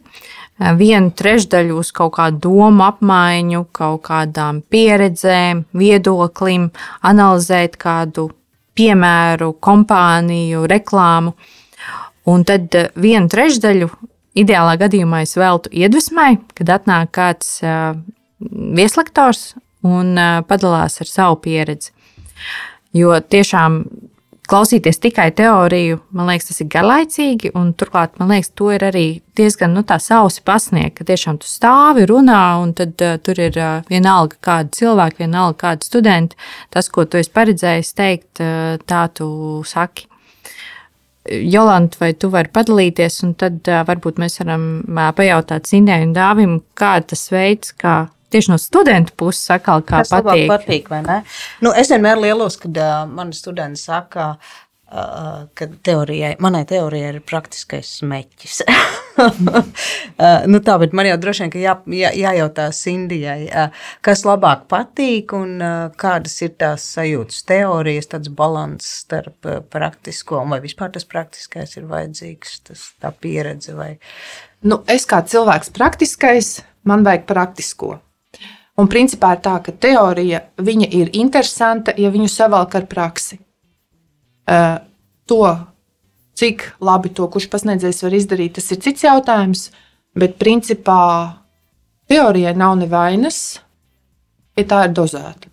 vienu 0.76 1.12
trešdaļu 1.16 1.80
uz 1.80 1.94
kaut 1.96 2.12
kādu 2.18 2.42
domu 2.44 2.84
apmaiņu, 2.90 3.64
kaut 3.72 4.04
kādām 4.10 4.60
pieredzēm, 4.68 5.64
viedoklim, 5.72 6.70
analizēt 7.00 7.80
kādu 7.80 8.28
piemēru, 8.76 9.54
kompāniju, 9.64 10.68
reklāmu. 10.68 11.32
Un 12.28 12.44
tad 12.44 12.68
vienu 13.00 13.32
trešdaļu 13.32 13.88
ideālā 14.36 14.76
gadījumā 14.76 15.24
es 15.24 15.38
veltu 15.40 15.72
iedvesmai, 15.72 16.34
kad 16.52 16.76
atnāk 16.82 17.16
kāds 17.16 17.62
vieslektors 18.40 19.54
un 19.86 20.18
padalās 20.48 21.00
ar 21.00 21.10
savu 21.10 21.40
pieredzi. 21.46 21.94
Jo 22.96 23.16
tiešām 23.20 23.82
klausīties 24.46 25.00
tikai 25.02 25.30
teoriju, 25.36 25.98
man 26.14 26.30
liekas, 26.30 26.50
tas 26.50 26.62
ir 26.62 26.70
garlaicīgi, 26.70 27.52
turklāt, 27.78 28.16
man 28.20 28.30
liekas, 28.34 28.52
to 28.58 28.70
ir 28.74 28.84
arī 28.86 29.04
diezgan 29.38 29.74
nu, 29.74 29.82
tā 29.86 29.98
sausi 30.02 30.42
pasniegt, 30.46 30.96
ka 30.98 31.06
tiešām 31.08 31.40
tu 31.42 31.50
stāvi, 31.50 32.06
runā, 32.08 32.42
un 32.62 32.74
tad 32.78 32.94
uh, 33.04 33.16
tur 33.22 33.40
ir 33.42 33.58
uh, 33.58 33.80
vienalga 33.90 34.38
kāda 34.48 34.72
cilvēka, 34.78 35.24
vienalga 35.24 35.58
kāda 35.64 35.86
studenta. 35.86 36.38
Tas, 36.74 36.90
ko 36.92 37.04
tu 37.04 37.20
esi 37.20 37.32
paredzējis 37.34 37.94
teikt, 37.98 38.42
uh, 38.42 38.76
tā 38.86 39.06
tu 39.14 39.28
saki. 39.66 40.08
Jolanta, 41.26 41.98
vai 41.98 42.12
tu 42.14 42.30
vari 42.30 42.52
padalīties, 42.54 43.18
un 43.26 43.34
tad 43.38 43.66
uh, 43.66 43.82
varbūt 43.88 44.20
mēs 44.22 44.38
varam 44.44 44.68
uh, 44.86 45.08
pajautāt 45.16 45.66
Sindai 45.66 46.04
un 46.06 46.14
Dāvim, 46.14 46.60
kā 46.78 47.00
tas 47.02 47.26
veids, 47.34 47.74
kā 47.74 48.04
tieši 48.30 48.52
no 48.52 48.58
studentu 48.60 49.14
puses 49.16 49.46
sakal, 49.52 49.84
kā 49.86 50.02
Kas 50.02 50.12
patīk. 50.12 50.46
patīk 50.50 50.92
nu, 51.64 51.72
es 51.72 51.90
vienmēr 51.92 52.20
lielos, 52.22 52.58
kad 52.60 52.78
uh, 52.80 53.02
mani 53.10 53.36
studenti 53.36 53.80
saka, 53.80 54.34
uh, 54.92 55.46
ka 55.54 55.68
teorijai, 55.86 56.34
manai 56.42 56.64
teorijai 56.68 57.14
ir 57.14 57.20
praktiskais 57.26 57.96
smeķis. 58.00 58.60
uh, 58.66 60.46
nu 60.52 60.60
tā, 60.64 60.76
bet 60.82 60.94
man 60.96 61.08
jau 61.08 61.18
droši 61.22 61.46
vien 61.46 61.56
jā, 61.64 61.74
jā, 61.98 62.12
jājautā 62.22 62.68
Sindijai, 62.74 63.38
uh, 63.48 63.88
kas 64.06 64.24
labāk 64.28 64.66
patīk 64.72 65.34
un 65.36 65.56
uh, 65.60 65.74
kādas 65.98 66.38
ir 66.44 66.54
tās 66.60 66.86
sajūtas 66.96 67.42
teorijas, 67.48 68.10
tāds 68.12 68.32
balans 68.32 68.88
starp 69.04 69.50
uh, 69.50 69.60
praktisko 69.72 70.42
un 70.42 70.54
vai 70.56 70.62
vispār 70.64 70.94
tas 70.94 71.08
praktiskais 71.08 71.76
ir 71.78 71.88
vajadzīgs, 71.90 72.58
tas 72.70 72.88
tā 73.02 73.12
pieredze 73.14 73.76
vai. 73.78 73.94
Nu, 74.66 74.82
es 74.90 75.06
kā 75.06 75.20
cilvēks 75.22 75.70
praktiskais, 75.76 76.56
man 76.88 77.04
vajag 77.06 77.28
praktisko. 77.28 77.96
Un 78.76 78.90
principā 78.92 79.32
ir 79.36 79.40
tā, 79.44 79.56
ka 79.64 79.72
teorija 79.72 80.42
ir 80.60 81.14
interesanta, 81.16 81.94
ja 81.96 82.10
viņu 82.12 82.28
savalk 82.28 82.74
ar 82.76 82.84
praksi. 82.90 83.38
Uh, 84.46 84.76
to, 85.26 85.40
cik 86.36 86.66
labi 86.84 87.10
to 87.16 87.26
kurš 87.32 87.48
pasniedzējs 87.50 88.04
var 88.04 88.16
izdarīt, 88.18 88.58
tas 88.58 88.68
ir 88.70 88.82
cits 88.84 89.06
jautājums. 89.06 89.70
Bet 90.16 90.36
principā 90.40 91.00
teorijai 92.08 92.52
nav 92.56 92.76
nevainas, 92.80 93.58
ja 94.56 94.64
tā 94.68 94.84
ir 94.86 94.94
dozēta. 94.96 95.52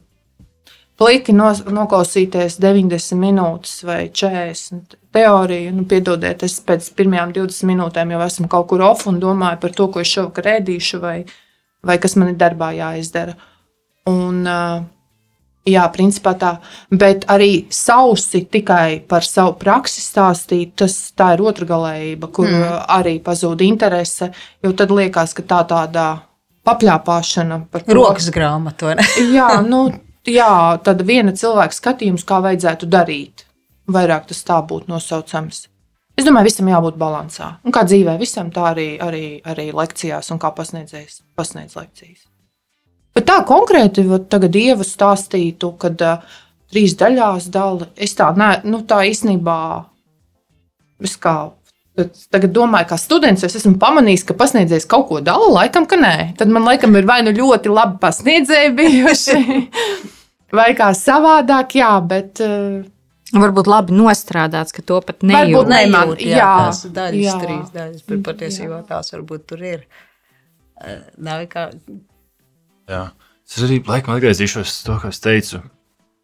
Pliki 0.99 1.33
noklausīties 1.33 2.59
90 2.61 3.17
minūtes 3.19 3.79
vai 3.87 4.11
40 4.13 4.99
teoriju, 5.15 5.71
nu, 5.79 5.87
piedodiet, 5.89 6.43
es 6.45 6.59
pēc 6.63 6.91
pirmajām 6.95 7.33
20 7.35 7.71
minūtēm 7.71 8.13
jau 8.13 8.21
esmu 8.27 8.51
kaut 8.51 8.69
kur 8.69 8.83
off 8.85 9.07
un 9.09 9.17
domāju 9.23 9.63
par 9.63 9.73
to, 9.75 9.87
ko 9.89 10.03
es 10.03 10.11
šovakar 10.11 10.51
ēdīšu. 10.59 11.01
Vai, 11.01 11.17
uh, 11.23 11.42
vai 11.85 11.99
kas 12.01 12.17
man 12.19 12.33
ir 12.33 12.39
darbā 12.39 12.71
jāizdara. 12.77 13.35
Un, 14.09 14.43
jā, 15.69 15.83
principā 15.95 16.33
tā, 16.39 16.51
bet 16.91 17.25
arī 17.31 17.65
sausi 17.71 18.43
tikai 18.51 19.03
par 19.07 19.25
savu 19.27 19.55
praksi 19.59 20.03
stāstīt, 20.03 20.75
tas 20.79 20.97
tā 21.15 21.33
ir 21.37 21.43
otra 21.45 21.67
galējība, 21.69 22.29
kur 22.35 22.49
mm. 22.49 22.77
arī 22.97 23.17
pazūd 23.23 23.63
interese, 23.65 24.31
jo 24.63 24.73
tad 24.77 24.91
liekas, 24.91 25.35
ka 25.37 25.45
tā 25.53 25.61
tāda 25.71 26.07
papļāpāšana 26.67 27.61
par 27.71 27.85
to. 27.85 27.95
Rokas 27.95 28.29
grāmatu. 28.33 28.93
jā, 29.37 29.49
nu, 29.67 29.85
jā, 30.27 30.53
tad 30.83 31.03
viena 31.07 31.35
cilvēka 31.35 31.79
skatījums, 31.79 32.27
kā 32.27 32.39
vajadzētu 32.43 32.89
darīt. 32.91 33.47
Vairāk 33.91 34.29
tas 34.29 34.39
tā 34.47 34.61
būtu 34.63 34.91
nosaucams. 34.91 35.67
Es 36.13 36.27
domāju, 36.27 36.49
visam 36.51 36.69
jābūt 36.69 36.99
līdzsvarā. 37.01 37.49
Un 37.65 37.73
kā 37.73 37.83
dzīvē, 37.89 38.17
visam 38.21 38.51
tā 38.53 38.67
arī, 38.73 38.89
arī, 39.01 39.25
arī 39.49 39.71
lekcijās, 39.73 40.29
un 40.33 40.41
kā 40.41 40.53
pasniedzējs 40.53 41.23
pasniedz 41.37 41.73
lekcijas. 41.79 42.27
Bet 43.13 43.25
tā 43.29 43.39
konkrēti, 43.45 44.05
tagad 44.29 44.53
Dieva 44.53 44.85
stāstītu, 44.85 45.71
kad 45.81 46.01
uh, 46.05 46.37
trīs 46.69 46.95
daļās 46.97 47.49
dala. 47.53 47.89
Es 47.97 48.13
tā, 48.17 48.29
ne, 48.37 48.55
nu, 48.65 48.83
tā 48.89 49.03
īstenībā, 49.09 49.57
es 51.03 51.17
kā 51.21 51.37
Tagad 51.93 52.49
domāju, 52.55 52.87
kā 52.89 52.97
students, 52.97 53.43
es 53.45 53.53
esmu 53.59 53.75
pamanījis, 53.77 54.23
ka 54.25 54.33
pasniedzējs 54.33 54.87
kaut 54.89 55.03
ko 55.11 55.19
dala, 55.21 55.45
laikam, 55.59 55.85
ka 55.85 55.99
nē. 56.01 56.15
Tad 56.39 56.49
man 56.49 56.65
laikam 56.65 56.95
ir 56.97 57.05
vai 57.05 57.19
nu 57.21 57.29
ļoti 57.37 57.69
labi 57.69 57.99
pasniedzēji 58.01 58.71
bijuši, 58.79 59.41
vai 60.57 60.71
kā 60.79 60.89
savādāk, 60.97 61.75
jā, 61.77 61.91
bet 62.09 62.41
Varbūt 63.33 63.69
labi 63.69 63.95
nostrādāts, 63.97 64.75
ka 64.75 64.83
to 64.85 64.99
pat 65.01 65.23
nejūt. 65.25 65.65
Varbūt 65.65 65.71
nejūt, 65.73 66.21
jā, 66.21 66.37
jā, 66.37 66.49
tās 66.61 66.81
daļas, 66.93 67.25
jā. 67.25 67.37
trīs 67.41 67.71
daļas, 67.73 68.03
bet 68.09 68.23
patiesībā 68.27 68.81
tās 68.89 69.13
varbūt 69.15 69.45
tur 69.49 69.63
ir. 69.65 69.85
Nav 71.17 71.45
kā. 71.49 71.69
Jā. 72.91 73.05
Es 73.43 73.59
arī 73.65 73.81
laikam 73.85 74.15
atgriezīšos 74.15 74.75
to, 74.85 74.97
ko 75.01 75.09
es 75.11 75.19
teicu. 75.21 75.59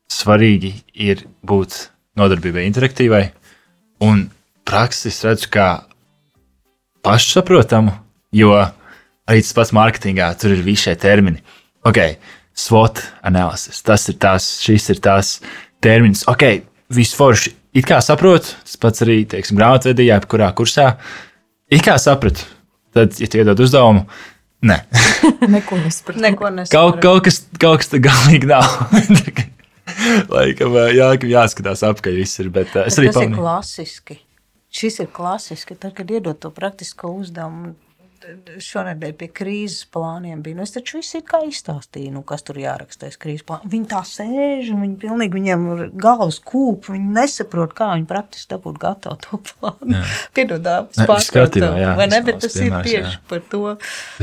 Svarīgi 0.10 0.72
ir 1.05 1.26
būt 1.45 1.76
nodarbībai 2.18 2.64
interaktīvai, 2.70 3.24
un 4.05 4.28
praksi 4.66 5.10
es 5.12 5.20
redzu 5.26 5.49
kā 5.53 5.68
pašsaprotamu, 7.05 7.93
jo 8.36 8.53
arī 8.55 9.43
tas 9.45 9.55
pats 9.57 9.74
mārketingā 9.78 10.32
tur 10.41 10.55
ir 10.55 10.64
visi 10.66 10.88
šie 10.88 10.95
termini. 10.99 11.43
Ok, 11.88 11.99
SWOT 12.57 13.03
analīzes, 13.30 13.84
tas 13.86 14.07
ir 14.12 14.18
tās, 14.22 14.49
šis 14.64 14.89
ir 14.95 15.03
tās 15.03 15.38
termins. 15.84 16.26
Ok, 16.32 16.47
viss 16.94 17.18
forši. 17.18 17.54
It 17.78 17.86
kā 17.86 18.00
saprotu, 18.02 18.56
tas 18.66 18.80
pats 18.82 19.04
arī 19.06 19.22
teiksim, 19.30 19.60
grāmatvedījā, 19.60 20.18
kurā 20.30 20.50
kursā. 20.58 20.96
It 21.70 21.84
kā 21.86 22.00
sapratu, 22.02 22.48
tad, 22.96 23.14
ja 23.22 23.30
tie 23.30 23.46
dod 23.46 23.62
uzdevumu, 23.62 24.08
nē. 24.66 24.80
Neko 25.56 25.78
nesapratu. 25.84 26.24
Neko 26.26 26.50
nesapratu. 26.56 26.74
Kaut, 26.74 27.04
kaut, 27.04 27.22
kas, 27.28 27.44
kaut 27.62 27.84
kas 27.84 27.94
tā 27.94 28.02
galīgi 28.04 28.50
nav. 28.50 28.66
Laikam, 30.34 30.76
jā, 30.94 31.12
jāskatās 31.30 31.84
apkārt, 31.86 32.18
viss 32.18 32.42
ir. 32.42 32.50
Bet, 32.54 32.74
bet 32.74 32.90
tas 32.90 32.98
ir 32.98 33.36
klasiski. 33.36 34.20
šis 34.74 35.00
ir 35.06 35.12
klasiski. 35.14 35.78
Tad, 35.78 35.94
kad 35.98 36.10
iedod 36.14 36.38
to 36.42 36.52
praktisko 36.54 37.12
uzdevumu, 37.22 37.76
šonadēļ 38.64 39.14
pie 39.20 39.28
krīzes 39.36 39.86
plāniem 39.94 40.42
bija. 40.46 40.58
Nu, 40.58 40.66
es 40.68 40.74
taču 40.76 41.00
visu 41.00 41.22
kā 41.26 41.42
izstāstīju, 41.48 42.12
nu, 42.16 42.24
kas 42.28 42.46
tur 42.48 42.60
jāraksta. 42.62 43.10
Krīzes 43.22 43.46
plānā. 43.48 43.70
Viņi 43.72 43.88
tā 43.92 44.02
sēž 44.08 44.72
un 44.74 44.84
viņi 44.86 44.98
pilnīgi 45.04 45.38
viņiem 45.38 45.68
ir 45.76 45.84
galvas 46.00 46.40
kūp. 46.46 46.92
Viņi 46.94 47.14
nesaprot, 47.20 47.76
kā 47.78 47.92
viņi 47.96 48.10
praktiski 48.10 48.54
dabūt 48.56 48.82
gatavu 48.82 49.20
to 49.26 49.42
plānu. 49.52 50.04
Piedodām, 50.38 50.90
skatījumā, 50.96 51.72
jā. 51.84 51.94
Vai 52.00 52.10
ne, 52.12 52.22
bet 52.28 52.44
tas 52.44 52.58
piemērs, 52.58 52.90
ir 52.90 52.92
tieši 52.92 53.16
jā. 53.16 53.24
par 53.32 53.46
to. 53.54 53.64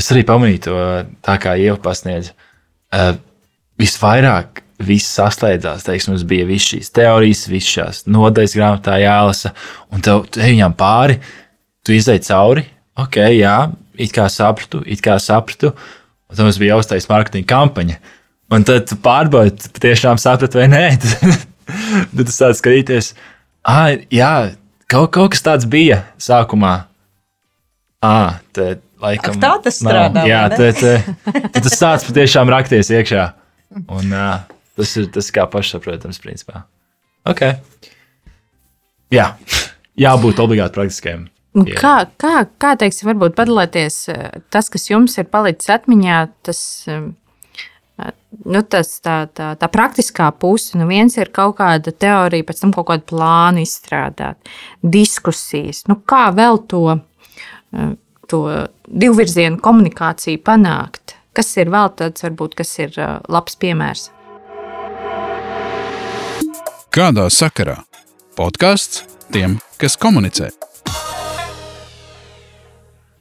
Es 0.03 0.13
arī 0.15 0.27
pamanīju 0.29 0.63
to 0.69 0.77
tā, 1.27 1.41
kā 1.43 1.57
Ieva 1.61 1.79
pasniedz. 1.83 2.35
Uh, 2.95 3.17
visvairāk 3.81 4.63
viss 4.87 5.17
saslēdzās. 5.17 5.87
Teiksim, 5.87 6.15
mums 6.15 6.25
bija 6.29 6.47
visas 6.49 6.71
šīs 6.73 6.93
teorijas, 6.97 7.47
visas 7.51 7.73
šīs 7.73 8.03
nodaļas 8.13 8.57
grāmatā 8.59 8.99
jālasa, 9.01 9.53
un 9.93 10.05
tev, 10.05 10.27
viņam 10.37 10.77
pāri, 10.77 11.19
tu 11.87 11.97
izdeji 11.97 12.27
cauri. 12.29 12.67
Ok, 12.97 13.19
jā, 13.37 13.57
it 14.01 14.15
kā 14.15 14.27
sapratu, 14.33 14.83
it 14.87 15.03
kā 15.05 15.19
sapratu. 15.23 15.73
Un 16.27 16.37
tad 16.37 16.47
mums 16.47 16.59
bija 16.61 16.75
jāuztais 16.75 17.09
mārketinga 17.11 17.49
kampaņa. 17.51 17.99
Un 18.55 18.67
tad 18.67 18.93
pārbaudi, 19.03 19.71
tiešām 19.83 20.21
sapratu 20.23 20.61
vai 20.61 20.69
nē. 20.71 20.85
tad 22.15 22.23
tu 22.23 22.33
sāc 22.35 22.59
skatīties, 22.61 23.13
ah, 23.67 23.91
jā, 24.13 24.33
kaut, 24.91 25.11
kaut 25.15 25.35
kas 25.35 25.45
tāds 25.47 25.69
bija 25.71 26.03
sākumā. 26.23 26.75
Ah, 28.05 28.39
tad, 28.55 28.83
laikam, 29.03 29.39
Ak, 29.39 29.43
tā 29.43 29.53
tas 29.65 29.81
strādā. 29.83 30.27
Jā, 30.29 30.45
tad, 30.53 30.79
tad, 30.79 31.51
tad 31.55 31.63
tas 31.67 31.79
sāc 31.79 32.07
patiešām 32.07 32.53
rakties 32.53 32.93
iekšā. 32.95 33.27
Un 33.83 34.13
uh, 34.15 34.47
tas 34.79 34.97
ir 35.01 35.09
tas 35.15 35.31
kā 35.35 35.47
pašsaprotams, 35.51 36.21
principā. 36.23 36.67
Ok. 37.27 37.43
Jā, 39.15 39.33
jābūt 39.99 40.43
obligāti 40.43 40.83
praktiskajam. 41.65 41.81
Kā, 41.81 41.95
kā, 42.21 42.47
kā 42.61 42.73
teiksim, 42.81 43.09
varbūt 43.11 43.37
padalīties 43.39 43.99
tas, 44.53 44.69
kas 44.73 44.91
jums 44.91 45.17
ir 45.19 45.29
palicis 45.33 45.71
atmiņā, 45.73 46.19
tas, 46.47 46.61
nu, 48.45 48.63
tas 48.69 48.93
tā, 49.05 49.17
tā, 49.33 49.53
tā 49.57 49.71
praktiskā 49.73 50.29
puse. 50.37 50.77
Nu, 50.79 50.89
viens 50.91 51.17
ir 51.17 51.33
kaut 51.35 51.57
kāda 51.61 51.95
teorija, 51.95 52.47
pēc 52.47 52.63
tam 52.65 52.75
kaut 52.77 52.91
kādu 52.91 53.09
plānu 53.13 53.65
izstrādāt, 53.65 54.53
diskusijas. 54.83 55.85
Nu, 55.89 55.99
kā 56.05 56.29
vēl 56.37 56.61
to, 56.69 56.99
to 58.29 58.43
divvirzienu 58.87 59.61
komunikāciju 59.65 60.43
panākt? 60.45 61.17
Kas 61.37 61.51
ir 61.61 61.69
vēl 61.73 61.91
tāds, 61.97 62.25
varbūt, 62.25 62.55
kas 62.57 62.71
ir 62.81 62.95
labs 63.29 63.59
piemērs? 63.61 64.11
Kādā 66.97 67.27
sakarā? 67.29 67.83
Podkāsts 68.37 69.05
tiem, 69.33 69.59
kas 69.81 69.99
komunicē. 70.01 70.49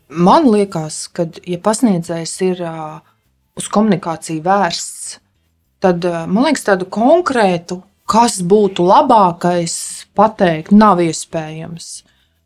Man 0.10 0.46
liekas, 0.54 1.08
ka, 1.10 1.26
ja 1.50 1.58
pasniedzējs 1.66 2.34
ir 2.46 2.62
uh, 2.62 3.00
uz 3.58 3.70
komunikāciju 3.74 4.44
vērsts, 4.46 5.16
tad 5.82 6.06
uh, 6.06 6.26
man 6.30 6.46
liekas, 6.46 6.66
tādu 6.68 6.86
konkrētu, 6.94 7.80
kas 8.06 8.38
būtu 8.46 8.86
labākais, 8.86 9.78
pateikt, 10.18 10.70
nav 10.76 11.02
iespējams. 11.02 12.04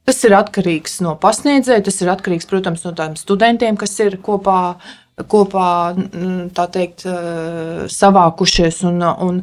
Tas 0.07 0.23
ir 0.23 0.33
atkarīgs 0.37 1.01
no 1.03 1.17
pasniedzēja, 1.19 1.83
tas 1.85 1.99
ir 2.01 2.09
atkarīgs, 2.13 2.47
protams, 2.49 2.85
no 2.87 2.93
tādiem 2.95 3.19
studentiem, 3.19 3.75
kas 3.77 3.91
ir 3.99 4.15
kopā, 4.23 4.77
kopā 5.29 5.67
teikt, 6.73 7.03
savākušies. 7.93 8.79
Un, 8.89 9.03
un, 9.03 9.41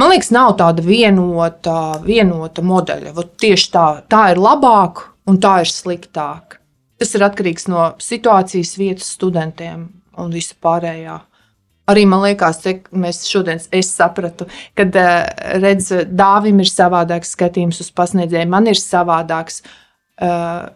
man 0.00 0.10
liekas, 0.10 0.32
nav 0.34 0.56
tāda 0.58 0.82
vienota, 0.82 1.76
vienota 2.02 2.64
modeļa. 2.66 3.12
Vot 3.20 3.36
tieši 3.38 3.70
tā, 3.76 3.84
tā 4.10 4.24
ir 4.32 4.42
labāk 4.42 5.04
un 5.30 5.38
tā 5.38 5.60
ir 5.62 5.70
sliktāk. 5.70 6.59
Tas 7.00 7.14
ir 7.16 7.24
atkarīgs 7.24 7.66
no 7.72 7.90
situācijas, 8.02 8.76
vietas, 8.76 9.08
studentiem 9.16 9.88
un 10.20 10.32
visa 10.34 10.56
pārējā. 10.60 11.16
Arī 11.90 12.04
man 12.06 12.22
liekas, 12.22 12.60
ka 12.62 12.98
mēs 13.02 13.24
šodien 13.26 13.58
sapratu, 13.86 14.46
ka 14.78 14.86
redz, 15.62 15.88
dāvim 16.06 16.60
ir 16.62 16.68
savādāks 16.70 17.32
skatījums 17.34 17.80
uz 17.82 17.88
pasniedzēju, 17.96 18.50
man 18.52 18.68
ir 18.70 18.78
savādāks. 18.78 19.62
Uh, 20.20 20.68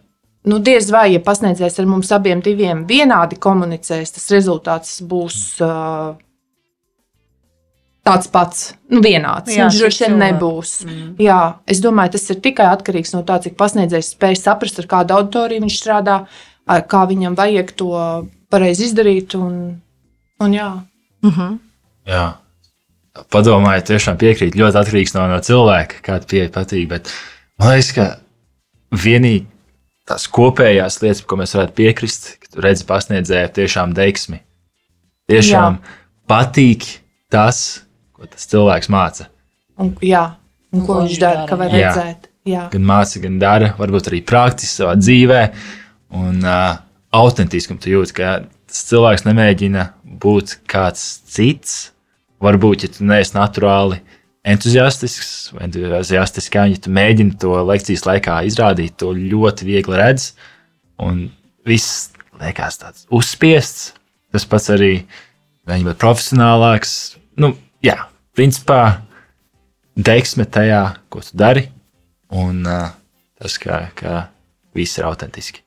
nu, 0.48 0.58
diez 0.64 0.88
vai, 0.90 1.10
ja 1.12 1.20
pasniedzējs 1.22 1.78
ar 1.82 1.90
mums 1.90 2.10
abiem 2.16 2.42
diviem 2.42 2.82
vienādi 2.88 3.38
komunicēs, 3.38 4.16
tas 4.16 4.30
rezultāts 4.32 4.96
būs 5.04 5.38
uh, 5.62 6.16
tāds 8.04 8.28
pats, 8.30 8.64
nu, 8.92 9.00
vienāds. 9.04 9.52
Jā, 9.54 9.68
Viņš 9.68 9.80
droši 9.80 10.04
vien 10.04 10.16
nebūs. 10.20 10.72
Mm. 10.84 11.10
Jā, 11.24 11.40
es 11.70 11.80
domāju, 11.84 12.14
tas 12.16 12.28
ir 12.34 12.40
tikai 12.44 12.66
atkarīgs 12.72 13.14
no 13.16 13.22
tā, 13.26 13.38
cik 13.44 13.56
pasniedzējs 13.60 14.12
spēj 14.14 14.38
saprast, 14.42 14.80
ar 14.82 14.88
kādu 14.90 15.16
auditoriju 15.16 15.64
viņš 15.64 15.78
strādā, 15.80 16.18
kā 16.64 17.04
viņam 17.08 17.36
vajag 17.38 17.72
to 17.80 17.92
pareizi 18.52 18.90
izdarīt. 18.90 19.36
Un, 19.38 19.80
un 20.44 20.56
jā. 20.56 20.70
Mm 21.24 21.30
-hmm. 21.30 21.58
jā. 22.12 22.26
Padomājiet, 23.30 23.86
tiešām 23.86 24.16
piekrīt. 24.18 24.56
Ļoti 24.58 24.78
atkarīgs 24.78 25.14
no, 25.14 25.28
no 25.30 25.38
cilvēka, 25.38 26.02
kāda 26.02 26.26
pieeja 26.26 26.50
patīk. 26.50 26.88
Bet 26.88 27.10
man 27.58 27.70
liekas, 27.70 27.92
ka 27.94 28.06
vienīgi 28.90 29.46
tās 30.04 30.26
kopējās 30.28 31.00
lietas, 31.02 31.22
ko 31.22 31.36
mēs 31.36 31.54
varētu 31.54 31.72
piekrist, 31.72 32.36
ka 32.40 32.48
tu 32.52 32.60
redzi 32.60 32.84
pasniedzēju 32.84 33.48
tiešām 33.48 33.94
deksmi. 33.94 34.40
Tiešām 35.30 35.78
jā. 35.78 35.94
patīk 36.28 36.84
tas, 37.30 37.83
ko 38.14 38.28
tas 38.30 38.46
cilvēks 38.50 38.90
māca. 38.92 39.28
Un, 39.80 39.92
jā, 40.04 40.24
un 40.74 40.86
ko 40.86 41.00
viņš 41.02 41.20
dara, 41.22 41.44
ka 41.50 41.58
var 41.60 41.74
jā. 41.74 41.90
redzēt. 41.90 42.30
Jā. 42.44 42.66
Gan 42.72 42.84
māca, 42.84 43.20
gan 43.22 43.38
dara, 43.40 43.70
varbūt 43.78 44.10
arī 44.10 44.20
praktiski 44.26 44.82
savā 44.82 44.94
dzīvē. 45.00 45.40
Un 46.14 46.42
uh, 46.44 46.76
autentiski 47.16 47.76
tu 47.80 47.94
jūti, 47.94 48.18
ka 48.18 48.34
tas 48.68 48.82
cilvēks 48.90 49.24
nemēģina 49.26 49.86
būt 50.22 50.58
kāds 50.70 51.04
cits. 51.30 51.88
Varbūt, 52.44 52.84
ja 52.84 52.92
tu 52.92 53.06
neesi 53.08 53.32
naturāli 53.36 54.02
entuziastisks 54.44 55.54
vai 55.54 55.64
entuziastisks, 55.70 56.50
ja 56.52 56.80
tu 56.84 56.92
mēģini 56.92 57.38
to 57.40 57.56
lekcijas 57.64 58.04
laikā 58.04 58.42
izrādīt, 58.50 58.98
to 59.00 59.14
ļoti 59.16 59.68
viegli 59.70 60.00
redz. 60.00 60.34
Un 61.00 61.30
viss 61.66 62.10
liekas 62.40 62.80
tāds 62.82 63.06
uzspiests. 63.14 63.94
Tas 64.34 64.44
pats 64.50 64.68
arī, 64.74 64.92
vai 65.64 65.78
viņš 65.78 65.94
ir 65.94 66.00
profesionālāks. 66.02 66.94
Nu, 67.40 67.54
jā, 67.84 67.98
principā 68.36 68.80
deksme 69.94 70.46
tajā, 70.50 70.82
ko 71.12 71.22
tu 71.22 71.36
dari, 71.38 71.68
un 72.34 72.64
uh, 72.66 72.88
tas, 73.38 73.58
ka, 73.62 73.84
ka 73.98 74.26
viss 74.74 74.98
ir 74.98 75.06
autentiski. 75.08 75.62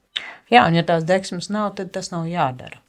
Jā, 0.52 0.66
un 0.68 0.78
ja 0.78 0.84
tās 0.88 1.06
deksmes 1.08 1.50
nav, 1.52 1.74
tad 1.80 1.92
tas 1.96 2.12
nav 2.14 2.28
jādara. 2.32 2.80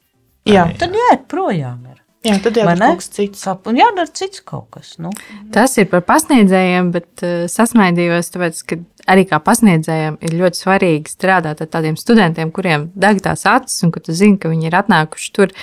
Jā. 0.47 0.65
Tad 0.79 0.95
jāiet 0.95 1.25
projām. 1.31 1.81
Ir. 1.91 1.97
Jā, 2.25 2.37
tad 2.43 2.57
jādara 2.59 2.91
kaut 2.91 3.01
kas 3.01 3.11
cits. 3.15 3.43
Un 3.47 3.79
jādara 3.79 4.11
cits 4.15 4.43
kaut 4.47 4.69
kas. 4.75 4.93
Nu. 4.99 5.11
Tas 5.55 5.75
ir 5.79 5.89
par 5.91 6.03
pasniedzējiem, 6.07 6.93
bet 6.95 7.23
uh, 7.23 7.43
sasmaidījos, 7.51 8.31
tāpēc, 8.33 8.63
ka 8.67 8.79
arī 9.11 9.25
kā 9.27 9.41
pasniedzējiem 9.43 10.19
ir 10.27 10.35
ļoti 10.39 10.63
svarīgi 10.63 11.13
strādāt 11.13 11.63
ar 11.63 11.71
tādiem 11.71 11.99
studentiem, 11.99 12.51
kuriem 12.55 12.89
deg 12.95 13.21
tās 13.23 13.45
acis, 13.49 13.83
un 13.87 13.93
ka 13.95 14.03
tu 14.03 14.15
zini, 14.15 14.39
ka 14.39 14.51
viņi 14.51 14.71
ir 14.71 14.79
atnākuši 14.79 15.31
tur 15.35 15.55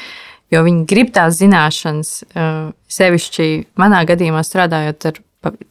jo 0.52 0.62
viņi 0.66 0.84
grib 0.88 1.12
tās 1.14 1.40
zināšanas, 1.40 2.12
eh, 2.34 2.72
sevišķi 2.88 3.48
manā 3.78 4.04
gadījumā 4.08 4.42
strādājot 4.46 5.08
ar 5.10 5.22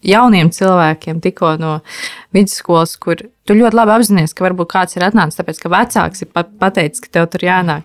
jauniem 0.05 0.51
cilvēkiem, 0.55 1.21
tikko 1.23 1.55
no 1.59 1.79
vidusskolas, 2.35 2.95
kur 2.99 3.15
tu 3.45 3.55
ļoti 3.57 3.75
labi 3.75 3.95
apzinājies, 3.97 4.35
ka 4.35 4.47
varbūt 4.47 4.71
kāds 4.71 4.95
ir 4.95 5.03
atnācis, 5.07 5.39
tāpēc 5.39 5.61
ka 5.61 5.71
vecāks 5.73 6.21
ir 6.23 6.31
pateicis, 6.33 7.03
ka 7.03 7.11
tev 7.11 7.29
tur 7.33 7.47
jānāk. 7.47 7.83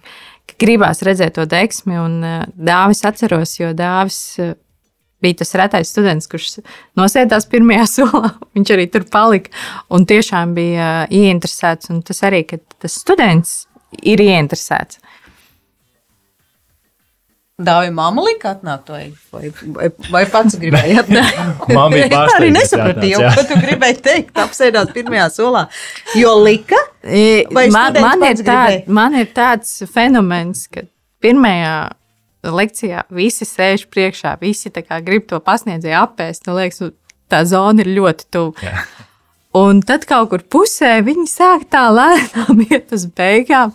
Gribās 0.61 1.01
redzēt 1.07 1.38
to 1.38 1.47
deksmi, 1.47 1.97
un 1.99 2.24
eh, 2.24 2.43
dāvis 2.55 3.05
atceros, 3.07 3.57
jo 3.59 3.72
dāvis 3.74 4.38
eh, 4.38 4.55
bija 5.22 5.41
tas 5.41 5.55
retais 5.59 5.91
students, 5.93 6.28
kurš 6.30 6.61
nosēdās 6.99 7.49
pirmajā 7.51 7.86
solā. 7.97 8.34
Viņš 8.57 8.74
arī 8.76 8.86
tur 8.93 9.07
palika 9.11 9.51
un 9.91 10.07
tiešām 10.09 10.55
bija 10.57 10.91
ieinteresēts. 11.07 11.91
Un 11.95 12.03
tas 12.07 12.22
arī, 12.26 12.45
ka 12.49 12.61
tas 12.80 12.99
students 12.99 13.64
ir 14.03 14.22
ieinteresēts. 14.22 15.01
Dāvija 17.61 17.92
māma 17.94 18.24
lika 18.24 18.54
atnākt, 18.54 18.90
vai, 18.92 19.02
vai, 19.34 19.50
vai, 19.76 19.88
vai 20.11 20.22
pats 20.32 20.56
gribēja 20.61 21.00
atnākt? 21.04 21.66
Māma 21.68 21.90
bija 21.94 22.08
pārsteigta. 22.14 22.38
arī 22.38 22.50
nesapratīja, 22.56 23.32
ko 23.36 23.44
tu 23.50 23.58
gribēji 23.61 23.98
teikt, 24.06 24.34
apsēdāt 24.44 24.94
pirmajā 24.96 25.28
solā. 25.34 25.66
Jo 26.18 26.34
lika? 26.40 26.78
Man, 27.52 28.00
man, 28.00 28.26
ir 28.30 28.44
tā, 28.46 28.61
man 28.88 29.16
ir 29.20 29.30
tāds 29.36 29.80
fenomens, 29.92 30.66
ka 30.72 30.84
pirmajā 31.24 31.76
lekcijā 32.48 33.04
visi 33.12 33.44
sēž 33.48 33.86
priekšā, 33.92 34.36
visi 34.40 34.72
grib 35.04 35.28
to 35.28 35.40
pasniedzēju 35.44 36.00
apēst. 36.00 36.48
Man 36.48 36.61
liekas, 36.62 36.80
nu, 36.84 36.94
tā 37.30 37.44
zona 37.48 37.84
ir 37.84 37.92
ļoti 37.98 38.28
tuva. 38.32 38.74
Un 39.51 39.80
tad 39.82 40.05
kaut 40.07 40.28
kur 40.30 40.44
pusē 40.46 41.01
viņi 41.03 41.26
sāk 41.26 41.64
tā 41.74 41.88
lēnām 41.90 42.61
iet 42.70 42.92
uz 42.94 43.09
beigām. 43.18 43.72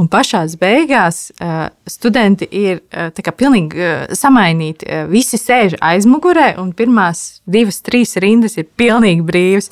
Un 0.00 0.06
pašā 0.08 0.46
beigās 0.56 1.26
uh, 1.44 1.66
studenti 1.84 2.46
ir 2.56 2.78
uh, 2.88 3.10
pilnīgi 3.36 3.82
uh, 3.84 4.14
samainīti. 4.16 4.88
Uh, 4.88 5.02
visi 5.12 5.36
sēž 5.36 5.76
aizmugurē, 5.76 6.54
un 6.62 6.72
pirmās 6.72 7.42
divas, 7.44 7.82
trīs 7.84 8.16
rindas 8.16 8.56
ir 8.56 8.70
pilnīgi 8.80 9.20
brīvas. 9.28 9.68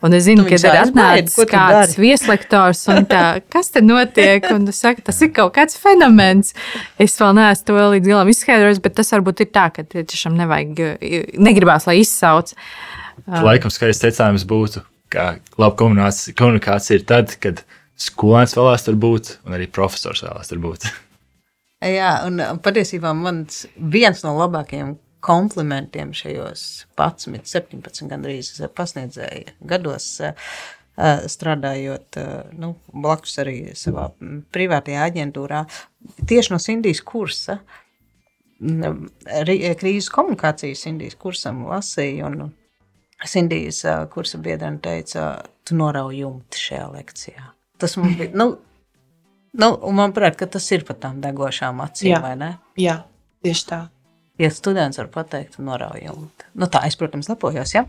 Un 0.00 0.16
es 0.16 0.24
zinu, 0.30 0.48
ka 0.48 0.56
ir 0.56 0.80
atnācis 0.80 1.44
kāds 1.50 1.98
vieslektors, 2.06 2.86
un 2.88 3.04
tā, 3.04 3.26
kas 3.52 3.74
te 3.76 3.84
notiek? 3.84 4.48
Un 4.56 4.64
es 4.72 4.80
saku, 4.80 5.04
tas 5.04 5.20
ir 5.20 5.34
kaut 5.36 5.52
kāds 5.60 5.76
fenomens. 5.76 6.56
Es 6.96 7.20
vēl 7.20 7.36
neesmu 7.36 7.68
to 7.68 7.88
līdz 7.98 8.14
galam 8.14 8.32
izskaidrojis, 8.32 8.80
bet 8.80 8.96
tas 8.96 9.12
varbūt 9.12 9.44
ir 9.44 9.52
tā, 9.52 9.68
ka 9.76 9.84
tiešām 9.92 10.40
nevajag, 10.40 10.86
negribās, 11.36 11.84
lai 11.84 12.00
izsauc. 12.00 12.56
Laikam 13.24 13.72
skaists 13.72 14.04
secinājums 14.04 14.44
būtu, 14.48 14.82
ka 15.12 15.36
laba 15.56 15.74
komunikācija, 15.78 16.36
komunikācija 16.38 17.00
ir 17.00 17.08
tad, 17.08 17.34
kad 17.42 17.64
skolēns 17.96 18.56
vēlās 18.56 18.84
tur 18.86 18.98
būt, 19.00 19.36
un 19.46 19.56
arī 19.56 19.68
profesors 19.72 20.24
vēlās 20.26 20.52
tur 20.52 20.62
būt. 20.62 20.88
Jā, 21.98 22.12
un 22.26 22.40
patiesībā 22.64 23.12
mans 23.16 23.64
viens 23.76 24.22
no 24.24 24.36
labākajiem 24.38 24.96
komplimentiem 25.26 26.12
šajos 26.14 26.86
11, 26.96 27.46
17 27.50 28.10
gandrīz 28.10 28.52
pasniedzēja 28.76 29.56
gados, 29.68 30.20
strādājot 30.96 32.18
nu, 32.56 32.70
blakus 32.94 33.34
arī 33.42 33.56
savā 33.76 34.06
privātajā 34.54 35.02
aģentūrā, 35.10 35.64
tieši 36.30 36.54
no 36.54 36.60
Sindijas 36.62 37.02
kursa, 37.04 37.58
krīzes 38.56 40.08
komunikācijas 40.14 40.86
Sindijas 40.86 41.18
kursam 41.20 41.66
lasīju, 41.68 42.30
un 42.30 42.54
Sindijas 43.24 43.80
kursa 44.12 44.38
biedrene 44.38 44.78
teica, 44.82 45.26
tu 45.64 45.76
norauj 45.78 46.18
jumti 46.20 46.60
šajā 46.60 46.86
lekcijā. 46.92 47.44
Tas 47.80 47.96
mums 47.96 48.16
bija. 48.18 48.30
Nu, 48.36 48.50
nu, 49.56 49.70
man 49.96 50.12
liekas, 50.12 50.36
ka 50.42 50.48
tas 50.58 50.68
ir 50.72 50.84
pat 50.88 51.00
tām 51.04 51.20
degošām 51.24 51.80
acīm, 51.84 52.12
jā, 52.12 52.20
vai 52.24 52.34
ne? 52.40 52.50
Jā, 52.80 52.98
tieši 53.44 53.68
tā. 53.70 53.80
Ja 54.36 54.50
students 54.52 55.00
var 55.00 55.08
pateikt, 55.08 55.56
noraujumu. 55.64 56.28
Nu, 56.60 56.68
tā 56.68 56.82
es, 56.84 56.96
protams, 57.00 57.30
lepojos. 57.32 57.72
Ja? 57.72 57.86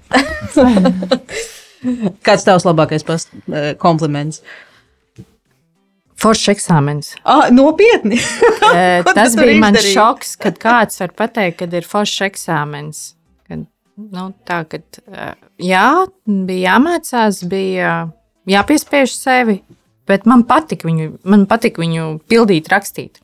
Kāds 2.26 2.48
tavs 2.48 2.64
labākais 2.64 3.04
past, 3.08 3.36
kompliments? 3.84 4.40
Foršs 6.18 6.54
eksāmenis. 6.56 7.12
Ah, 7.28 7.52
nopietni! 7.54 8.18
Tas 9.18 9.36
bija 9.38 9.60
mans 9.62 9.84
šoks, 9.92 10.34
kad 10.42 10.58
kāds 10.62 11.04
var 11.04 11.14
pateikt, 11.20 11.60
ka 11.60 11.68
ir 11.78 11.86
foršs 11.86 12.24
eksāmenis. 12.32 13.04
Nu, 13.98 14.30
tā, 14.46 14.62
eh, 15.10 15.32
jā, 15.66 15.88
bija 16.28 16.74
jāmācās, 16.76 17.42
bija 17.50 17.94
jāpiespiež 18.46 19.16
sevi, 19.18 19.62
bet 20.08 20.28
man 20.30 20.44
patika 20.46 20.86
viņu, 20.86 21.16
man 21.26 21.48
patika 21.50 21.82
viņu 21.82 22.20
pildīt, 22.30 22.70
rakstīt. 22.70 23.18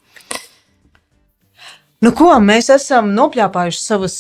Nu, 2.04 2.10
ko, 2.12 2.34
mēs 2.44 2.68
esam 2.74 3.14
nopļāpājuši 3.16 3.80
savus, 3.80 4.16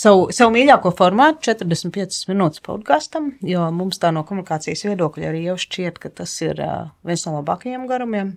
savu, 0.00 0.24
savu 0.34 0.54
mīļāko 0.56 0.90
formātu, 0.98 1.44
45 1.52 2.24
minūtes 2.32 2.64
podkāstam, 2.64 3.28
jo 3.46 3.68
mums 3.70 4.00
tā 4.02 4.10
no 4.10 4.24
komunikācijas 4.26 4.82
viedokļa 4.88 5.28
arī 5.28 5.44
jau 5.44 5.54
šķiet, 5.60 6.00
ka 6.02 6.10
tas 6.22 6.32
ir 6.42 6.58
viens 7.06 7.26
no 7.28 7.36
labākajiem 7.36 7.86
garumiem 7.90 8.32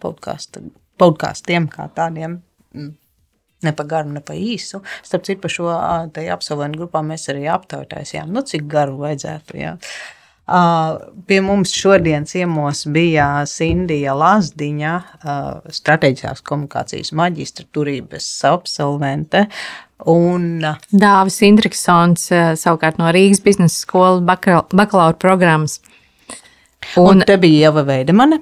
podkāstiem 0.00 1.68
kā 1.74 1.90
tādiem. 1.98 2.40
Ne 3.66 3.74
pa 3.76 3.84
garu, 3.84 4.08
ne 4.14 4.22
pa 4.24 4.36
īsu. 4.36 4.80
Starp 5.04 5.26
citu, 5.28 5.42
par 5.42 5.52
šo 5.52 5.68
absolventu 5.70 6.80
grupā 6.80 7.04
mēs 7.04 7.28
arī 7.32 7.44
aptaujājām, 7.52 8.32
nu, 8.32 8.44
cik 8.46 8.64
garu 8.70 8.96
vajadzētu. 9.02 9.58
Jā. 9.60 9.74
Ja. 9.76 10.00
Pie 11.26 11.38
mums 11.46 11.70
šodien 11.78 12.24
ciemos 12.26 12.82
bija 12.90 13.44
Sindija 13.46 14.16
Lazdiņa, 14.18 14.94
strateģiskās 15.76 16.42
komunikācijas 16.42 17.12
maģistra 17.14 17.68
turības 17.70 18.26
absolvente. 18.48 19.44
Un 20.10 20.64
Dāvis 20.90 21.38
Indriksons, 21.46 22.26
savukārt 22.58 22.98
no 22.98 23.12
Rīgas 23.14 23.44
biznesa 23.44 23.84
skolas 23.84 24.24
bakalaura 24.26 25.14
programmas. 25.22 25.78
Un, 26.96 27.20
un 27.20 27.26
te 27.28 27.36
bija 27.38 27.68
Ieva 27.68 27.84
Veidemane. 27.86 28.40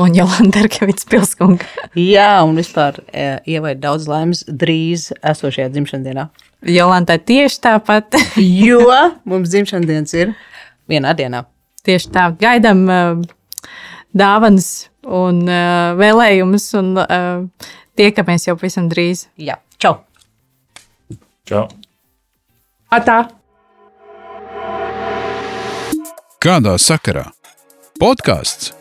Un 0.00 0.14
Jolanda 0.16 0.62
Arkevits 0.64 1.04
pilskunga. 1.04 1.66
Jā, 1.98 2.40
un 2.46 2.56
vispār 2.56 3.02
Ievai 3.12 3.74
daudz 3.76 4.06
laimes 4.08 4.40
drīz 4.48 5.10
esošajā 5.20 5.68
dzimšanas 5.74 6.06
dienā. 6.06 6.24
Jolanta 6.64 7.18
tieši 7.20 7.58
tāpat. 7.66 8.16
jo 8.64 8.86
mums 9.28 9.52
dzimšanas 9.52 9.90
dienas 9.90 10.16
ir 10.16 10.32
vienā 10.88 11.12
dienā. 11.18 11.42
Tieši 11.84 12.12
tā, 12.14 12.30
gaidām 12.40 12.80
uh, 12.88 13.20
dāvanas 14.16 14.70
un 15.04 15.42
uh, 15.44 15.92
vēlējumus, 16.00 16.70
un 16.80 16.96
tiekamies 18.00 18.48
jau 18.48 18.56
pavisam 18.56 18.88
drīz. 18.88 19.26
Jā, 19.36 19.58
čau! 19.76 19.98
Čau! 21.44 21.66
Atā! 22.88 23.20
Kādā 26.40 26.78
sakarā? 26.80 27.28
Podkāsts 28.00 28.72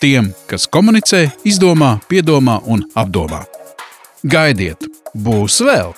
tiem, 0.00 0.32
kas 0.50 0.66
komunicē, 0.70 1.26
izdomā, 1.48 1.96
piedomā 2.10 2.60
un 2.66 2.84
apdomā. 2.94 3.44
Gaidiet, 4.26 4.88
būs 5.14 5.60
vēl! 5.64 5.94